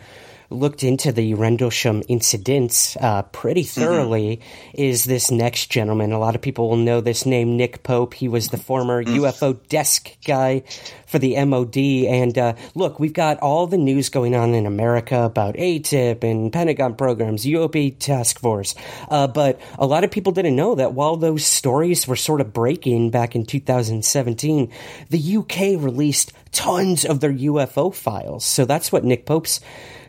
looked 0.50 0.82
into 0.82 1.12
the 1.12 1.34
Rendlesham 1.34 2.02
incidents 2.08 2.96
uh, 2.96 3.22
pretty 3.22 3.64
mm-hmm. 3.64 3.80
thoroughly 3.80 4.36
mm-hmm. 4.36 4.80
is 4.80 5.04
this 5.04 5.30
next 5.30 5.70
gentleman. 5.70 6.12
A 6.12 6.18
lot 6.18 6.34
of 6.34 6.40
people 6.40 6.68
will 6.70 6.76
know 6.76 7.00
this 7.00 7.26
name, 7.26 7.56
Nick 7.56 7.82
Pope. 7.82 8.14
He 8.14 8.28
was 8.28 8.48
the 8.48 8.56
former 8.56 9.04
mm-hmm. 9.04 9.24
UFO 9.24 9.58
desk 9.68 10.10
guy 10.24 10.62
for 11.06 11.18
the 11.18 11.42
MOD. 11.44 11.76
And 11.76 12.36
uh, 12.38 12.54
look, 12.74 12.98
we've 12.98 13.12
got 13.12 13.40
all 13.40 13.66
the 13.66 13.76
news 13.76 14.08
going 14.08 14.34
on 14.34 14.54
in 14.54 14.66
America 14.66 15.22
about 15.22 15.54
AATIP 15.56 16.24
and 16.24 16.52
Pentagon 16.52 16.94
programs, 16.94 17.44
UAP 17.44 17.98
task 17.98 18.38
force. 18.38 18.74
Uh, 19.10 19.26
but 19.26 19.60
a 19.78 19.86
lot 19.86 20.04
of 20.04 20.10
people 20.10 20.32
didn't 20.32 20.56
know 20.56 20.74
that 20.76 20.94
while 20.94 21.16
those 21.16 21.46
stories 21.46 22.06
were 22.06 22.16
sort 22.16 22.40
of 22.40 22.52
breaking 22.52 23.10
back 23.10 23.34
in 23.34 23.44
2017, 23.44 24.72
the 25.10 25.36
UK 25.36 25.82
released 25.82 26.32
tons 26.52 27.04
of 27.04 27.20
their 27.20 27.32
UFO 27.32 27.94
files. 27.94 28.44
So 28.44 28.64
that's 28.64 28.90
what 28.90 29.04
Nick 29.04 29.26
Pope's 29.26 29.60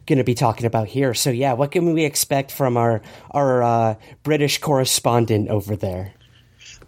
going 0.10 0.18
to 0.18 0.26
be 0.26 0.34
talking 0.34 0.66
about 0.66 0.90
here. 0.90 1.14
So 1.14 1.30
yeah, 1.30 1.54
what 1.54 1.72
can 1.72 1.94
we 1.94 2.04
expect 2.04 2.52
from 2.52 2.76
our 2.76 3.02
our 3.32 3.64
uh, 3.64 3.96
British 4.24 4.58
correspondent 4.58 5.48
over 5.48 5.78
there? 5.78 6.14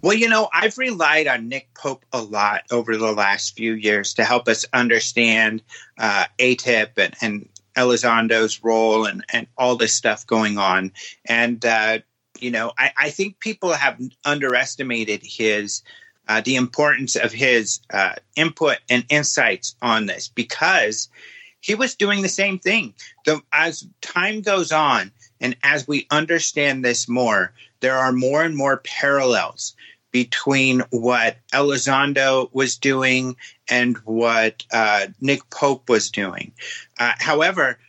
Well, 0.02 0.16
you 0.16 0.28
know, 0.28 0.50
I've 0.52 0.78
relied 0.80 1.28
on 1.28 1.48
Nick 1.48 1.70
Pope 1.76 2.04
a 2.12 2.22
lot 2.22 2.64
over 2.72 2.98
the 2.98 3.12
last 3.12 3.56
few 3.56 3.74
years 3.74 4.16
to 4.16 4.24
help 4.24 4.48
us 4.48 4.66
understand 4.74 5.62
uh, 6.00 6.26
AATIP 6.40 6.98
and, 6.98 7.16
and 7.22 7.50
Elizondo's 7.78 8.64
role 8.64 9.06
and, 9.06 9.24
and 9.32 9.46
all 9.60 9.76
this 9.76 9.94
stuff 9.94 10.26
going 10.26 10.58
on. 10.58 10.92
And, 11.26 11.64
uh, 11.64 12.00
you 12.40 12.50
know, 12.50 12.74
I, 12.80 12.92
I, 12.98 13.10
think 13.12 13.40
people 13.40 13.74
have 13.74 14.02
underestimated 14.26 15.22
his. 15.24 15.84
Uh, 16.28 16.40
the 16.40 16.56
importance 16.56 17.18
of 17.18 17.34
his 17.34 17.82
uh, 17.92 18.14
input 18.38 18.78
and 18.90 19.04
insights 19.10 19.76
on 19.82 20.06
this 20.06 20.30
because 20.30 21.10
he 21.62 21.76
was 21.76 21.96
doing 21.96 22.22
the 22.22 22.30
same 22.30 22.60
thing. 22.60 22.94
The, 23.26 23.42
as 23.54 23.88
time 24.02 24.42
goes 24.42 24.72
on, 24.72 25.12
and 25.40 25.56
as 25.64 25.88
we 25.88 26.08
understand 26.12 26.84
this 26.84 27.08
more, 27.08 27.54
there 27.80 27.98
are 27.98 28.12
more 28.12 28.44
and 28.44 28.56
more 28.56 28.78
parallels 28.78 29.76
between 30.12 30.82
what 30.90 31.38
Elizondo 31.54 32.50
was 32.54 32.78
doing 32.78 33.36
and 33.70 33.98
what 34.00 34.64
uh, 34.74 35.08
Nick 35.22 35.50
Pope 35.50 35.90
was 35.90 36.12
doing. 36.12 36.52
Uh, 37.00 37.14
however, 37.18 37.80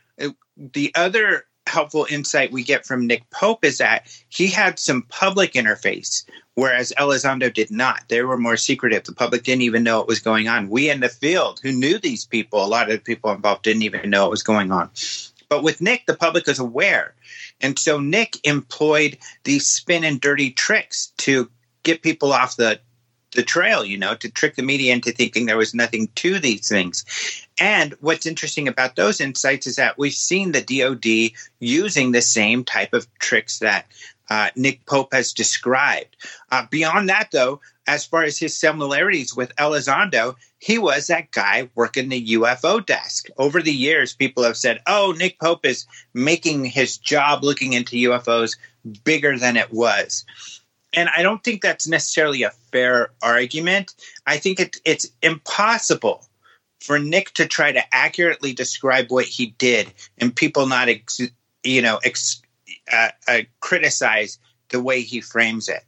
the 0.57 0.91
other 0.95 1.45
helpful 1.67 2.07
insight 2.09 2.51
we 2.51 2.63
get 2.63 2.85
from 2.85 3.07
Nick 3.07 3.29
Pope 3.29 3.65
is 3.65 3.77
that 3.79 4.07
he 4.29 4.47
had 4.47 4.79
some 4.79 5.03
public 5.03 5.53
interface, 5.53 6.23
whereas 6.55 6.93
Elizondo 6.97 7.53
did 7.53 7.71
not. 7.71 8.03
They 8.09 8.21
were 8.21 8.37
more 8.37 8.57
secretive. 8.57 9.03
The 9.03 9.13
public 9.13 9.43
didn't 9.43 9.63
even 9.63 9.83
know 9.83 9.99
what 9.99 10.07
was 10.07 10.19
going 10.19 10.47
on. 10.47 10.69
We 10.69 10.89
in 10.89 10.99
the 10.99 11.09
field 11.09 11.59
who 11.61 11.71
knew 11.71 11.97
these 11.97 12.25
people, 12.25 12.63
a 12.63 12.67
lot 12.67 12.89
of 12.89 12.97
the 12.97 13.03
people 13.03 13.31
involved 13.31 13.63
didn't 13.63 13.83
even 13.83 14.09
know 14.09 14.23
what 14.23 14.31
was 14.31 14.43
going 14.43 14.71
on. 14.71 14.89
But 15.49 15.63
with 15.63 15.81
Nick, 15.81 16.05
the 16.05 16.15
public 16.15 16.47
was 16.47 16.59
aware. 16.59 17.13
And 17.61 17.77
so 17.77 17.99
Nick 17.99 18.37
employed 18.43 19.17
these 19.43 19.67
spin 19.67 20.03
and 20.03 20.19
dirty 20.19 20.51
tricks 20.51 21.13
to 21.17 21.49
get 21.83 22.01
people 22.01 22.33
off 22.33 22.55
the 22.55 22.79
the 23.33 23.43
trail, 23.43 23.83
you 23.83 23.97
know, 23.97 24.15
to 24.15 24.29
trick 24.29 24.55
the 24.55 24.61
media 24.63 24.93
into 24.93 25.11
thinking 25.11 25.45
there 25.45 25.57
was 25.57 25.73
nothing 25.73 26.07
to 26.15 26.39
these 26.39 26.67
things. 26.67 27.03
And 27.59 27.93
what's 27.99 28.25
interesting 28.25 28.67
about 28.67 28.95
those 28.95 29.21
insights 29.21 29.67
is 29.67 29.75
that 29.77 29.97
we've 29.97 30.13
seen 30.13 30.51
the 30.51 30.61
DoD 30.61 31.37
using 31.59 32.11
the 32.11 32.21
same 32.21 32.63
type 32.63 32.93
of 32.93 33.07
tricks 33.19 33.59
that 33.59 33.87
uh, 34.29 34.49
Nick 34.55 34.85
Pope 34.85 35.13
has 35.13 35.33
described. 35.33 36.15
Uh, 36.51 36.65
beyond 36.69 37.09
that, 37.09 37.29
though, 37.31 37.61
as 37.87 38.05
far 38.05 38.23
as 38.23 38.37
his 38.37 38.55
similarities 38.55 39.35
with 39.35 39.55
Elizondo, 39.57 40.35
he 40.59 40.77
was 40.77 41.07
that 41.07 41.31
guy 41.31 41.69
working 41.75 42.09
the 42.09 42.35
UFO 42.35 42.85
desk. 42.85 43.27
Over 43.37 43.61
the 43.61 43.73
years, 43.73 44.13
people 44.13 44.43
have 44.43 44.57
said, 44.57 44.81
oh, 44.87 45.13
Nick 45.17 45.39
Pope 45.39 45.65
is 45.65 45.85
making 46.13 46.65
his 46.65 46.97
job 46.97 47.43
looking 47.43 47.73
into 47.73 48.09
UFOs 48.09 48.57
bigger 49.03 49.37
than 49.37 49.57
it 49.57 49.73
was. 49.73 50.25
And 50.93 51.09
I 51.15 51.23
don't 51.23 51.43
think 51.43 51.61
that's 51.61 51.87
necessarily 51.87 52.43
a 52.43 52.51
fair 52.71 53.09
argument. 53.21 53.93
I 54.25 54.37
think 54.37 54.59
it, 54.59 54.77
it's 54.85 55.09
impossible 55.21 56.25
for 56.79 56.99
Nick 56.99 57.33
to 57.33 57.47
try 57.47 57.71
to 57.71 57.95
accurately 57.95 58.53
describe 58.53 59.09
what 59.09 59.25
he 59.25 59.47
did 59.57 59.91
and 60.17 60.35
people 60.35 60.67
not, 60.67 60.89
ex, 60.89 61.19
you 61.63 61.81
know, 61.81 61.99
ex, 62.03 62.42
uh, 62.91 63.09
uh, 63.27 63.39
criticize 63.59 64.39
the 64.69 64.81
way 64.81 65.01
he 65.01 65.21
frames 65.21 65.69
it 65.69 65.83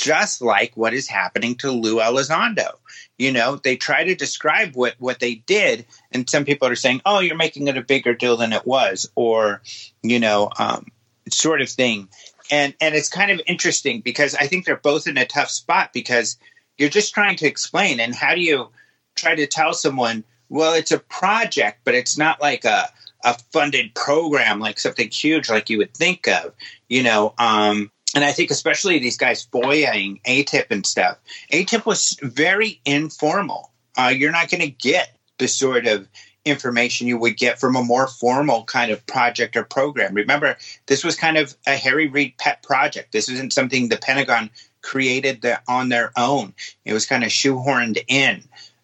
just 0.00 0.40
like 0.40 0.72
what 0.76 0.94
is 0.94 1.08
happening 1.08 1.54
to 1.56 1.70
Lou 1.70 1.96
Elizondo. 1.96 2.72
You 3.18 3.32
know, 3.32 3.56
they 3.56 3.76
try 3.76 4.04
to 4.04 4.14
describe 4.14 4.74
what 4.74 4.94
what 4.98 5.20
they 5.20 5.34
did, 5.34 5.84
and 6.10 6.28
some 6.28 6.46
people 6.46 6.68
are 6.68 6.76
saying, 6.76 7.02
"Oh, 7.04 7.20
you're 7.20 7.36
making 7.36 7.68
it 7.68 7.76
a 7.76 7.82
bigger 7.82 8.14
deal 8.14 8.38
than 8.38 8.54
it 8.54 8.66
was," 8.66 9.10
or 9.14 9.60
you 10.02 10.18
know, 10.18 10.50
um, 10.58 10.86
sort 11.30 11.60
of 11.60 11.68
thing. 11.68 12.08
And 12.50 12.74
and 12.80 12.94
it's 12.94 13.10
kind 13.10 13.30
of 13.30 13.42
interesting 13.46 14.00
because 14.00 14.34
I 14.34 14.46
think 14.46 14.64
they're 14.64 14.76
both 14.76 15.06
in 15.06 15.18
a 15.18 15.26
tough 15.26 15.50
spot 15.50 15.92
because 15.92 16.38
you're 16.78 16.88
just 16.88 17.12
trying 17.12 17.36
to 17.36 17.46
explain, 17.46 18.00
and 18.00 18.14
how 18.14 18.34
do 18.34 18.40
you 18.40 18.68
try 19.16 19.34
to 19.34 19.46
tell 19.46 19.74
someone, 19.74 20.24
well, 20.48 20.72
it's 20.72 20.92
a 20.92 20.98
project, 20.98 21.80
but 21.84 21.94
it's 21.94 22.16
not 22.16 22.40
like 22.40 22.64
a 22.64 22.88
a 23.24 23.34
funded 23.52 23.94
program 23.94 24.60
like 24.60 24.78
something 24.78 25.10
huge 25.10 25.50
like 25.50 25.70
you 25.70 25.78
would 25.78 25.94
think 25.94 26.28
of, 26.28 26.52
you 26.88 27.02
know. 27.02 27.34
Um, 27.38 27.90
and 28.14 28.24
I 28.24 28.32
think 28.32 28.50
especially 28.50 28.98
these 28.98 29.16
guys 29.16 29.46
foiling 29.52 30.20
AATIP 30.26 30.66
and 30.70 30.84
stuff. 30.84 31.18
AATIP 31.52 31.86
was 31.86 32.18
very 32.22 32.80
informal. 32.84 33.70
Uh, 33.96 34.12
you're 34.14 34.32
not 34.32 34.50
going 34.50 34.62
to 34.62 34.70
get 34.70 35.16
the 35.38 35.48
sort 35.48 35.86
of 35.86 36.08
information 36.44 37.06
you 37.06 37.18
would 37.18 37.36
get 37.36 37.60
from 37.60 37.76
a 37.76 37.82
more 37.82 38.06
formal 38.06 38.64
kind 38.64 38.90
of 38.90 39.06
project 39.06 39.56
or 39.56 39.64
program. 39.64 40.14
Remember, 40.14 40.56
this 40.86 41.04
was 41.04 41.16
kind 41.16 41.36
of 41.36 41.54
a 41.66 41.76
Harry 41.76 42.08
Reid 42.08 42.36
pet 42.38 42.62
project. 42.62 43.12
This 43.12 43.28
isn't 43.28 43.52
something 43.52 43.88
the 43.88 43.96
Pentagon 43.96 44.50
created 44.82 45.42
the, 45.42 45.60
on 45.68 45.90
their 45.90 46.12
own. 46.16 46.54
It 46.84 46.92
was 46.92 47.06
kind 47.06 47.24
of 47.24 47.30
shoehorned 47.30 48.02
in. 48.08 48.42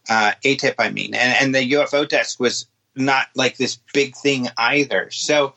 Uh, 0.08 0.32
AATIP, 0.44 0.74
I 0.78 0.90
mean, 0.90 1.14
and, 1.14 1.34
and 1.40 1.54
the 1.54 1.72
UFO 1.72 2.08
desk 2.08 2.38
was 2.38 2.66
not 2.96 3.28
like 3.34 3.56
this 3.56 3.78
big 3.92 4.16
thing 4.16 4.48
either. 4.56 5.10
So 5.10 5.54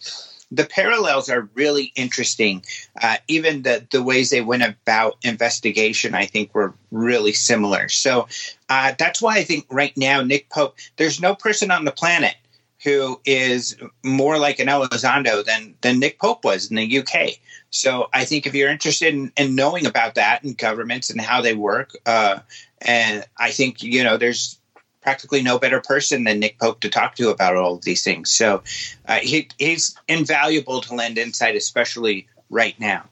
the 0.51 0.65
parallels 0.65 1.29
are 1.29 1.49
really 1.53 1.91
interesting. 1.95 2.63
Uh, 3.01 3.17
even 3.27 3.61
the, 3.61 3.85
the 3.91 4.03
ways 4.03 4.29
they 4.29 4.41
went 4.41 4.63
about 4.63 5.17
investigation, 5.23 6.15
I 6.15 6.25
think, 6.25 6.53
were 6.53 6.73
really 6.91 7.33
similar. 7.33 7.87
So 7.89 8.27
uh, 8.69 8.93
that's 8.97 9.21
why 9.21 9.37
I 9.37 9.43
think 9.43 9.65
right 9.69 9.95
now, 9.95 10.21
Nick 10.21 10.49
Pope, 10.49 10.77
there's 10.97 11.21
no 11.21 11.35
person 11.35 11.71
on 11.71 11.85
the 11.85 11.91
planet 11.91 12.35
who 12.83 13.19
is 13.25 13.75
more 14.03 14.37
like 14.39 14.59
an 14.59 14.67
Elizondo 14.67 15.43
than, 15.45 15.75
than 15.81 15.99
Nick 15.99 16.19
Pope 16.19 16.45
was 16.45 16.69
in 16.69 16.77
the 16.77 16.99
UK. 16.99 17.31
So 17.71 18.09
I 18.13 18.25
think 18.25 18.47
if 18.47 18.55
you're 18.55 18.71
interested 18.71 19.13
in, 19.13 19.31
in 19.37 19.55
knowing 19.55 19.85
about 19.85 20.15
that 20.15 20.43
and 20.43 20.57
governments 20.57 21.09
and 21.09 21.19
how 21.19 21.41
they 21.41 21.53
work, 21.53 21.91
uh, 22.05 22.39
and 22.81 23.25
I 23.37 23.51
think, 23.51 23.83
you 23.83 24.03
know, 24.03 24.17
there's 24.17 24.58
practically 25.09 25.41
no 25.41 25.57
better 25.57 25.81
person 25.81 26.23
than 26.23 26.39
Nick 26.39 26.59
Pope 26.59 26.81
to 26.81 26.87
talk 26.87 27.15
to 27.15 27.29
about 27.29 27.55
all 27.55 27.73
of 27.73 27.81
these 27.83 28.03
things. 28.03 28.29
So 28.29 28.61
uh, 29.07 29.17
he, 29.17 29.49
he's 29.57 29.95
invaluable 30.07 30.81
to 30.81 30.93
lend 30.93 31.17
insight, 31.17 31.55
especially 31.55 32.27
right 32.51 32.79
now. 32.79 33.05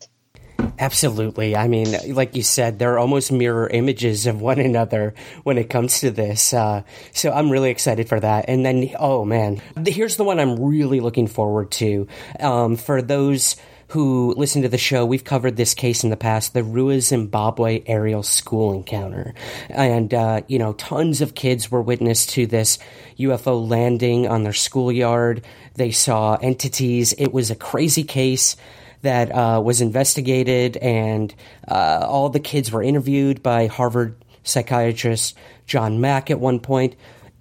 Absolutely. 0.77 1.55
I 1.55 1.67
mean, 1.67 2.13
like 2.13 2.35
you 2.35 2.43
said, 2.43 2.77
they're 2.77 2.99
almost 2.99 3.31
mirror 3.31 3.67
images 3.67 4.27
of 4.27 4.41
one 4.41 4.59
another 4.59 5.15
when 5.41 5.57
it 5.57 5.71
comes 5.71 6.01
to 6.01 6.11
this. 6.11 6.53
Uh, 6.53 6.83
so 7.13 7.31
I'm 7.31 7.49
really 7.49 7.71
excited 7.71 8.07
for 8.07 8.19
that. 8.19 8.45
And 8.47 8.63
then, 8.63 8.91
oh 8.99 9.25
man, 9.25 9.59
here's 9.87 10.17
the 10.17 10.23
one 10.23 10.39
I'm 10.39 10.63
really 10.63 10.99
looking 10.99 11.25
forward 11.25 11.71
to. 11.71 12.07
Um, 12.39 12.75
for 12.75 13.01
those 13.01 13.55
who 13.89 14.33
listen 14.35 14.61
to 14.63 14.69
the 14.69 14.77
show, 14.77 15.05
we've 15.05 15.23
covered 15.23 15.55
this 15.55 15.73
case 15.73 16.03
in 16.03 16.09
the 16.09 16.17
past, 16.17 16.53
the 16.53 16.61
Ruwa 16.61 16.99
Zimbabwe 16.99 17.83
Ariel 17.85 18.23
School 18.23 18.73
encounter. 18.73 19.33
And, 19.69 20.13
uh, 20.13 20.41
you 20.47 20.59
know, 20.59 20.73
tons 20.73 21.21
of 21.21 21.35
kids 21.35 21.71
were 21.71 21.81
witness 21.81 22.25
to 22.27 22.45
this 22.45 22.79
UFO 23.17 23.67
landing 23.67 24.27
on 24.27 24.43
their 24.43 24.53
schoolyard. 24.53 25.45
They 25.75 25.91
saw 25.91 26.35
entities. 26.35 27.13
It 27.13 27.31
was 27.31 27.49
a 27.49 27.55
crazy 27.55 28.03
case 28.03 28.57
that 29.03 29.31
uh, 29.31 29.61
was 29.63 29.79
investigated, 29.79 30.75
and 30.77 31.33
uh, 31.67 32.05
all 32.07 32.29
the 32.29 32.39
kids 32.39 32.71
were 32.71 32.83
interviewed 32.83 33.43
by 33.43 33.67
Harvard 33.67 34.15
psychiatrist 34.43 35.37
John 35.65 36.01
Mack 36.01 36.31
at 36.31 36.39
one 36.39 36.59
point 36.59 36.95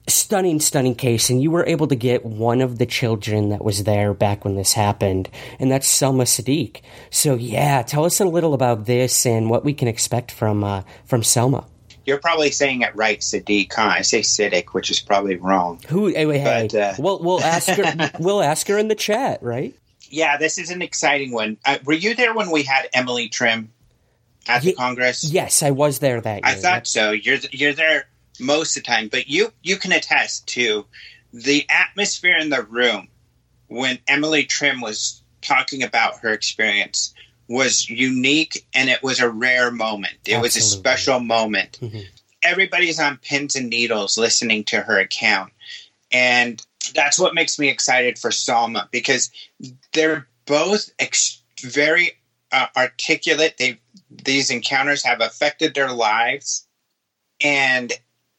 stunning, 0.08 0.60
stunning 0.60 0.94
case, 0.94 1.30
and 1.30 1.42
you 1.42 1.50
were 1.50 1.66
able 1.66 1.86
to 1.88 1.96
get 1.96 2.24
one 2.24 2.60
of 2.60 2.78
the 2.78 2.86
children 2.86 3.50
that 3.50 3.64
was 3.64 3.84
there 3.84 4.14
back 4.14 4.44
when 4.44 4.56
this 4.56 4.72
happened, 4.72 5.28
and 5.58 5.70
that's 5.70 5.86
Selma 5.86 6.24
Sadiq. 6.24 6.80
So, 7.10 7.34
yeah, 7.34 7.82
tell 7.82 8.04
us 8.04 8.20
a 8.20 8.24
little 8.24 8.54
about 8.54 8.86
this 8.86 9.26
and 9.26 9.50
what 9.50 9.64
we 9.64 9.74
can 9.74 9.88
expect 9.88 10.30
from 10.30 10.64
uh, 10.64 10.82
from 11.04 11.22
Selma. 11.22 11.66
You're 12.04 12.18
probably 12.18 12.52
saying 12.52 12.82
it 12.82 12.94
right, 12.94 13.20
Sadiq. 13.20 13.72
Huh? 13.74 13.82
I 13.82 14.02
say 14.02 14.20
Siddiq, 14.20 14.68
which 14.68 14.90
is 14.90 15.00
probably 15.00 15.36
wrong. 15.36 15.80
Who? 15.88 16.06
Hey, 16.06 16.24
hey, 16.38 16.68
but, 16.70 16.74
uh, 16.74 16.94
we'll 16.98 17.18
we'll 17.18 17.42
ask 17.42 17.68
her. 17.68 18.10
we'll 18.20 18.42
ask 18.42 18.68
her 18.68 18.78
in 18.78 18.88
the 18.88 18.94
chat, 18.94 19.42
right? 19.42 19.74
Yeah, 20.08 20.36
this 20.36 20.56
is 20.58 20.70
an 20.70 20.82
exciting 20.82 21.32
one. 21.32 21.58
Uh, 21.64 21.78
were 21.84 21.92
you 21.92 22.14
there 22.14 22.32
when 22.32 22.52
we 22.52 22.62
had 22.62 22.88
Emily 22.94 23.28
Trim 23.28 23.72
at 24.46 24.62
the 24.62 24.72
Congress? 24.72 25.24
Yes, 25.24 25.64
I 25.64 25.72
was 25.72 25.98
there 25.98 26.20
that 26.20 26.44
year. 26.44 26.44
I 26.44 26.54
thought 26.54 26.86
so. 26.86 27.10
You're 27.10 27.38
you're 27.50 27.72
there 27.72 28.06
most 28.40 28.76
of 28.76 28.82
the 28.82 28.86
time, 28.86 29.08
but 29.08 29.28
you 29.28 29.52
you 29.62 29.76
can 29.76 29.92
attest 29.92 30.46
to 30.48 30.86
the 31.32 31.66
atmosphere 31.68 32.36
in 32.36 32.50
the 32.50 32.62
room 32.62 33.08
when 33.68 33.98
Emily 34.06 34.44
Trim 34.44 34.80
was 34.80 35.22
talking 35.42 35.82
about 35.82 36.18
her 36.20 36.32
experience 36.32 37.14
was 37.48 37.88
unique 37.88 38.66
and 38.74 38.88
it 38.88 39.02
was 39.02 39.20
a 39.20 39.28
rare 39.28 39.70
moment. 39.70 40.14
It 40.24 40.34
Absolutely. 40.34 40.46
was 40.46 40.56
a 40.56 40.60
special 40.60 41.20
moment. 41.20 41.78
Mm-hmm. 41.80 42.00
Everybody's 42.42 42.98
on 42.98 43.18
pins 43.18 43.56
and 43.56 43.70
needles 43.70 44.18
listening 44.18 44.64
to 44.64 44.80
her 44.80 44.98
account. 44.98 45.52
And 46.12 46.64
that's 46.94 47.18
what 47.18 47.34
makes 47.34 47.58
me 47.58 47.68
excited 47.68 48.18
for 48.18 48.30
Selma 48.30 48.88
because 48.90 49.30
they're 49.92 50.26
both 50.46 50.90
ex- 50.98 51.42
very 51.60 52.12
uh, 52.52 52.66
articulate. 52.76 53.56
They 53.58 53.80
these 54.10 54.50
encounters 54.50 55.04
have 55.04 55.20
affected 55.20 55.74
their 55.74 55.90
lives, 55.90 56.66
and 57.40 57.92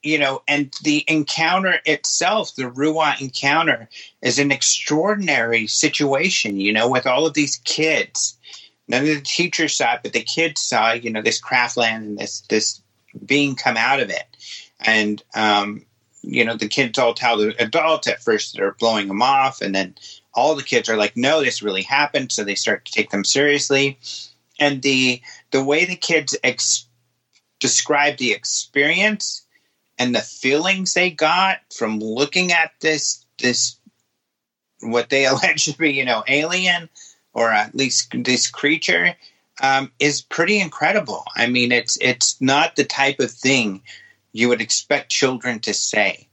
you 0.07 0.17
know, 0.17 0.41
and 0.47 0.73
the 0.83 1.03
encounter 1.07 1.79
itself, 1.85 2.55
the 2.55 2.63
Ruwa 2.63 3.19
encounter, 3.19 3.89
is 4.21 4.39
an 4.39 4.51
extraordinary 4.51 5.67
situation, 5.67 6.59
you 6.59 6.71
know, 6.73 6.89
with 6.89 7.05
all 7.05 7.25
of 7.25 7.33
these 7.33 7.57
kids 7.65 8.37
None 8.87 9.01
of 9.01 9.07
the 9.07 9.21
teachers 9.21 9.75
saw 9.75 9.95
it, 9.95 9.99
but 10.03 10.13
the 10.13 10.23
kids 10.23 10.61
saw, 10.61 10.93
you 10.93 11.09
know, 11.09 11.21
this 11.21 11.41
craftland 11.41 11.95
and 11.97 12.17
this 12.17 12.41
this 12.41 12.81
being 13.25 13.55
come 13.55 13.75
out 13.75 13.99
of 13.99 14.09
it. 14.09 14.25
And 14.79 15.21
um, 15.35 15.85
you 16.21 16.45
know, 16.45 16.55
the 16.55 16.67
kids 16.67 16.97
all 16.97 17.13
tell 17.13 17.37
the 17.37 17.55
adults 17.61 18.07
at 18.07 18.23
first 18.23 18.55
they're 18.55 18.73
blowing 18.73 19.07
them 19.07 19.21
off, 19.21 19.61
and 19.61 19.75
then 19.75 19.95
all 20.33 20.55
the 20.55 20.63
kids 20.63 20.87
are 20.89 20.97
like, 20.97 21.17
"No, 21.17 21.43
this 21.43 21.61
really 21.61 21.81
happened," 21.81 22.31
so 22.31 22.43
they 22.43 22.55
start 22.55 22.85
to 22.85 22.91
take 22.91 23.09
them 23.09 23.25
seriously. 23.25 23.99
And 24.59 24.81
the 24.81 25.21
the 25.51 25.63
way 25.63 25.85
the 25.85 25.95
kids 25.95 26.37
ex- 26.43 26.87
describe 27.59 28.17
the 28.17 28.31
experience 28.31 29.45
and 29.97 30.15
the 30.15 30.21
feelings 30.21 30.93
they 30.93 31.09
got 31.09 31.59
from 31.73 31.99
looking 31.99 32.51
at 32.51 32.71
this 32.79 33.25
this 33.39 33.77
what 34.81 35.09
they 35.09 35.25
allege 35.27 35.65
to 35.65 35.77
be, 35.77 35.91
you 35.91 36.05
know, 36.05 36.23
alien 36.27 36.89
or 37.33 37.51
at 37.51 37.75
least 37.75 38.11
this 38.13 38.49
creature 38.49 39.15
um, 39.61 39.91
is 39.99 40.21
pretty 40.21 40.59
incredible. 40.59 41.23
I 41.35 41.47
mean, 41.47 41.71
it's 41.71 41.97
it's 42.01 42.39
not 42.41 42.75
the 42.75 42.83
type 42.83 43.19
of 43.19 43.31
thing 43.31 43.81
you 44.33 44.49
would 44.49 44.61
expect 44.61 45.09
children 45.09 45.59
to 45.61 45.73
say. 45.73 46.27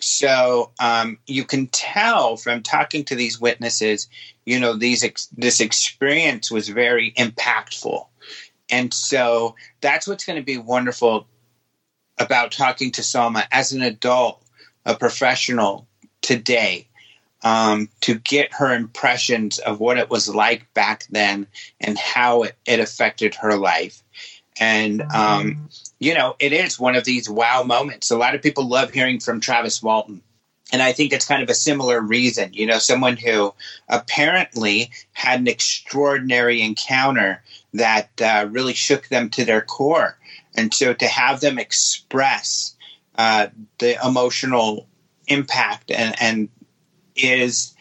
So 0.00 0.70
um, 0.80 1.18
you 1.26 1.44
can 1.44 1.68
tell 1.68 2.36
from 2.36 2.62
talking 2.62 3.04
to 3.04 3.14
these 3.14 3.40
witnesses, 3.40 4.08
you 4.44 4.58
know, 4.60 4.74
these 4.74 5.02
ex- 5.02 5.28
this 5.36 5.60
experience 5.60 6.50
was 6.50 6.68
very 6.68 7.12
impactful, 7.12 8.06
and 8.68 8.92
so 8.92 9.54
that's 9.80 10.06
what's 10.06 10.24
going 10.24 10.38
to 10.38 10.44
be 10.44 10.58
wonderful 10.58 11.26
about 12.18 12.52
talking 12.52 12.92
to 12.92 13.02
Salma 13.02 13.44
as 13.50 13.72
an 13.72 13.82
adult, 13.82 14.42
a 14.84 14.94
professional 14.94 15.86
today, 16.20 16.86
um, 17.42 17.88
to 18.00 18.14
get 18.14 18.54
her 18.54 18.74
impressions 18.74 19.58
of 19.58 19.80
what 19.80 19.98
it 19.98 20.08
was 20.08 20.28
like 20.28 20.72
back 20.74 21.04
then 21.10 21.46
and 21.80 21.98
how 21.98 22.44
it, 22.44 22.56
it 22.66 22.80
affected 22.80 23.34
her 23.34 23.56
life. 23.56 24.02
And, 24.58 25.02
um, 25.12 25.68
you 25.98 26.14
know, 26.14 26.36
it 26.38 26.52
is 26.52 26.78
one 26.78 26.94
of 26.94 27.04
these 27.04 27.28
wow 27.28 27.64
moments. 27.64 28.10
A 28.10 28.16
lot 28.16 28.34
of 28.34 28.42
people 28.42 28.68
love 28.68 28.92
hearing 28.92 29.20
from 29.20 29.40
Travis 29.40 29.82
Walton. 29.82 30.22
And 30.72 30.82
I 30.82 30.92
think 30.92 31.12
it's 31.12 31.26
kind 31.26 31.42
of 31.42 31.50
a 31.50 31.54
similar 31.54 32.00
reason, 32.00 32.52
you 32.52 32.66
know, 32.66 32.78
someone 32.78 33.16
who 33.16 33.52
apparently 33.88 34.90
had 35.12 35.40
an 35.40 35.48
extraordinary 35.48 36.62
encounter 36.62 37.42
that 37.74 38.10
uh, 38.22 38.48
really 38.50 38.72
shook 38.74 39.08
them 39.08 39.28
to 39.30 39.44
their 39.44 39.60
core. 39.60 40.16
And 40.54 40.72
so 40.72 40.94
to 40.94 41.06
have 41.06 41.40
them 41.40 41.58
express 41.58 42.74
uh, 43.16 43.48
the 43.78 43.96
emotional 44.04 44.86
impact 45.26 45.90
and, 45.90 46.14
and 46.20 46.48
is 47.16 47.74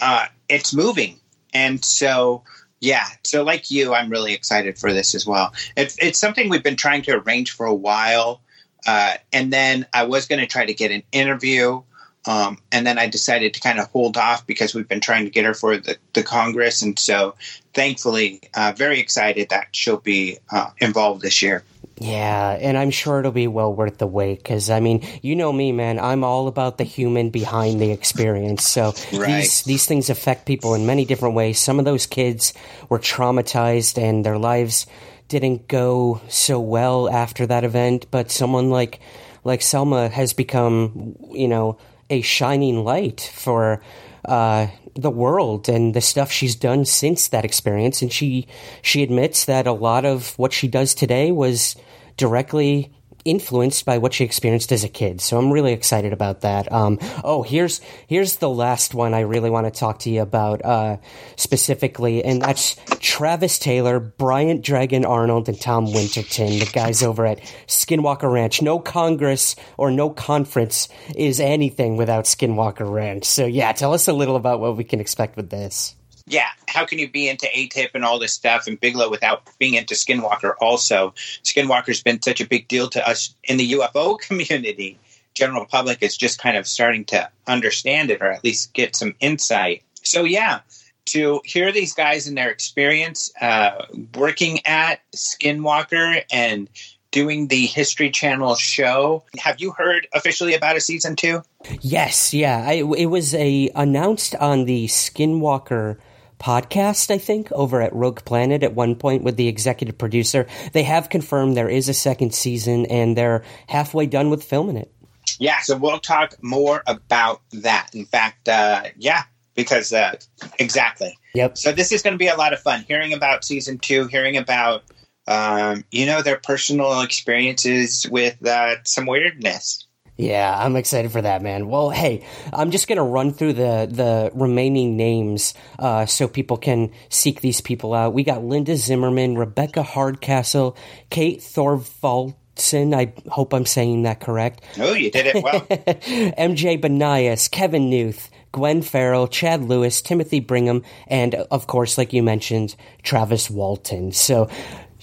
uh, 0.00 0.26
it's 0.48 0.74
moving. 0.74 1.18
And 1.52 1.84
so, 1.84 2.42
yeah, 2.80 3.06
so 3.24 3.42
like 3.42 3.70
you, 3.70 3.94
I'm 3.94 4.10
really 4.10 4.34
excited 4.34 4.78
for 4.78 4.92
this 4.92 5.14
as 5.14 5.26
well. 5.26 5.52
It's, 5.76 5.96
it's 6.00 6.18
something 6.18 6.48
we've 6.48 6.62
been 6.62 6.76
trying 6.76 7.02
to 7.02 7.12
arrange 7.12 7.52
for 7.52 7.66
a 7.66 7.74
while. 7.74 8.42
Uh, 8.86 9.14
and 9.32 9.52
then 9.52 9.86
I 9.92 10.04
was 10.04 10.26
going 10.26 10.40
to 10.40 10.46
try 10.46 10.66
to 10.66 10.74
get 10.74 10.90
an 10.90 11.02
interview. 11.12 11.82
Um, 12.28 12.58
and 12.72 12.86
then 12.86 12.98
I 12.98 13.06
decided 13.06 13.54
to 13.54 13.60
kind 13.60 13.78
of 13.78 13.88
hold 13.90 14.16
off 14.16 14.46
because 14.46 14.74
we've 14.74 14.88
been 14.88 15.00
trying 15.00 15.24
to 15.24 15.30
get 15.30 15.44
her 15.44 15.54
for 15.54 15.76
the, 15.76 15.96
the 16.12 16.22
Congress. 16.22 16.82
And 16.82 16.98
so 16.98 17.36
thankfully, 17.72 18.42
uh, 18.54 18.72
very 18.76 18.98
excited 18.98 19.48
that 19.50 19.68
she'll 19.72 19.98
be 19.98 20.38
uh, 20.50 20.70
involved 20.78 21.22
this 21.22 21.40
year. 21.40 21.62
Yeah, 21.98 22.58
and 22.60 22.76
I'm 22.76 22.90
sure 22.90 23.20
it'll 23.20 23.32
be 23.32 23.46
well 23.46 23.72
worth 23.72 23.96
the 23.96 24.06
wait 24.06 24.38
because 24.38 24.68
I 24.68 24.80
mean, 24.80 25.02
you 25.22 25.34
know 25.34 25.50
me, 25.50 25.72
man. 25.72 25.98
I'm 25.98 26.24
all 26.24 26.46
about 26.46 26.76
the 26.76 26.84
human 26.84 27.30
behind 27.30 27.80
the 27.80 27.90
experience. 27.90 28.66
So 28.66 28.92
right. 29.14 29.40
these 29.40 29.62
these 29.62 29.86
things 29.86 30.10
affect 30.10 30.44
people 30.44 30.74
in 30.74 30.84
many 30.84 31.06
different 31.06 31.34
ways. 31.34 31.58
Some 31.58 31.78
of 31.78 31.86
those 31.86 32.06
kids 32.06 32.52
were 32.90 32.98
traumatized 32.98 33.96
and 33.96 34.26
their 34.26 34.36
lives 34.36 34.86
didn't 35.28 35.68
go 35.68 36.20
so 36.28 36.60
well 36.60 37.08
after 37.08 37.46
that 37.46 37.64
event, 37.64 38.06
but 38.10 38.30
someone 38.30 38.68
like 38.68 39.00
like 39.42 39.60
Salma 39.60 40.10
has 40.10 40.34
become, 40.34 41.16
you 41.30 41.48
know, 41.48 41.78
a 42.10 42.20
shining 42.20 42.84
light 42.84 43.32
for 43.34 43.80
uh, 44.26 44.68
the 44.94 45.10
world 45.10 45.68
and 45.68 45.94
the 45.94 46.00
stuff 46.00 46.30
she's 46.30 46.54
done 46.56 46.84
since 46.84 47.28
that 47.28 47.44
experience. 47.44 48.02
And 48.02 48.12
she 48.12 48.46
she 48.82 49.02
admits 49.02 49.44
that 49.46 49.66
a 49.66 49.72
lot 49.72 50.04
of 50.04 50.38
what 50.38 50.52
she 50.52 50.68
does 50.68 50.94
today 50.94 51.32
was 51.32 51.76
directly 52.16 52.90
influenced 53.26 53.84
by 53.84 53.98
what 53.98 54.14
she 54.14 54.24
experienced 54.24 54.72
as 54.72 54.84
a 54.84 54.88
kid. 54.88 55.20
So 55.20 55.36
I'm 55.36 55.52
really 55.52 55.72
excited 55.72 56.12
about 56.12 56.42
that. 56.42 56.70
Um, 56.72 56.98
oh, 57.24 57.42
here's 57.42 57.80
here's 58.06 58.36
the 58.36 58.48
last 58.48 58.94
one 58.94 59.12
I 59.12 59.20
really 59.20 59.50
want 59.50 59.66
to 59.66 59.78
talk 59.78 59.98
to 60.00 60.10
you 60.10 60.22
about 60.22 60.64
uh, 60.64 60.98
specifically, 61.36 62.24
and 62.24 62.40
that's 62.40 62.76
Travis 63.00 63.58
Taylor, 63.58 63.98
Bryant 63.98 64.62
Dragon 64.62 65.04
Arnold, 65.04 65.48
and 65.48 65.60
Tom 65.60 65.92
Winterton, 65.92 66.60
the 66.60 66.70
guys 66.72 67.02
over 67.02 67.26
at 67.26 67.40
Skinwalker 67.66 68.32
Ranch. 68.32 68.62
No 68.62 68.78
Congress 68.78 69.56
or 69.76 69.90
no 69.90 70.10
conference 70.10 70.88
is 71.16 71.40
anything 71.40 71.96
without 71.96 72.24
Skinwalker 72.24 72.90
Ranch. 72.90 73.24
So 73.24 73.44
yeah, 73.44 73.72
tell 73.72 73.92
us 73.92 74.06
a 74.06 74.12
little 74.12 74.36
about 74.36 74.60
what 74.60 74.76
we 74.76 74.84
can 74.84 75.00
expect 75.00 75.36
with 75.36 75.50
this 75.50 75.95
yeah, 76.26 76.48
how 76.68 76.84
can 76.84 76.98
you 76.98 77.08
be 77.08 77.28
into 77.28 77.46
AATIP 77.46 77.90
and 77.94 78.04
all 78.04 78.18
this 78.18 78.32
stuff 78.32 78.66
and 78.66 78.80
Bigelow 78.80 79.10
without 79.10 79.42
being 79.58 79.74
into 79.74 79.94
Skinwalker 79.94 80.54
also? 80.60 81.14
Skinwalker's 81.44 82.02
been 82.02 82.20
such 82.20 82.40
a 82.40 82.46
big 82.46 82.66
deal 82.66 82.88
to 82.90 83.08
us 83.08 83.34
in 83.44 83.56
the 83.58 83.72
UFO 83.72 84.18
community. 84.20 84.98
General 85.34 85.66
public 85.66 86.02
is 86.02 86.16
just 86.16 86.40
kind 86.40 86.56
of 86.56 86.66
starting 86.66 87.04
to 87.06 87.30
understand 87.46 88.10
it 88.10 88.22
or 88.22 88.30
at 88.30 88.42
least 88.42 88.72
get 88.72 88.96
some 88.96 89.14
insight. 89.20 89.84
So, 90.02 90.24
yeah, 90.24 90.60
to 91.06 91.40
hear 91.44 91.70
these 91.70 91.92
guys 91.92 92.26
and 92.26 92.36
their 92.36 92.50
experience 92.50 93.30
uh, 93.40 93.84
working 94.14 94.60
at 94.66 95.00
Skinwalker 95.14 96.24
and 96.32 96.68
doing 97.12 97.46
the 97.48 97.66
History 97.66 98.10
Channel 98.10 98.56
show. 98.56 99.22
Have 99.38 99.60
you 99.60 99.70
heard 99.70 100.08
officially 100.12 100.54
about 100.54 100.76
a 100.76 100.80
season 100.80 101.16
two? 101.16 101.42
Yes, 101.80 102.34
yeah. 102.34 102.64
I, 102.66 102.72
it 102.96 103.06
was 103.06 103.34
a 103.34 103.70
announced 103.74 104.34
on 104.36 104.64
the 104.64 104.86
Skinwalker 104.86 105.98
podcast, 106.38 107.10
I 107.10 107.18
think, 107.18 107.50
over 107.52 107.80
at 107.80 107.94
Rogue 107.94 108.24
Planet 108.24 108.62
at 108.62 108.74
one 108.74 108.94
point 108.94 109.22
with 109.22 109.36
the 109.36 109.48
executive 109.48 109.98
producer. 109.98 110.46
They 110.72 110.82
have 110.82 111.10
confirmed 111.10 111.56
there 111.56 111.68
is 111.68 111.88
a 111.88 111.94
second 111.94 112.34
season 112.34 112.86
and 112.86 113.16
they're 113.16 113.42
halfway 113.68 114.06
done 114.06 114.30
with 114.30 114.44
filming 114.44 114.76
it. 114.76 114.92
Yeah, 115.38 115.60
so 115.60 115.76
we'll 115.76 115.98
talk 115.98 116.36
more 116.42 116.82
about 116.86 117.42
that. 117.52 117.90
In 117.94 118.06
fact, 118.06 118.48
uh, 118.48 118.84
yeah, 118.96 119.24
because 119.54 119.92
uh, 119.92 120.14
exactly. 120.58 121.18
Yep. 121.34 121.58
So 121.58 121.72
this 121.72 121.92
is 121.92 122.02
going 122.02 122.14
to 122.14 122.18
be 122.18 122.28
a 122.28 122.36
lot 122.36 122.52
of 122.52 122.60
fun 122.60 122.84
hearing 122.86 123.12
about 123.12 123.44
season 123.44 123.78
two, 123.78 124.06
hearing 124.06 124.36
about 124.36 124.84
um, 125.26 125.84
you 125.90 126.06
know 126.06 126.22
their 126.22 126.38
personal 126.38 127.00
experiences 127.00 128.06
with 128.10 128.44
uh, 128.46 128.76
some 128.84 129.06
weirdness. 129.06 129.85
Yeah, 130.16 130.54
I'm 130.58 130.76
excited 130.76 131.12
for 131.12 131.20
that, 131.20 131.42
man. 131.42 131.68
Well, 131.68 131.90
hey, 131.90 132.24
I'm 132.52 132.70
just 132.70 132.88
gonna 132.88 133.04
run 133.04 133.32
through 133.32 133.52
the 133.52 133.86
the 133.90 134.30
remaining 134.34 134.96
names 134.96 135.52
uh, 135.78 136.06
so 136.06 136.26
people 136.26 136.56
can 136.56 136.92
seek 137.10 137.42
these 137.42 137.60
people 137.60 137.92
out. 137.92 138.14
We 138.14 138.24
got 138.24 138.42
Linda 138.42 138.76
Zimmerman, 138.76 139.36
Rebecca 139.36 139.82
Hardcastle, 139.82 140.76
Kate 141.10 141.40
Thorvaldsen. 141.40 142.94
I 142.94 143.12
hope 143.28 143.52
I'm 143.52 143.66
saying 143.66 144.04
that 144.04 144.20
correct. 144.20 144.62
Oh, 144.78 144.94
you 144.94 145.10
did 145.10 145.26
it 145.26 145.44
well. 145.44 145.60
MJ 145.60 146.80
Banias, 146.80 147.50
Kevin 147.50 147.90
Newth, 147.90 148.30
Gwen 148.52 148.80
Farrell, 148.80 149.28
Chad 149.28 149.64
Lewis, 149.64 150.00
Timothy 150.00 150.40
Brigham, 150.40 150.82
and 151.08 151.34
of 151.34 151.66
course, 151.66 151.98
like 151.98 152.14
you 152.14 152.22
mentioned, 152.22 152.74
Travis 153.02 153.50
Walton. 153.50 154.12
So 154.12 154.48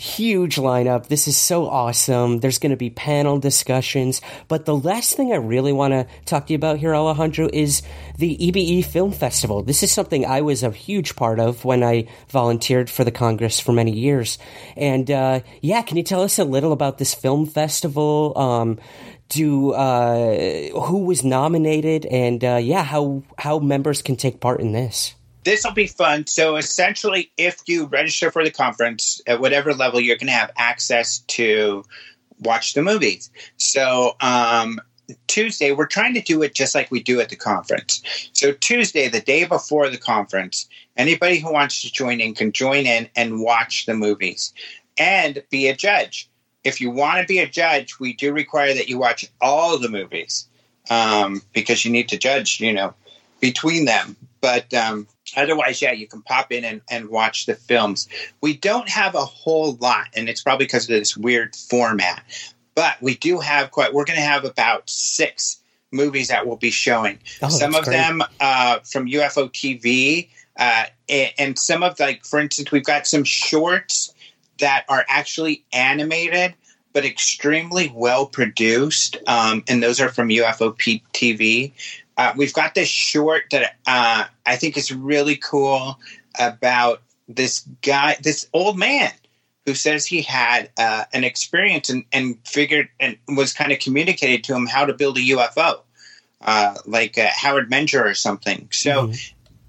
huge 0.04 0.58
lineup. 0.58 1.08
This 1.08 1.30
is 1.30 1.38
so 1.38 1.66
awesome. 1.66 2.39
There's 2.39 2.60
going 2.60 2.72
to 2.72 2.78
be 2.78 2.89
panel 2.89 3.39
discussions. 3.39 4.22
But 4.49 4.66
the 4.66 4.76
last 4.76 5.16
thing 5.16 5.32
I 5.32 5.38
really 5.38 5.72
want 5.72 5.93
to 5.93 6.06
talk 6.26 6.47
to 6.47 6.54
you 6.54 6.58
about 6.58 6.78
here, 6.78 6.93
Alejandro, 6.93 7.49
is 7.51 7.84
the 8.18 8.38
EBE 8.38 8.86
Film 8.86 9.14
Festival. 9.14 9.64
This 9.64 9.82
is 9.82 9.93
something 9.93 10.26
I 10.26 10.41
was 10.41 10.62
a 10.62 10.72
huge 10.72 11.16
part 11.16 11.39
of 11.39 11.64
when 11.64 11.84
I 11.84 12.10
volunteered 12.28 12.89
for 12.89 13.06
the 13.06 13.12
Congress 13.12 13.62
for 13.62 13.72
many 13.72 13.91
years. 13.91 14.38
And 14.76 15.10
uh, 15.10 15.39
yeah, 15.62 15.82
can 15.84 15.95
you 15.95 16.04
tell 16.04 16.22
us 16.22 16.38
a 16.38 16.43
little 16.43 16.74
about 16.74 16.97
this 16.97 17.14
film 17.14 17.45
festival? 17.45 18.34
Um, 18.38 18.80
do 19.30 19.72
uh, 19.72 20.70
who 20.82 21.06
was 21.06 21.24
nominated 21.24 22.06
and 22.06 22.43
uh, 22.43 22.60
yeah, 22.62 22.84
how 22.84 23.24
how 23.38 23.60
members 23.60 24.01
can 24.01 24.18
take 24.18 24.41
part 24.41 24.60
in 24.60 24.74
this? 24.74 25.16
This 25.43 25.63
will 25.63 25.73
be 25.73 25.87
fun. 25.87 26.27
So 26.27 26.55
essentially, 26.55 27.31
if 27.37 27.61
you 27.65 27.85
register 27.85 28.31
for 28.31 28.43
the 28.43 28.51
conference 28.51 29.21
at 29.27 29.39
whatever 29.39 29.73
level, 29.73 29.99
you're 29.99 30.17
going 30.17 30.27
to 30.27 30.33
have 30.33 30.51
access 30.57 31.19
to 31.19 31.83
watch 32.39 32.73
the 32.73 32.81
movies. 32.81 33.29
So 33.57 34.15
um, 34.21 34.79
Tuesday, 35.27 35.71
we're 35.71 35.85
trying 35.85 36.13
to 36.13 36.21
do 36.21 36.41
it 36.41 36.53
just 36.53 36.75
like 36.75 36.91
we 36.91 37.01
do 37.01 37.19
at 37.19 37.29
the 37.29 37.35
conference. 37.35 38.29
So 38.33 38.51
Tuesday, 38.53 39.07
the 39.07 39.19
day 39.19 39.45
before 39.45 39.89
the 39.89 39.97
conference, 39.97 40.67
anybody 40.97 41.39
who 41.39 41.51
wants 41.51 41.81
to 41.81 41.91
join 41.91 42.21
in 42.21 42.33
can 42.33 42.51
join 42.51 42.85
in 42.85 43.09
and 43.15 43.41
watch 43.41 43.85
the 43.85 43.93
movies 43.93 44.53
and 44.97 45.43
be 45.49 45.67
a 45.67 45.75
judge. 45.75 46.29
If 46.63 46.79
you 46.79 46.91
want 46.91 47.19
to 47.19 47.27
be 47.27 47.39
a 47.39 47.47
judge, 47.47 47.99
we 47.99 48.13
do 48.13 48.31
require 48.31 48.73
that 48.73 48.87
you 48.87 48.97
watch 48.97 49.25
all 49.41 49.77
the 49.77 49.89
movies 49.89 50.47
um, 50.89 51.41
because 51.53 51.83
you 51.83 51.91
need 51.91 52.09
to 52.09 52.17
judge, 52.17 52.61
you 52.61 52.71
know, 52.71 52.93
between 53.41 53.85
them. 53.85 54.15
But 54.39 54.73
um, 54.73 55.07
otherwise, 55.36 55.81
yeah, 55.81 55.91
you 55.91 56.07
can 56.07 56.21
pop 56.21 56.51
in 56.51 56.63
and, 56.63 56.81
and 56.89 57.09
watch 57.09 57.45
the 57.45 57.55
films. 57.55 58.07
We 58.41 58.55
don't 58.55 58.89
have 58.89 59.15
a 59.15 59.25
whole 59.25 59.75
lot, 59.75 60.07
and 60.15 60.29
it's 60.29 60.41
probably 60.41 60.65
because 60.65 60.84
of 60.84 60.89
this 60.89 61.17
weird 61.17 61.55
format. 61.55 62.23
But 62.75 63.01
we 63.01 63.15
do 63.15 63.39
have 63.39 63.71
quite. 63.71 63.93
We're 63.93 64.05
going 64.05 64.17
to 64.19 64.25
have 64.25 64.45
about 64.45 64.89
six 64.89 65.59
movies 65.91 66.29
that 66.29 66.47
we'll 66.47 66.57
be 66.57 66.71
showing. 66.71 67.19
Oh, 67.41 67.49
some 67.49 67.75
of 67.75 67.86
great. 67.86 67.93
them 67.93 68.23
uh, 68.39 68.79
from 68.79 69.07
UFO 69.07 69.49
TV, 69.51 70.29
uh, 70.57 70.86
and 71.38 71.57
some 71.57 71.84
of 71.84 71.99
like, 71.99 72.25
for 72.25 72.39
instance, 72.39 72.71
we've 72.71 72.84
got 72.84 73.05
some 73.05 73.23
shorts 73.23 74.13
that 74.59 74.86
are 74.89 75.05
actually 75.07 75.63
animated 75.73 76.55
but 76.93 77.05
extremely 77.05 77.91
well 77.93 78.27
produced, 78.27 79.17
um, 79.27 79.63
and 79.67 79.81
those 79.81 79.99
are 79.99 80.09
from 80.09 80.29
UFO 80.29 80.77
TV. 81.13 81.71
Uh, 82.18 82.34
we've 82.36 82.53
got 82.53 82.76
this 82.76 82.88
short 82.88 83.43
that 83.51 83.76
uh, 83.88 84.26
I 84.45 84.55
think 84.55 84.78
is 84.78 84.91
really 84.91 85.36
cool 85.36 85.99
about 86.39 87.01
this 87.28 87.68
guy, 87.82 88.18
this 88.22 88.47
old 88.53 88.78
man 88.78 89.11
who 89.66 89.74
says 89.74 90.05
he 90.05 90.22
had 90.22 90.70
uh, 90.78 91.05
an 91.14 91.24
experience 91.24 91.89
and, 91.89 92.03
and 92.11 92.38
figured 92.45 92.89
and 92.99 93.18
was 93.30 93.53
kind 93.53 93.72
of 93.72 93.80
communicated 93.80 94.43
to 94.43 94.53
him 94.53 94.66
how 94.66 94.86
to 94.86 94.93
build 94.93 95.18
a 95.18 95.22
UFO, 95.22 95.82
uh, 96.41 96.76
like 96.86 97.18
uh, 97.18 97.30
Howard 97.34 97.72
Menger 97.72 98.03
or 98.03 98.14
something. 98.14 98.68
So 98.72 99.11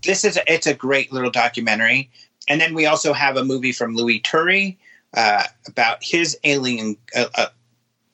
this 0.03 0.25
is 0.25 0.39
it's 0.47 0.67
a 0.67 0.75
great 0.75 1.13
little 1.13 1.31
documentary. 1.31 2.11
And 2.49 2.61
then 2.61 2.75
we 2.75 2.87
also 2.87 3.13
have 3.13 3.37
a 3.37 3.45
movie 3.45 3.73
from 3.73 3.95
Louis 3.95 4.21
Turi 4.21 4.77
uh, 5.17 5.45
about 5.67 6.03
his 6.03 6.39
alien, 6.45 6.97
uh, 7.15 7.27
uh, 7.35 7.47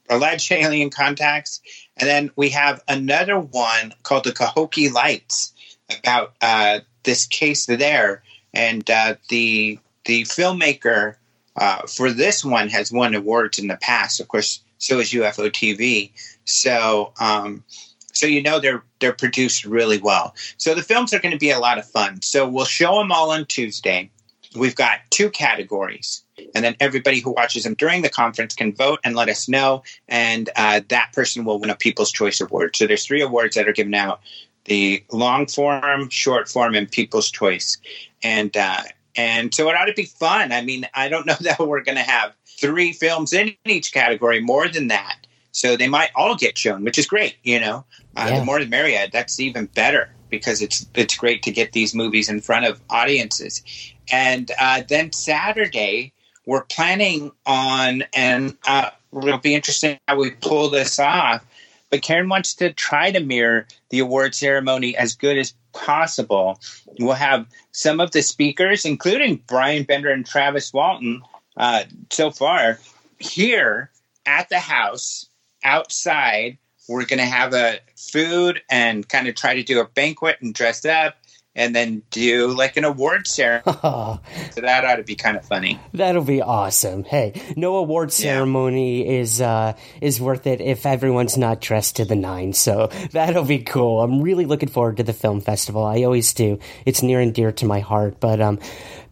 alleged 0.09 0.53
alien 0.53 0.91
contacts. 0.91 1.61
And 1.97 2.09
then 2.09 2.31
we 2.37 2.49
have 2.51 2.83
another 2.89 3.39
one 3.39 3.95
called 4.03 4.25
the 4.25 4.33
Cahokia 4.33 4.93
Lights 4.93 5.53
about 5.99 6.35
uh, 6.41 6.81
this 7.03 7.27
case 7.27 7.67
there. 7.67 8.23
And 8.55 8.89
uh, 8.91 9.17
the 9.29 9.79
the 10.05 10.23
filmmaker 10.23 11.17
uh, 11.57 11.87
for 11.87 12.11
this 12.11 12.45
one 12.45 12.69
has 12.69 12.91
won 12.91 13.15
awards 13.15 13.59
in 13.59 13.69
the 13.69 13.77
past. 13.77 14.21
Of 14.21 14.29
course, 14.29 14.61
so 14.79 14.99
is 14.99 15.13
UFO 15.13 15.51
TV. 15.51 16.11
So 16.45 17.13
um, 17.21 17.65
so 18.13 18.27
you 18.27 18.43
know 18.43 18.61
they're 18.61 18.83
they're 18.99 19.13
produced 19.13 19.65
really 19.65 19.99
well. 19.99 20.35
So 20.57 20.75
the 20.75 20.83
films 20.83 21.13
are 21.13 21.21
going 21.21 21.33
to 21.33 21.39
be 21.39 21.51
a 21.51 21.59
lot 21.59 21.79
of 21.79 21.89
fun. 21.89 22.23
So 22.23 22.49
we'll 22.49 22.65
show 22.65 22.99
them 22.99 23.13
all 23.13 23.31
on 23.31 23.47
Tuesday. 23.47 24.11
We've 24.57 24.75
got 24.75 24.99
two 25.11 25.31
categories, 25.31 26.25
and 26.57 26.65
then 26.65 26.75
everybody 26.81 27.21
who 27.21 27.31
watches 27.31 27.63
them 27.63 27.75
during 27.75 28.03
the 28.03 28.09
conference 28.09 28.55
can 28.55 28.75
vote 28.75 28.99
and 29.05 29.15
let 29.15 29.29
us 29.29 29.49
know, 29.49 29.85
and 30.09 30.51
uh, 30.57 30.81
that 30.89 31.13
person 31.13 31.45
will 31.45 31.61
win 31.61 31.71
a 31.71 31.77
People's 31.77 32.11
Choice 32.11 32.41
Award. 32.41 32.75
So 32.75 32.87
there's 32.89 33.07
three 33.07 33.23
awards 33.23 33.55
that 33.55 33.69
are 33.69 33.73
given 33.73 33.95
out: 33.95 34.21
the 34.65 35.05
long 35.13 35.47
form, 35.47 36.09
short 36.11 36.49
form, 36.49 36.75
and 36.75 36.91
People's 36.91 37.31
Choice. 37.31 37.79
And 38.25 38.57
uh, 38.57 38.83
and 39.15 39.55
so 39.55 39.69
it 39.69 39.77
ought 39.77 39.85
to 39.85 39.95
be 39.95 40.07
fun. 40.07 40.51
I 40.51 40.63
mean, 40.63 40.85
I 40.95 41.09
don't 41.09 41.27
know 41.27 41.37
that 41.43 41.61
we're 41.61 41.83
going 41.83 41.99
to 41.99 42.03
have 42.03 42.35
three 42.45 42.93
films 42.93 43.33
in 43.33 43.55
each 43.67 43.93
category, 43.93 44.41
more 44.41 44.67
than 44.67 44.89
that. 44.89 45.19
So 45.53 45.77
they 45.77 45.89
might 45.89 46.11
all 46.17 46.35
get 46.35 46.59
shown, 46.59 46.83
which 46.83 46.99
is 46.99 47.07
great. 47.07 47.37
You 47.45 47.61
know, 47.61 47.85
uh, 48.17 48.27
Yeah. 48.29 48.39
the 48.41 48.45
more 48.45 48.59
the 48.59 48.67
merrier. 48.67 49.07
That's 49.13 49.39
even 49.39 49.67
better 49.67 50.11
because 50.31 50.63
it's 50.63 50.87
it's 50.95 51.17
great 51.17 51.43
to 51.43 51.51
get 51.51 51.73
these 51.73 51.95
movies 51.95 52.29
in 52.29 52.41
front 52.41 52.67
of 52.67 52.81
audiences. 52.89 53.63
And 54.11 54.51
uh, 54.59 54.83
then 54.89 55.13
Saturday, 55.13 56.13
we're 56.47 56.65
planning 56.65 57.33
on, 57.47 58.05
and 58.15 58.57
uh, 58.67 58.91
it'll 59.17 59.39
be 59.39 59.55
interesting 59.55 59.99
how 60.09 60.17
we 60.17 60.31
pull 60.31 60.71
this 60.71 60.99
off. 60.99 61.45
But 61.91 62.03
Karen 62.03 62.29
wants 62.29 62.55
to 62.55 62.73
try 62.73 63.11
to 63.11 63.21
mirror 63.21 63.67
the 63.91 63.99
award 63.99 64.35
ceremony 64.35 64.97
as 64.97 65.17
good 65.17 65.37
as 65.37 65.55
possible. 65.73 66.61
We'll 66.99 67.15
have 67.15 67.47
some 67.73 68.01
of 68.01 68.13
the 68.13 68.23
speakers, 68.23 68.85
including 68.85 69.43
Brian 69.47 69.85
Bender 69.85 70.11
and 70.11 70.25
Travis 70.25 70.73
Walton, 70.73 71.23
uh, 71.57 71.85
so 72.11 72.31
far 72.31 72.79
here 73.19 73.91
at 74.27 74.49
the 74.49 74.61
house 74.61 75.27
outside. 75.65 76.59
We're 76.91 77.07
going 77.07 77.21
to 77.21 77.25
have 77.25 77.55
a 77.55 77.79
food 77.95 78.63
and 78.69 79.09
kind 79.09 79.29
of 79.29 79.37
try 79.37 79.55
to 79.55 79.63
do 79.63 79.79
a 79.79 79.87
banquet 79.87 80.39
and 80.41 80.53
dress 80.53 80.85
up 80.85 81.15
and 81.57 81.75
then 81.75 82.03
do 82.11 82.49
like 82.55 82.77
an 82.77 82.85
award 82.85 83.27
ceremony. 83.27 83.79
So 84.53 84.61
that 84.63 84.85
ought 84.85 84.97
to 84.97 85.03
be 85.05 85.15
kind 85.15 85.37
of 85.37 85.45
funny. 85.45 85.79
that'll 85.93 86.25
be 86.25 86.43
awesome. 86.43 87.05
Hey, 87.05 87.41
no 87.57 87.77
award 87.77 88.13
ceremony 88.13 89.07
is 89.19 89.41
uh, 89.41 89.75
is 90.01 90.21
worth 90.21 90.47
it 90.47 90.61
if 90.61 90.87
everyone's 90.87 91.37
not 91.37 91.61
dressed 91.61 91.97
to 91.97 92.05
the 92.05 92.17
nines. 92.17 92.59
So 92.59 92.89
that'll 93.13 93.45
be 93.45 93.59
cool. 93.61 94.03
I'm 94.03 94.21
really 94.23 94.47
looking 94.47 94.69
forward 94.69 94.97
to 94.99 95.03
the 95.03 95.13
film 95.13 95.41
festival. 95.41 95.85
I 95.85 96.03
always 96.03 96.33
do. 96.35 96.59
It's 96.85 97.03
near 97.03 97.21
and 97.21 97.35
dear 97.35 97.53
to 97.53 97.67
my 97.67 97.81
heart. 97.81 98.19
But 98.21 98.41
um, 98.41 98.59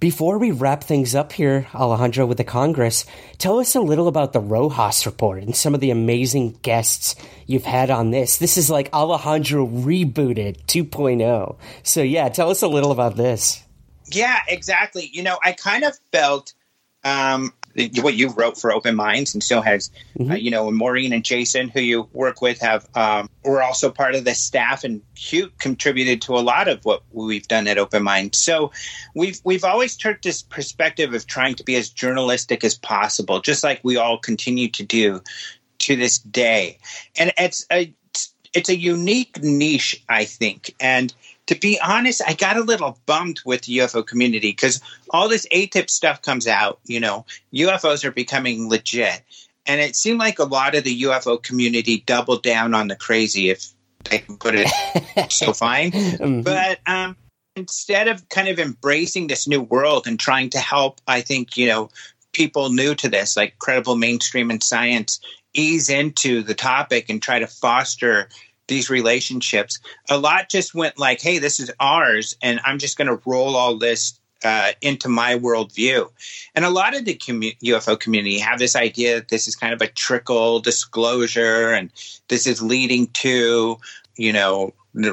before 0.00 0.38
we 0.38 0.50
wrap 0.50 0.84
things 0.84 1.14
up 1.14 1.32
here, 1.32 1.66
Alejandro, 1.74 2.26
with 2.26 2.38
the 2.38 2.44
Congress, 2.44 3.04
tell 3.38 3.58
us 3.58 3.74
a 3.74 3.80
little 3.80 4.08
about 4.08 4.32
the 4.32 4.40
Rojas 4.40 5.06
report 5.06 5.42
and 5.42 5.54
some 5.56 5.74
of 5.74 5.80
the 5.80 5.90
amazing 5.90 6.58
guests 6.62 7.14
you've 7.46 7.64
had 7.64 7.90
on 7.90 8.10
this. 8.10 8.36
This 8.38 8.56
is 8.58 8.70
like 8.70 8.92
Alejandro 8.92 9.66
rebooted 9.66 10.64
2.0. 10.66 11.56
So 11.82 12.02
yeah, 12.02 12.27
tell 12.28 12.50
us 12.50 12.62
a 12.62 12.68
little 12.68 12.92
about 12.92 13.16
this. 13.16 13.62
Yeah, 14.06 14.40
exactly. 14.48 15.10
You 15.12 15.22
know, 15.22 15.38
I 15.44 15.52
kind 15.52 15.84
of 15.84 15.98
felt 16.12 16.54
um, 17.04 17.52
what 18.00 18.14
you 18.14 18.30
wrote 18.30 18.58
for 18.58 18.72
Open 18.72 18.96
Minds, 18.96 19.34
and 19.34 19.42
still 19.42 19.62
has, 19.62 19.90
uh, 20.18 20.34
you 20.34 20.50
know, 20.50 20.70
Maureen 20.70 21.12
and 21.12 21.24
Jason, 21.24 21.68
who 21.68 21.80
you 21.80 22.08
work 22.12 22.40
with, 22.42 22.60
have 22.60 22.88
um, 22.94 23.28
were 23.44 23.62
also 23.62 23.90
part 23.90 24.14
of 24.14 24.24
the 24.24 24.34
staff, 24.34 24.84
and 24.84 25.02
Hugh 25.14 25.50
contributed 25.58 26.22
to 26.22 26.34
a 26.34 26.40
lot 26.40 26.68
of 26.68 26.84
what 26.84 27.02
we've 27.12 27.46
done 27.46 27.68
at 27.68 27.78
Open 27.78 28.02
Minds. 28.02 28.38
So 28.38 28.72
we've 29.14 29.40
we've 29.44 29.64
always 29.64 29.96
took 29.96 30.22
this 30.22 30.42
perspective 30.42 31.14
of 31.14 31.26
trying 31.26 31.54
to 31.56 31.64
be 31.64 31.76
as 31.76 31.88
journalistic 31.88 32.64
as 32.64 32.76
possible, 32.76 33.40
just 33.40 33.62
like 33.62 33.80
we 33.82 33.96
all 33.96 34.18
continue 34.18 34.68
to 34.68 34.82
do 34.82 35.22
to 35.80 35.94
this 35.94 36.18
day, 36.18 36.78
and 37.18 37.32
it's 37.36 37.64
a 37.70 37.92
it's 38.54 38.68
a 38.68 38.76
unique 38.76 39.42
niche, 39.42 40.02
I 40.08 40.24
think, 40.24 40.74
and 40.80 41.12
to 41.48 41.54
be 41.54 41.80
honest, 41.80 42.20
I 42.26 42.34
got 42.34 42.58
a 42.58 42.62
little 42.62 42.98
bummed 43.06 43.40
with 43.44 43.62
the 43.62 43.78
UFO 43.78 44.06
community 44.06 44.50
because 44.50 44.82
all 45.10 45.28
this 45.28 45.46
AATIP 45.48 45.88
stuff 45.88 46.20
comes 46.20 46.46
out. 46.46 46.78
You 46.84 47.00
know, 47.00 47.24
UFOs 47.54 48.04
are 48.04 48.12
becoming 48.12 48.68
legit. 48.68 49.22
And 49.66 49.80
it 49.80 49.96
seemed 49.96 50.18
like 50.18 50.38
a 50.38 50.44
lot 50.44 50.74
of 50.74 50.84
the 50.84 51.02
UFO 51.02 51.42
community 51.42 52.02
doubled 52.06 52.42
down 52.42 52.74
on 52.74 52.88
the 52.88 52.96
crazy, 52.96 53.48
if 53.50 53.66
I 54.10 54.18
can 54.18 54.36
put 54.36 54.54
it 54.56 54.68
so 55.30 55.52
fine. 55.54 56.42
But 56.42 56.80
um, 56.86 57.16
instead 57.56 58.08
of 58.08 58.28
kind 58.28 58.48
of 58.48 58.58
embracing 58.58 59.26
this 59.26 59.48
new 59.48 59.62
world 59.62 60.06
and 60.06 60.20
trying 60.20 60.50
to 60.50 60.58
help, 60.58 61.00
I 61.06 61.22
think, 61.22 61.56
you 61.56 61.66
know, 61.66 61.90
people 62.32 62.70
new 62.70 62.94
to 62.96 63.08
this, 63.08 63.38
like 63.38 63.58
credible 63.58 63.96
mainstream 63.96 64.50
and 64.50 64.62
science, 64.62 65.20
ease 65.54 65.88
into 65.88 66.42
the 66.42 66.54
topic 66.54 67.06
and 67.08 67.22
try 67.22 67.38
to 67.38 67.46
foster 67.46 68.28
these 68.68 68.88
relationships. 68.90 69.80
A 70.08 70.18
lot 70.18 70.48
just 70.48 70.74
went 70.74 70.98
like, 70.98 71.20
hey, 71.20 71.38
this 71.38 71.58
is 71.58 71.72
ours, 71.80 72.36
and 72.42 72.60
I'm 72.64 72.78
just 72.78 72.96
going 72.96 73.08
to 73.08 73.20
roll 73.26 73.56
all 73.56 73.76
this 73.76 74.18
uh, 74.44 74.72
into 74.80 75.08
my 75.08 75.36
worldview. 75.36 76.08
And 76.54 76.64
a 76.64 76.70
lot 76.70 76.96
of 76.96 77.04
the 77.04 77.14
commu- 77.14 77.58
UFO 77.60 77.98
community 77.98 78.38
have 78.38 78.58
this 78.58 78.76
idea 78.76 79.16
that 79.16 79.28
this 79.28 79.48
is 79.48 79.56
kind 79.56 79.72
of 79.72 79.82
a 79.82 79.88
trickle 79.88 80.60
disclosure, 80.60 81.72
and 81.72 81.90
this 82.28 82.46
is 82.46 82.62
leading 82.62 83.08
to, 83.08 83.78
you 84.16 84.32
know, 84.32 84.72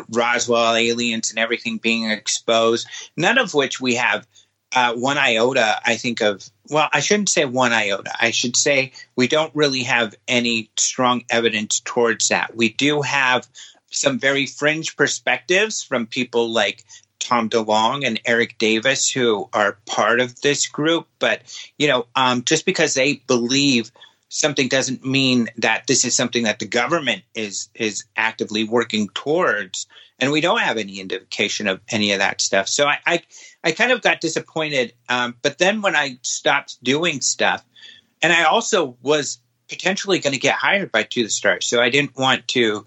Roswell 0.10 0.76
aliens 0.76 1.30
and 1.30 1.40
everything 1.40 1.78
being 1.78 2.10
exposed. 2.10 2.88
None 3.18 3.38
of 3.38 3.54
which 3.54 3.82
we 3.82 3.96
have 3.96 4.28
uh, 4.76 4.94
one 4.94 5.18
iota, 5.18 5.80
I 5.86 5.96
think 5.96 6.22
of. 6.22 6.48
Well, 6.70 6.90
I 6.92 7.00
shouldn't 7.00 7.30
say 7.30 7.46
one 7.46 7.74
iota. 7.74 8.12
I 8.20 8.32
should 8.32 8.58
say 8.58 8.92
we 9.16 9.28
don't 9.28 9.56
really 9.56 9.84
have 9.84 10.16
any 10.28 10.70
strong 10.78 11.24
evidence 11.30 11.80
towards 11.80 12.28
that. 12.28 12.56
We 12.56 12.70
do 12.70 13.02
have 13.02 13.48
some 13.92 14.20
very 14.20 14.46
fringe 14.46 14.98
perspectives 14.98 15.82
from 15.82 16.08
people 16.08 16.50
like 16.50 16.84
Tom 17.20 17.50
DeLonge 17.50 18.06
and 18.06 18.20
Eric 18.26 18.58
Davis, 18.58 19.10
who 19.10 19.50
are 19.54 19.78
part 19.86 20.20
of 20.20 20.42
this 20.42 20.68
group. 20.68 21.08
But, 21.20 21.42
you 21.78 21.88
know, 21.88 22.08
um, 22.16 22.44
just 22.44 22.66
because 22.66 22.94
they 22.94 23.22
believe 23.28 23.92
something 24.30 24.68
doesn't 24.68 25.06
mean 25.06 25.48
that 25.58 25.88
this 25.88 26.04
is 26.04 26.16
something 26.16 26.44
that 26.44 26.60
the 26.60 26.68
government 26.68 27.24
is 27.34 27.70
is 27.74 28.04
actively 28.18 28.64
working 28.64 29.08
towards 29.14 29.88
and 30.20 30.32
we 30.32 30.42
don't 30.42 30.62
have 30.62 30.78
any 30.78 31.00
indication 31.00 31.68
of 31.68 31.80
any 31.90 32.12
of 32.12 32.20
that 32.20 32.42
stuff 32.42 32.68
so 32.68 32.86
i 32.86 32.98
i, 33.06 33.22
I 33.66 33.72
kind 33.72 33.92
of 33.92 34.02
got 34.02 34.22
disappointed 34.22 34.94
um, 35.10 35.36
but 35.42 35.58
then 35.58 35.82
when 35.82 35.96
i 35.96 36.18
stopped 36.22 36.82
doing 36.84 37.22
stuff 37.22 37.66
and 38.22 38.32
i 38.32 38.44
also 38.44 38.96
was 39.02 39.40
potentially 39.68 40.20
going 40.20 40.34
to 40.34 40.40
get 40.40 40.56
hired 40.56 40.92
by 40.92 41.04
to 41.04 41.24
the 41.24 41.30
stars 41.30 41.66
so 41.68 41.82
i 41.82 41.90
didn't 41.90 42.16
want 42.16 42.48
to 42.50 42.86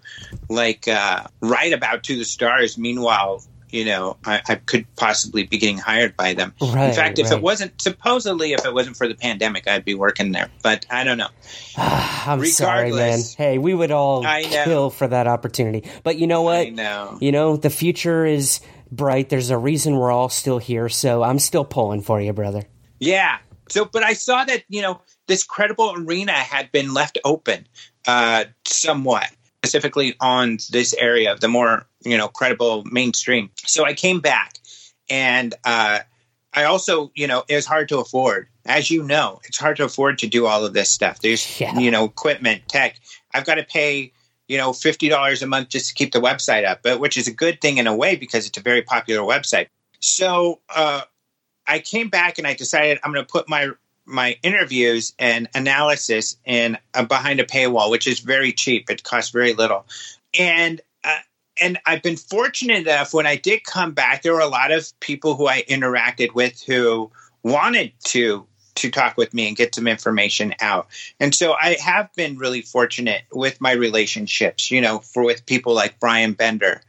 like 0.49 0.87
uh, 0.87 1.23
write 1.41 1.73
about 1.73 2.03
to 2.03 2.15
the 2.15 2.25
stars 2.25 2.77
meanwhile 2.77 3.43
you 3.69 3.85
know 3.85 4.17
I, 4.25 4.41
I 4.47 4.55
could 4.55 4.87
possibly 4.95 5.43
be 5.43 5.57
getting 5.57 5.77
hired 5.77 6.17
by 6.17 6.33
them 6.33 6.53
Right, 6.61 6.87
in 6.89 6.95
fact 6.95 7.19
if 7.19 7.25
right. 7.25 7.37
it 7.37 7.43
wasn't 7.43 7.79
supposedly 7.81 8.53
if 8.53 8.65
it 8.65 8.73
wasn't 8.73 8.97
for 8.97 9.07
the 9.07 9.15
pandemic 9.15 9.67
i'd 9.67 9.85
be 9.85 9.93
working 9.93 10.31
there 10.31 10.49
but 10.63 10.85
i 10.89 11.03
don't 11.03 11.17
know 11.17 11.29
I'm 12.25 12.45
sorry, 12.45 12.91
man. 12.91 12.99
Regardless. 12.99 13.33
Hey, 13.33 13.57
we 13.57 13.73
would 13.73 13.91
all 13.91 14.23
kill 14.23 14.89
for 14.89 15.07
that 15.07 15.27
opportunity. 15.27 15.89
But 16.03 16.17
you 16.17 16.27
know 16.27 16.41
what? 16.41 16.67
I 16.67 16.69
know. 16.69 17.17
You 17.21 17.31
know, 17.31 17.57
the 17.57 17.69
future 17.69 18.25
is 18.25 18.59
bright. 18.91 19.29
There's 19.29 19.49
a 19.49 19.57
reason 19.57 19.95
we're 19.95 20.11
all 20.11 20.29
still 20.29 20.57
here. 20.57 20.89
So 20.89 21.23
I'm 21.23 21.39
still 21.39 21.65
pulling 21.65 22.01
for 22.01 22.21
you, 22.21 22.33
brother. 22.33 22.63
Yeah. 22.99 23.37
So, 23.69 23.85
but 23.85 24.03
I 24.03 24.13
saw 24.13 24.43
that, 24.45 24.63
you 24.67 24.81
know, 24.81 25.01
this 25.27 25.43
credible 25.43 25.93
arena 25.95 26.33
had 26.33 26.71
been 26.71 26.93
left 26.93 27.17
open 27.23 27.67
uh, 28.07 28.45
somewhat, 28.65 29.29
specifically 29.63 30.15
on 30.19 30.57
this 30.71 30.93
area 30.93 31.31
of 31.31 31.39
the 31.39 31.47
more, 31.47 31.85
you 32.03 32.17
know, 32.17 32.27
credible 32.27 32.83
mainstream. 32.85 33.51
So 33.57 33.85
I 33.85 33.93
came 33.93 34.21
back 34.21 34.57
and 35.09 35.53
uh, 35.63 35.99
I 36.53 36.63
also, 36.63 37.11
you 37.13 37.27
know, 37.27 37.43
it 37.47 37.55
was 37.55 37.67
hard 37.67 37.89
to 37.89 37.99
afford. 37.99 38.47
As 38.65 38.89
you 38.89 39.03
know, 39.03 39.39
it's 39.45 39.57
hard 39.57 39.77
to 39.77 39.85
afford 39.85 40.19
to 40.19 40.27
do 40.27 40.45
all 40.45 40.65
of 40.65 40.73
this 40.73 40.89
stuff. 40.89 41.21
There's, 41.21 41.59
yeah. 41.59 41.77
you 41.77 41.91
know, 41.91 42.05
equipment, 42.05 42.67
tech. 42.67 42.99
I've 43.33 43.45
got 43.45 43.55
to 43.55 43.63
pay, 43.63 44.13
you 44.49 44.57
know, 44.57 44.73
fifty 44.73 45.07
dollars 45.07 45.41
a 45.41 45.47
month 45.47 45.69
just 45.69 45.87
to 45.87 45.93
keep 45.93 46.11
the 46.11 46.19
website 46.19 46.67
up, 46.67 46.81
but 46.83 46.99
which 46.99 47.17
is 47.17 47.27
a 47.27 47.31
good 47.31 47.61
thing 47.61 47.77
in 47.77 47.87
a 47.87 47.95
way 47.95 48.17
because 48.17 48.45
it's 48.45 48.57
a 48.57 48.61
very 48.61 48.81
popular 48.81 49.21
website. 49.21 49.67
So 50.01 50.59
uh, 50.75 51.03
I 51.67 51.79
came 51.79 52.09
back 52.09 52.37
and 52.37 52.47
I 52.47 52.55
decided 52.55 52.99
I'm 53.03 53.13
going 53.13 53.25
to 53.25 53.31
put 53.31 53.47
my 53.47 53.69
my 54.05 54.37
interviews 54.41 55.13
and 55.19 55.47
analysis 55.53 56.35
in 56.45 56.79
uh, 56.95 57.05
behind 57.05 57.39
a 57.39 57.45
paywall, 57.45 57.91
which 57.91 58.07
is 58.07 58.19
very 58.19 58.51
cheap. 58.51 58.89
It 58.89 59.03
costs 59.03 59.29
very 59.29 59.53
little, 59.53 59.85
and 60.37 60.81
uh, 61.03 61.19
and 61.61 61.77
I've 61.85 62.01
been 62.01 62.17
fortunate 62.17 62.87
enough 62.87 63.13
when 63.13 63.27
I 63.27 63.35
did 63.35 63.63
come 63.65 63.91
back, 63.91 64.23
there 64.23 64.33
were 64.33 64.39
a 64.39 64.47
lot 64.47 64.71
of 64.71 64.91
people 64.99 65.35
who 65.35 65.47
I 65.47 65.61
interacted 65.69 66.33
with 66.33 66.59
who 66.61 67.11
wanted 67.43 67.91
to 68.05 68.47
to 68.79 68.91
talk 68.91 69.17
with 69.17 69.33
me 69.33 69.47
and 69.47 69.57
get 69.57 69.75
some 69.75 69.87
information 69.87 70.55
out. 70.59 70.87
And 71.19 71.33
so 71.33 71.53
I 71.53 71.77
have 71.83 72.13
been 72.15 72.37
really 72.37 72.61
fortunate 72.61 73.23
with 73.31 73.61
my 73.61 73.71
relationships, 73.71 74.71
you 74.71 74.81
know, 74.81 74.99
for 74.99 75.23
with 75.23 75.45
people 75.45 75.73
like 75.73 75.99
Brian 75.99 76.33
Bender, 76.33 76.81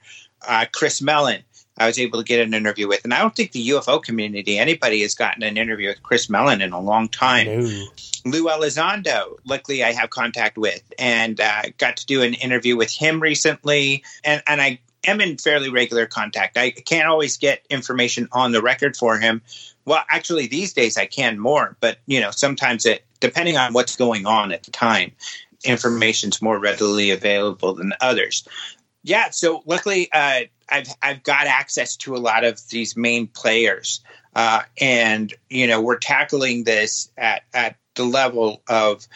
uh, 0.47 0.66
Chris 0.72 1.03
Mellon, 1.03 1.43
I 1.80 1.86
was 1.86 1.99
able 1.99 2.18
to 2.18 2.24
get 2.24 2.47
an 2.47 2.53
interview 2.53 2.88
with. 2.88 3.05
And 3.05 3.14
I 3.14 3.20
don't 3.20 3.34
think 3.34 3.53
the 3.53 3.70
UFO 3.70 4.03
community, 4.03 4.59
anybody 4.59 5.01
has 5.01 5.14
gotten 5.14 5.43
an 5.43 5.57
interview 5.57 5.88
with 5.88 6.03
Chris 6.03 6.28
Mellon 6.28 6.61
in 6.61 6.72
a 6.72 6.80
long 6.80 7.09
time. 7.09 7.47
No. 7.47 7.86
Lou 8.26 8.45
Elizondo, 8.49 9.38
luckily 9.47 9.82
I 9.82 9.93
have 9.93 10.11
contact 10.11 10.59
with, 10.59 10.82
and 10.99 11.41
uh, 11.41 11.62
got 11.78 11.97
to 11.97 12.07
do 12.07 12.22
an 12.22 12.34
interview 12.34 12.76
with 12.76 12.93
him 12.93 13.20
recently. 13.20 14.05
And, 14.22 14.43
and 14.47 14.61
I 14.61 14.80
am 15.05 15.20
in 15.20 15.38
fairly 15.38 15.70
regular 15.70 16.07
contact. 16.07 16.57
I 16.57 16.70
can't 16.70 17.09
always 17.09 17.36
get 17.36 17.64
information 17.70 18.28
on 18.32 18.53
the 18.53 18.62
record 18.62 18.96
for 18.96 19.18
him. 19.18 19.42
Well, 19.84 20.05
actually, 20.09 20.46
these 20.46 20.72
days 20.72 20.96
I 20.96 21.07
can 21.07 21.38
more, 21.38 21.76
but 21.80 21.98
you 22.07 22.20
know, 22.20 22.30
sometimes 22.30 22.86
it, 22.86 23.05
depending 23.18 23.57
on 23.57 23.72
what's 23.72 23.96
going 23.96 24.26
on 24.26 24.53
at 24.53 24.64
the 24.64 24.70
time, 24.70 25.12
information's 25.64 26.42
more 26.42 26.59
readily 26.59 27.11
available 27.11 27.74
than 27.74 27.92
others. 28.01 28.46
Yeah, 29.03 29.30
so 29.30 29.62
luckily, 29.64 30.11
uh, 30.12 30.42
I've 30.68 30.88
I've 31.03 31.22
got 31.22 31.46
access 31.46 31.96
to 31.98 32.14
a 32.14 32.18
lot 32.18 32.44
of 32.44 32.61
these 32.68 32.96
main 32.96 33.26
players, 33.26 34.03
uh, 34.34 34.62
and 34.78 35.32
you 35.48 35.66
know 35.66 35.80
we're 35.80 35.98
tackling 35.98 36.64
this 36.64 37.11
at 37.16 37.42
at 37.55 37.76
the 37.94 38.05
level 38.05 38.62
of 38.68 39.07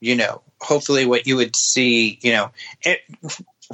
you 0.00 0.14
know 0.16 0.42
hopefully 0.60 1.06
what 1.06 1.26
you 1.26 1.36
would 1.36 1.56
see 1.56 2.18
you 2.22 2.32
know 2.32 2.50
it, 2.82 3.00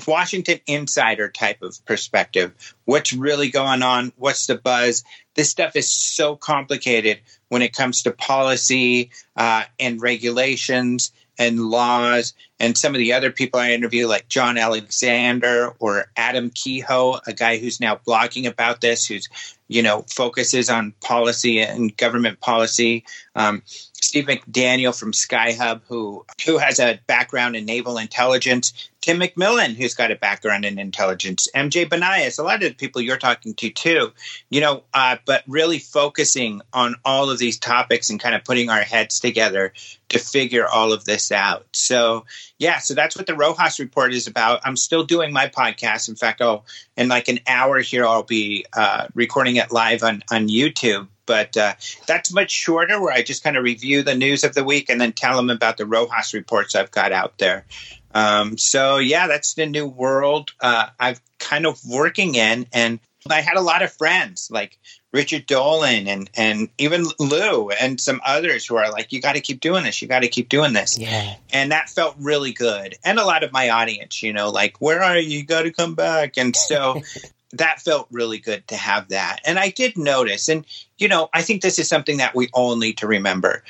Washington 0.07 0.61
insider 0.67 1.29
type 1.29 1.63
of 1.63 1.85
perspective. 1.87 2.75
What's 2.85 3.13
really 3.13 3.51
going 3.51 3.83
on? 3.83 4.13
What's 4.17 4.47
the 4.47 4.57
buzz? 4.57 5.05
This 5.35 5.51
stuff 5.51 5.77
is 5.77 5.91
so 5.91 6.37
complicated 6.37 7.21
when 7.49 7.63
it 7.63 7.73
comes 7.73 8.03
to 8.03 8.11
policy 8.11 9.11
uh, 9.37 9.65
and 9.79 10.01
regulations 10.03 11.13
and 11.39 11.61
laws 11.61 12.35
and 12.59 12.77
some 12.77 12.95
of 12.95 12.99
the 12.99 13.13
other 13.13 13.31
people 13.31 13.61
I 13.61 13.73
interview, 13.73 14.07
like 14.07 14.29
John 14.29 14.57
Alexander 14.57 15.75
or 15.79 16.07
Adam 16.17 16.51
Kehoe, 16.51 17.21
a 17.27 17.33
guy 17.33 17.59
who's 17.59 17.81
now 17.81 17.97
blogging 17.97 18.47
about 18.47 18.81
this, 18.81 19.07
who's 19.07 19.29
you 19.69 19.83
know 19.83 20.05
focuses 20.09 20.71
on 20.71 20.93
policy 21.03 21.61
and 21.61 21.95
government 21.97 22.41
policy. 22.41 23.05
Um, 23.35 23.63
Steve 24.07 24.27
McDaniel 24.27 24.97
from 24.97 25.11
Skyhub, 25.11 25.81
who 25.89 26.25
who 26.45 26.59
has 26.59 26.79
a 26.79 27.01
background 27.09 27.57
in 27.57 27.65
naval 27.65 27.99
intelligence. 27.99 28.89
Tim 29.01 29.19
McMillan, 29.19 29.75
who's 29.75 29.95
got 29.95 30.13
a 30.13 30.17
background 30.17 30.65
in 30.65 30.79
intelligence. 30.79 31.49
MJ 31.55 31.89
Banias, 31.89 32.39
a 32.39 32.43
lot 32.43 32.63
of 32.63 32.69
the 32.71 32.75
people 32.75 33.03
you're 33.03 33.17
talking 33.17 33.55
to 33.55 33.71
too. 33.71 34.13
You 34.49 34.61
know, 34.61 34.85
uh, 34.95 35.17
but 35.25 35.43
really 35.49 35.81
focusing 35.81 36.61
on 36.73 36.95
all 37.05 37.31
of 37.31 37.39
these 37.39 37.59
topics 37.59 38.09
and 38.09 38.21
kind 38.21 38.37
of 38.37 38.45
putting 38.45 38.71
our 38.71 38.83
heads 38.83 39.19
together 39.19 39.73
to 40.11 40.19
figure 40.21 40.69
all 40.69 40.93
of 40.93 41.05
this 41.05 41.33
out. 41.33 41.67
So 41.73 42.27
yeah, 42.59 42.79
so 42.79 42.95
that's 42.95 43.17
what 43.17 43.27
the 43.27 43.35
Rojas 43.35 43.81
report 43.81 44.15
is 44.15 44.29
about. 44.29 44.61
I'm 44.65 44.77
still 44.77 45.03
doing 45.03 45.33
my 45.33 45.49
podcast. 45.49 46.09
In 46.09 46.15
fact, 46.15 46.41
oh, 46.41 46.63
in 46.97 47.09
like 47.09 47.27
an 47.27 47.41
hour 47.49 47.81
here, 47.81 48.07
I'll 48.07 48.23
be 48.23 48.67
uh, 48.73 49.09
recording 49.15 49.57
it 49.57 49.73
live 49.73 50.05
on 50.05 50.23
on 50.31 50.49
YouTube. 50.49 51.09
But 51.27 51.57
uh, 51.57 51.75
that's 52.07 52.33
much 52.33 52.51
shorter, 52.51 53.01
where 53.01 53.13
I 53.13 53.23
just 53.23 53.43
kind 53.43 53.57
of 53.57 53.65
review 53.65 54.03
the 54.03 54.15
news 54.15 54.45
of 54.45 54.55
the 54.55 54.65
week 54.65 54.89
and 54.89 55.01
then 55.01 55.13
tell 55.13 55.37
them 55.37 55.51
about 55.51 55.77
the 55.77 55.87
Rojas 55.87 56.33
reports 56.35 56.75
I've 56.75 56.91
got 56.91 57.13
out 57.13 57.39
there. 57.39 57.67
Um, 58.15 58.57
so 58.57 58.97
yeah, 58.97 59.27
that's 59.27 59.55
the 59.55 59.67
new 59.67 59.87
world 59.87 60.53
uh, 60.61 60.87
I've 60.99 61.21
kind 61.39 61.67
of 61.67 61.79
working 61.87 62.35
in, 62.35 62.67
and 62.73 62.99
I 63.31 63.41
had 63.41 63.57
a 63.57 63.61
lot 63.61 63.83
of 63.83 63.93
friends 63.93 64.49
like 64.51 64.79
Richard 65.13 65.47
Dolan 65.47 66.09
and 66.09 66.31
and 66.35 66.69
even 66.79 67.05
Lou 67.19 67.71
and 67.71 68.01
some 68.01 68.21
others 68.25 68.67
who 68.67 68.77
are 68.77 68.91
like, 68.91 69.13
you 69.13 69.21
got 69.21 69.35
to 69.35 69.41
keep 69.41 69.61
doing 69.61 69.85
this, 69.85 70.01
you 70.01 70.09
got 70.09 70.21
to 70.21 70.29
keep 70.29 70.49
doing 70.49 70.73
this. 70.73 70.99
Yeah, 70.99 71.35
and 71.53 71.73
that 71.73 71.91
felt 71.91 72.17
really 72.19 72.53
good. 72.53 72.97
And 73.05 73.19
a 73.19 73.25
lot 73.25 73.43
of 73.43 73.53
my 73.53 73.71
audience, 73.71 74.23
you 74.23 74.33
know, 74.33 74.51
like, 74.51 74.81
where 74.81 75.03
are 75.03 75.19
you? 75.19 75.39
You 75.39 75.45
got 75.45 75.63
to 75.63 75.73
come 75.73 75.95
back. 75.95 76.39
And 76.39 76.55
so 76.57 77.03
that 77.59 77.81
felt 77.81 78.09
really 78.11 78.39
good 78.39 78.67
to 78.69 78.77
have 78.77 79.09
that. 79.09 79.41
And 79.45 79.59
I 79.59 79.71
did 79.71 79.97
notice, 79.97 80.49
and 80.49 80.65
you 80.99 81.09
know, 81.09 81.29
I 81.33 81.43
think 81.43 81.63
this 81.63 81.79
is 81.79 81.89
something 81.89 82.19
that 82.19 82.35
we 82.35 82.49
all 82.53 82.77
need 82.77 82.99
to 82.99 83.07
remember. 83.07 83.63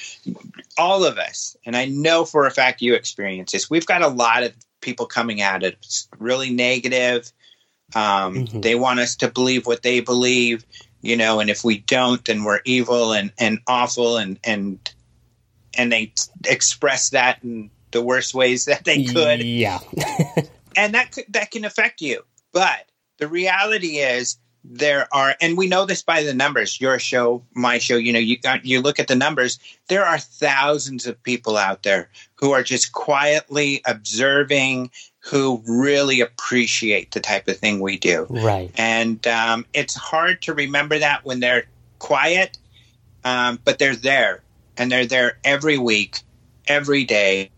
All 0.79 1.05
of 1.05 1.19
us, 1.19 1.57
and 1.65 1.77
I 1.77 1.87
know 1.87 2.25
for 2.25 2.47
a 2.47 2.51
fact 2.51 2.83
you 2.83 2.95
experience 2.95 3.53
this, 3.53 3.71
we've 3.71 3.87
got 3.87 4.03
a 4.03 4.09
lot 4.09 4.43
of 4.43 4.55
people 4.81 5.07
coming 5.07 5.41
at 5.41 5.63
it 5.63 6.07
really 6.19 6.51
negative. 6.51 7.31
Um, 7.95 8.35
mm-hmm. 8.35 8.61
They 8.61 8.75
want 8.75 9.01
us 9.01 9.17
to 9.17 9.29
believe 9.29 9.67
what 9.67 9.83
they 9.83 10.01
believe, 10.01 10.65
you 11.01 11.17
know, 11.17 11.41
and 11.41 11.51
if 11.51 11.65
we 11.65 11.79
don't, 11.79 12.25
then 12.25 12.45
we're 12.45 12.61
evil 12.65 13.13
and, 13.13 13.33
and 13.39 13.59
awful 13.67 14.17
and, 14.17 14.39
and, 14.45 14.79
and 15.77 15.93
they 15.93 16.13
express 16.47 17.11
that 17.11 17.43
in 17.43 17.71
the 17.91 18.03
worst 18.03 18.35
ways 18.35 18.67
that 18.67 18.85
they 18.85 19.05
could. 19.05 19.43
Yeah. 19.43 19.79
and 20.77 20.95
that 20.95 21.13
could, 21.13 21.25
that 21.31 21.51
can 21.51 21.65
affect 21.65 22.01
you. 22.01 22.23
But 22.53 22.87
the 23.19 23.29
reality 23.29 23.99
is 23.99 24.39
there 24.69 25.07
are 25.13 25.37
and 25.41 25.57
we 25.57 25.69
know 25.69 25.87
this 25.87 26.03
by 26.03 26.25
the 26.25 26.35
numbers 26.35 26.81
your 26.81 26.99
show 26.99 27.41
my 27.55 27.79
show 27.79 27.97
you 27.97 28.13
know 28.13 28.19
you 28.19 28.37
got 28.37 28.65
you 28.65 28.81
look 28.81 28.99
at 28.99 29.07
the 29.07 29.15
numbers 29.15 29.61
there 29.87 30.05
are 30.05 30.19
thousands 30.19 31.07
of 31.07 31.23
people 31.23 31.57
out 31.57 31.85
there 31.85 32.09
who 32.35 32.51
are 32.51 32.65
just 32.65 32.91
quietly 32.91 33.81
observing 33.85 34.91
who 35.27 35.61
really 35.67 36.21
appreciate 36.21 37.11
the 37.11 37.21
type 37.21 37.49
of 37.49 37.57
thing 37.57 37.81
we 37.81 37.99
do. 37.99 38.27
Right. 38.31 38.71
And 38.77 39.27
um, 39.27 39.67
it's 39.75 39.97
hard 39.97 40.41
to 40.43 40.55
remember 40.55 41.01
that 41.01 41.25
when 41.25 41.41
they're 41.41 41.65
quiet 41.99 42.59
um, 43.25 43.59
but 43.65 43.81
they're 43.81 43.97
there 43.97 44.43
and 44.77 44.91
they're 44.91 45.07
there 45.07 45.39
every 45.43 45.79
week 45.79 46.21
every 46.69 47.05
day 47.05 47.51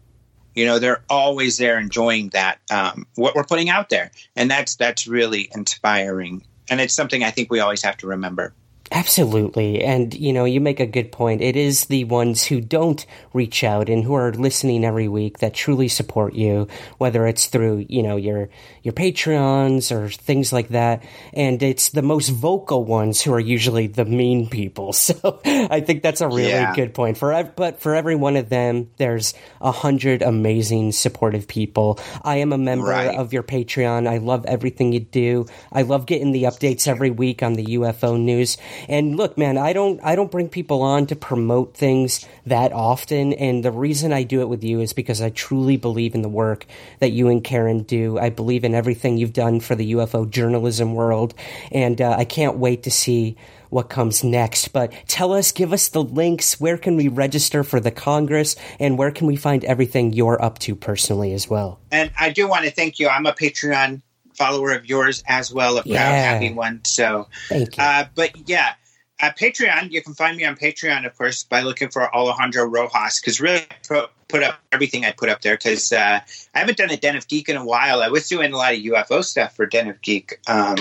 you 0.59 0.67
know 0.67 0.81
they're 0.81 1.05
always 1.09 1.57
there 1.57 1.79
enjoying 1.79 2.31
that 2.31 2.59
um, 2.71 3.07
what 3.15 3.37
we're 3.37 3.45
putting 3.45 3.71
out 3.71 3.91
there. 3.91 4.11
And 4.35 4.51
that's 4.51 4.75
that's 4.75 5.07
really 5.07 5.49
inspiring. 5.55 6.45
And 6.69 6.81
it's 6.81 6.93
something 6.93 7.25
i 7.25 7.31
think 7.31 7.51
we 7.51 7.61
always 7.61 7.83
have 7.83 7.97
to 7.99 8.09
remember 8.09 8.53
Absolutely. 8.91 9.83
And, 9.83 10.15
you 10.15 10.33
know, 10.33 10.45
you 10.45 10.61
make 10.61 10.81
a 10.81 10.87
good 10.87 11.13
point. 11.13 11.43
It 11.43 11.57
is 11.57 11.87
the 11.87 12.05
ones 12.05 12.45
who 12.45 12.61
don't 12.61 13.05
reach 13.33 13.63
out 13.63 13.89
and 13.89 14.03
who 14.03 14.15
are 14.15 14.33
listening 14.33 14.85
every 14.85 15.09
week 15.09 15.39
that 15.39 15.55
truly 15.55 15.89
support 15.89 16.35
you, 16.35 16.69
whether 16.97 17.27
it's 17.27 17.47
through, 17.47 17.87
you 17.89 18.03
know, 18.03 18.17
your, 18.17 18.49
your 18.83 18.95
Patreons 18.95 19.95
or 19.95 20.09
things 20.09 20.53
like 20.53 20.69
that. 20.69 21.03
And 21.35 21.63
it's 21.63 21.91
the 21.91 22.03
most 22.03 22.31
vocal 22.31 22.85
ones 22.85 23.21
who 23.21 23.33
are 23.35 23.41
usually 23.41 23.89
the 23.89 24.05
mean 24.05 24.49
people. 24.49 24.95
So 25.09 25.41
I 25.45 25.81
think 25.81 26.03
that's 26.03 26.21
a 26.21 26.29
really 26.29 26.49
yeah. 26.49 26.75
good 26.75 26.93
point. 26.93 27.17
For, 27.17 27.43
but 27.57 27.81
for 27.81 27.95
every 27.95 28.15
one 28.15 28.37
of 28.37 28.51
them, 28.51 28.91
there's 28.99 29.33
a 29.61 29.73
hundred 29.73 30.21
amazing 30.21 30.93
supportive 30.93 31.49
people. 31.49 31.99
I 32.23 32.37
am 32.37 32.53
a 32.53 32.59
member 32.59 32.89
right. 32.89 33.17
of 33.17 33.33
your 33.33 33.43
Patreon. 33.43 34.07
I 34.07 34.19
love 34.19 34.45
everything 34.45 34.93
you 34.93 35.01
do. 35.01 35.47
I 35.73 35.83
love 35.83 36.05
getting 36.05 36.33
the 36.33 36.45
updates 36.45 36.87
every 36.87 37.11
week 37.11 37.43
on 37.43 37.55
the 37.55 37.65
UFO 37.77 38.21
news. 38.21 38.59
And 38.89 39.17
look, 39.17 39.39
man, 39.39 39.59
I 39.59 39.73
don't 39.73 40.01
I 40.03 40.15
don't 40.15 40.31
bring 40.31 40.49
people 40.49 40.83
on 40.83 41.07
to 41.07 41.17
promote 41.17 41.77
things 41.77 42.27
that 42.47 42.73
often, 42.73 43.33
and 43.33 43.65
the 43.65 43.73
reason 43.73 44.13
I 44.13 44.23
do 44.23 44.41
it 44.41 44.49
with 44.49 44.63
you 44.63 44.81
is 44.81 44.93
because 44.93 45.21
I 45.21 45.31
truly 45.31 45.77
believe 45.77 46.15
in 46.15 46.23
the 46.23 46.29
work 46.29 46.67
that 47.01 47.11
you 47.11 47.29
and 47.29 47.43
Karen 47.43 47.83
do. 47.83 48.19
I 48.19 48.31
believe 48.31 48.65
in 48.65 48.75
everything 48.75 49.17
you've 49.17 49.33
done 49.33 49.61
for 49.61 49.75
the 49.75 49.93
UFO 49.93 50.29
journalism 50.29 50.95
world, 50.95 51.35
and 51.73 52.01
uh, 52.01 52.11
I 52.19 52.25
can't 52.25 52.59
wait 52.59 52.83
to 52.85 52.91
see 52.91 53.37
what 53.71 53.89
comes 53.89 54.25
next. 54.25 54.69
But 54.69 54.93
tell 55.07 55.33
us, 55.33 55.53
give 55.53 55.73
us 55.73 55.89
the 55.89 56.03
links. 56.03 56.61
Where 56.61 56.79
can 56.79 56.97
we 56.97 57.09
register 57.09 57.65
for 57.65 57.81
the 57.81 57.91
Congress, 57.91 58.57
and 58.79 58.99
where 58.99 59.11
can 59.11 59.27
we 59.27 59.37
find 59.37 59.65
everything 59.65 60.13
you're 60.13 60.43
up 60.43 60.59
to 60.61 60.75
personally 60.75 61.33
as 61.33 61.49
well? 61.49 61.81
And 61.91 62.11
I 62.19 62.31
do 62.31 62.49
want 62.49 62.65
to 62.65 62.71
thank 62.71 62.99
you. 62.99 63.09
I'm 63.09 63.27
a 63.27 63.33
Patreon 63.33 64.03
follower 64.39 64.73
of 64.73 64.87
yours 64.87 65.23
as 65.27 65.53
well, 65.53 65.79
a 65.79 65.83
proud, 65.83 65.93
Yeah. 65.93 66.33
happy 66.33 66.53
one. 66.53 66.81
So, 66.85 67.29
Thank 67.49 67.77
you. 67.77 67.83
uh, 67.83 68.05
but 68.15 68.31
yeah, 68.49 68.75
uh, 69.21 69.31
Patreon. 69.39 69.91
You 69.91 70.03
can 70.03 70.15
find 70.15 70.37
me 70.37 70.45
on 70.45 70.57
Patreon, 70.57 71.05
of 71.05 71.17
course, 71.19 71.43
by 71.43 71.63
looking 71.63 71.89
for 71.89 72.15
Alejandro 72.15 72.65
Rojas. 72.65 73.21
Because 73.21 73.41
really, 73.41 73.67
I 73.91 74.07
put 74.29 74.43
up 74.43 74.61
everything 74.71 75.05
I 75.05 75.13
put 75.13 75.29
up 75.29 75.41
there. 75.41 75.57
Because 75.57 75.93
uh, 75.93 76.21
I 76.55 76.59
haven't 76.59 76.79
done 76.79 76.91
a 76.91 76.97
Den 76.97 77.17
of 77.17 77.27
Geek 77.27 77.49
in 77.49 77.57
a 77.57 77.65
while. 77.65 78.01
I 78.01 78.09
was 78.09 78.29
doing 78.29 78.53
a 78.53 78.57
lot 78.57 78.75
of 78.75 78.79
UFO 78.81 79.25
stuff 79.25 79.57
for 79.57 79.67
Den 79.67 79.89
of 79.89 80.01
Geek 80.03 80.39
um, 80.47 80.77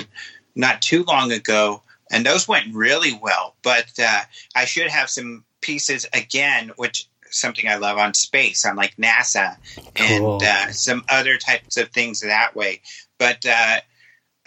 not 0.55 0.81
too 0.81 1.03
long 1.03 1.31
ago, 1.31 1.81
and 2.11 2.25
those 2.25 2.47
went 2.47 2.73
really 2.75 3.19
well. 3.21 3.55
But 3.63 3.87
uh, 3.99 4.21
I 4.55 4.65
should 4.65 4.87
have 4.89 5.09
some 5.09 5.43
pieces 5.61 6.05
again, 6.13 6.71
which 6.75 7.07
something 7.29 7.67
I 7.67 7.75
love 7.75 7.97
on 7.97 8.13
space, 8.13 8.65
on 8.65 8.75
like 8.75 8.95
NASA 8.97 9.57
and 9.95 10.43
uh, 10.43 10.71
some 10.71 11.03
other 11.09 11.37
types 11.37 11.77
of 11.77 11.89
things 11.89 12.21
that 12.21 12.55
way. 12.55 12.81
But 13.17 13.45
uh, 13.45 13.79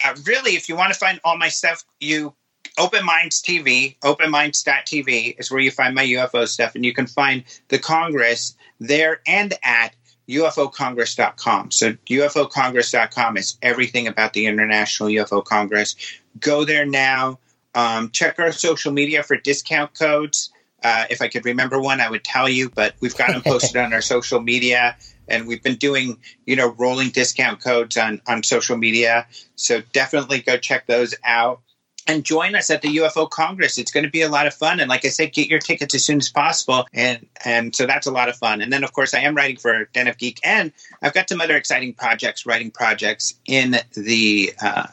uh, 0.03 0.15
really, 0.25 0.55
if 0.55 0.69
you 0.69 0.75
want 0.75 0.93
to 0.93 0.99
find 0.99 1.19
all 1.23 1.37
my 1.37 1.49
stuff, 1.49 1.83
you 1.99 2.33
Open 2.77 3.05
Minds 3.05 3.41
TV, 3.41 3.97
openminds.tv 3.99 5.39
is 5.39 5.51
where 5.51 5.59
you 5.59 5.71
find 5.71 5.93
my 5.93 6.05
UFO 6.05 6.47
stuff, 6.47 6.75
and 6.75 6.85
you 6.85 6.93
can 6.93 7.07
find 7.07 7.43
the 7.67 7.79
Congress 7.79 8.55
there 8.79 9.21
and 9.27 9.53
at 9.63 9.95
UFOCongress.com. 10.29 11.71
So 11.71 11.93
UFOCongress.com 11.93 13.37
is 13.37 13.57
everything 13.61 14.07
about 14.07 14.33
the 14.33 14.45
International 14.45 15.09
UFO 15.09 15.43
Congress. 15.43 15.95
Go 16.39 16.63
there 16.63 16.85
now. 16.85 17.39
Um, 17.75 18.09
check 18.11 18.39
our 18.39 18.51
social 18.51 18.91
media 18.91 19.23
for 19.23 19.37
discount 19.37 19.93
codes. 19.97 20.51
Uh, 20.83 21.05
if 21.09 21.21
I 21.21 21.27
could 21.27 21.45
remember 21.45 21.79
one, 21.79 22.01
I 22.01 22.09
would 22.09 22.23
tell 22.23 22.49
you, 22.49 22.69
but 22.69 22.95
we've 23.01 23.15
got 23.15 23.31
them 23.31 23.41
posted 23.45 23.77
on 23.77 23.93
our 23.93 24.01
social 24.01 24.39
media, 24.39 24.95
and 25.31 25.47
we've 25.47 25.63
been 25.63 25.75
doing, 25.75 26.17
you 26.45 26.55
know, 26.55 26.69
rolling 26.69 27.09
discount 27.09 27.61
codes 27.61 27.97
on 27.97 28.21
on 28.27 28.43
social 28.43 28.77
media. 28.77 29.27
So 29.55 29.81
definitely 29.93 30.41
go 30.41 30.57
check 30.57 30.87
those 30.87 31.15
out 31.23 31.61
and 32.07 32.23
join 32.23 32.55
us 32.55 32.69
at 32.69 32.81
the 32.81 32.97
UFO 32.97 33.29
Congress. 33.29 33.77
It's 33.77 33.91
going 33.91 34.03
to 34.03 34.09
be 34.09 34.21
a 34.21 34.29
lot 34.29 34.47
of 34.47 34.53
fun, 34.53 34.79
and 34.79 34.89
like 34.89 35.05
I 35.05 35.09
said, 35.09 35.33
get 35.33 35.47
your 35.47 35.59
tickets 35.59 35.93
as 35.95 36.03
soon 36.03 36.17
as 36.17 36.29
possible, 36.29 36.87
and 36.93 37.25
and 37.45 37.75
so 37.75 37.85
that's 37.85 38.07
a 38.07 38.11
lot 38.11 38.29
of 38.29 38.35
fun. 38.35 38.61
And 38.61 38.71
then 38.71 38.83
of 38.83 38.93
course, 38.93 39.13
I 39.13 39.19
am 39.19 39.35
writing 39.35 39.57
for 39.57 39.85
Den 39.93 40.07
of 40.07 40.17
Geek, 40.17 40.39
and 40.43 40.71
I've 41.01 41.13
got 41.13 41.29
some 41.29 41.41
other 41.41 41.55
exciting 41.55 41.93
projects, 41.93 42.45
writing 42.45 42.71
projects 42.71 43.35
in 43.45 43.77
the 43.93 44.53
uh, 44.61 44.87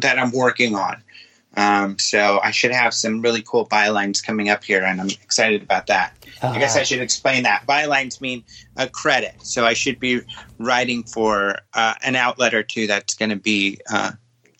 that 0.00 0.18
I'm 0.18 0.32
working 0.32 0.74
on. 0.74 1.02
Um, 1.58 1.98
so 1.98 2.38
I 2.40 2.52
should 2.52 2.70
have 2.70 2.94
some 2.94 3.20
really 3.20 3.42
cool 3.42 3.66
bylines 3.66 4.24
coming 4.24 4.48
up 4.48 4.62
here, 4.62 4.84
and 4.84 5.00
I'm 5.00 5.10
excited 5.10 5.60
about 5.60 5.88
that. 5.88 6.14
I 6.40 6.56
guess 6.56 6.76
I 6.76 6.84
should 6.84 7.00
explain 7.00 7.42
that. 7.42 7.66
Bylines 7.66 8.20
mean 8.20 8.44
a 8.76 8.88
credit, 8.88 9.34
so 9.42 9.66
I 9.66 9.72
should 9.72 9.98
be 9.98 10.20
writing 10.60 11.02
for 11.02 11.58
uh, 11.74 11.94
an 12.04 12.14
outlet 12.14 12.54
or 12.54 12.62
two 12.62 12.86
that's 12.86 13.14
going 13.14 13.30
to 13.30 13.36
be. 13.36 13.80
Uh, 13.90 14.12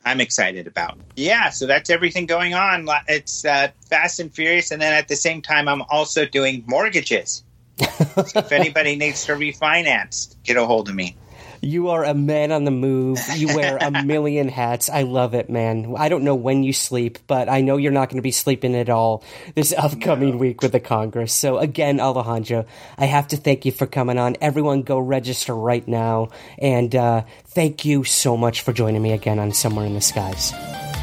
I'm 0.04 0.20
excited 0.20 0.66
about. 0.66 0.98
Yeah, 1.14 1.50
so 1.50 1.66
that's 1.66 1.88
everything 1.88 2.26
going 2.26 2.54
on. 2.54 2.88
It's 3.06 3.44
uh, 3.44 3.68
fast 3.88 4.18
and 4.18 4.34
furious, 4.34 4.72
and 4.72 4.82
then 4.82 4.92
at 4.92 5.06
the 5.06 5.16
same 5.16 5.40
time, 5.40 5.68
I'm 5.68 5.82
also 5.82 6.26
doing 6.26 6.64
mortgages. 6.66 7.44
so 7.78 8.40
if 8.40 8.50
anybody 8.50 8.96
needs 8.96 9.24
to 9.26 9.34
refinance, 9.34 10.34
get 10.42 10.56
a 10.56 10.66
hold 10.66 10.88
of 10.88 10.96
me. 10.96 11.16
You 11.60 11.88
are 11.88 12.04
a 12.04 12.14
man 12.14 12.52
on 12.52 12.64
the 12.64 12.70
move. 12.70 13.20
You 13.36 13.48
wear 13.48 13.76
a 13.80 13.90
million 14.04 14.48
hats. 14.48 14.88
I 14.88 15.02
love 15.02 15.34
it, 15.34 15.50
man. 15.50 15.94
I 15.96 16.08
don't 16.08 16.24
know 16.24 16.34
when 16.34 16.62
you 16.62 16.72
sleep, 16.72 17.18
but 17.26 17.48
I 17.48 17.60
know 17.60 17.76
you're 17.76 17.92
not 17.92 18.08
going 18.08 18.18
to 18.18 18.22
be 18.22 18.30
sleeping 18.30 18.74
at 18.74 18.88
all 18.88 19.22
this 19.54 19.72
upcoming 19.76 20.38
week 20.38 20.62
with 20.62 20.72
the 20.72 20.80
Congress. 20.80 21.32
So 21.32 21.58
again, 21.58 22.00
Alejandro, 22.00 22.66
I 22.96 23.06
have 23.06 23.28
to 23.28 23.36
thank 23.36 23.64
you 23.64 23.72
for 23.72 23.86
coming 23.86 24.18
on. 24.18 24.36
Everyone 24.40 24.82
go 24.82 24.98
register 24.98 25.54
right 25.54 25.86
now. 25.86 26.30
And 26.58 26.94
uh, 26.94 27.24
thank 27.46 27.84
you 27.84 28.04
so 28.04 28.36
much 28.36 28.62
for 28.62 28.72
joining 28.72 29.02
me 29.02 29.12
again 29.12 29.38
on 29.38 29.52
Somewhere 29.52 29.86
in 29.86 29.94
the 29.94 30.00
Skies. 30.00 30.52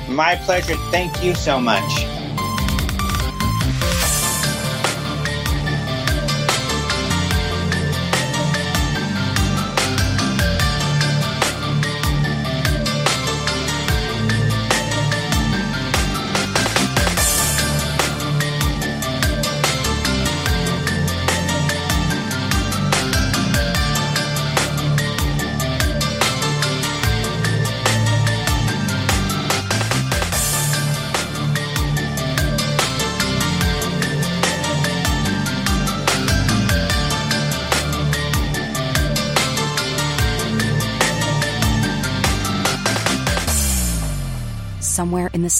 My 0.07 0.35
pleasure. 0.35 0.75
Thank 0.91 1.23
you 1.23 1.33
so 1.33 1.59
much. 1.59 2.24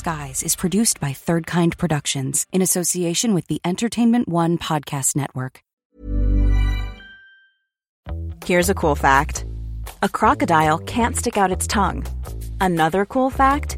Skies 0.06 0.44
is 0.44 0.56
produced 0.56 1.00
by 1.00 1.14
Third 1.14 1.48
Kind 1.48 1.80
Productions 1.80 2.46
in 2.52 2.62
association 2.62 3.34
with 3.34 3.48
the 3.48 3.60
Entertainment 3.66 4.28
One 4.28 4.60
Podcast 4.60 5.16
Network. 5.16 5.64
Here's 8.46 8.70
a 8.70 8.76
cool 8.76 8.94
fact 8.94 9.46
a 10.04 10.08
crocodile 10.08 10.78
can't 10.78 11.18
stick 11.18 11.38
out 11.38 11.52
its 11.52 11.66
tongue. 11.66 12.06
Another 12.62 13.04
cool 13.08 13.32
fact 13.32 13.78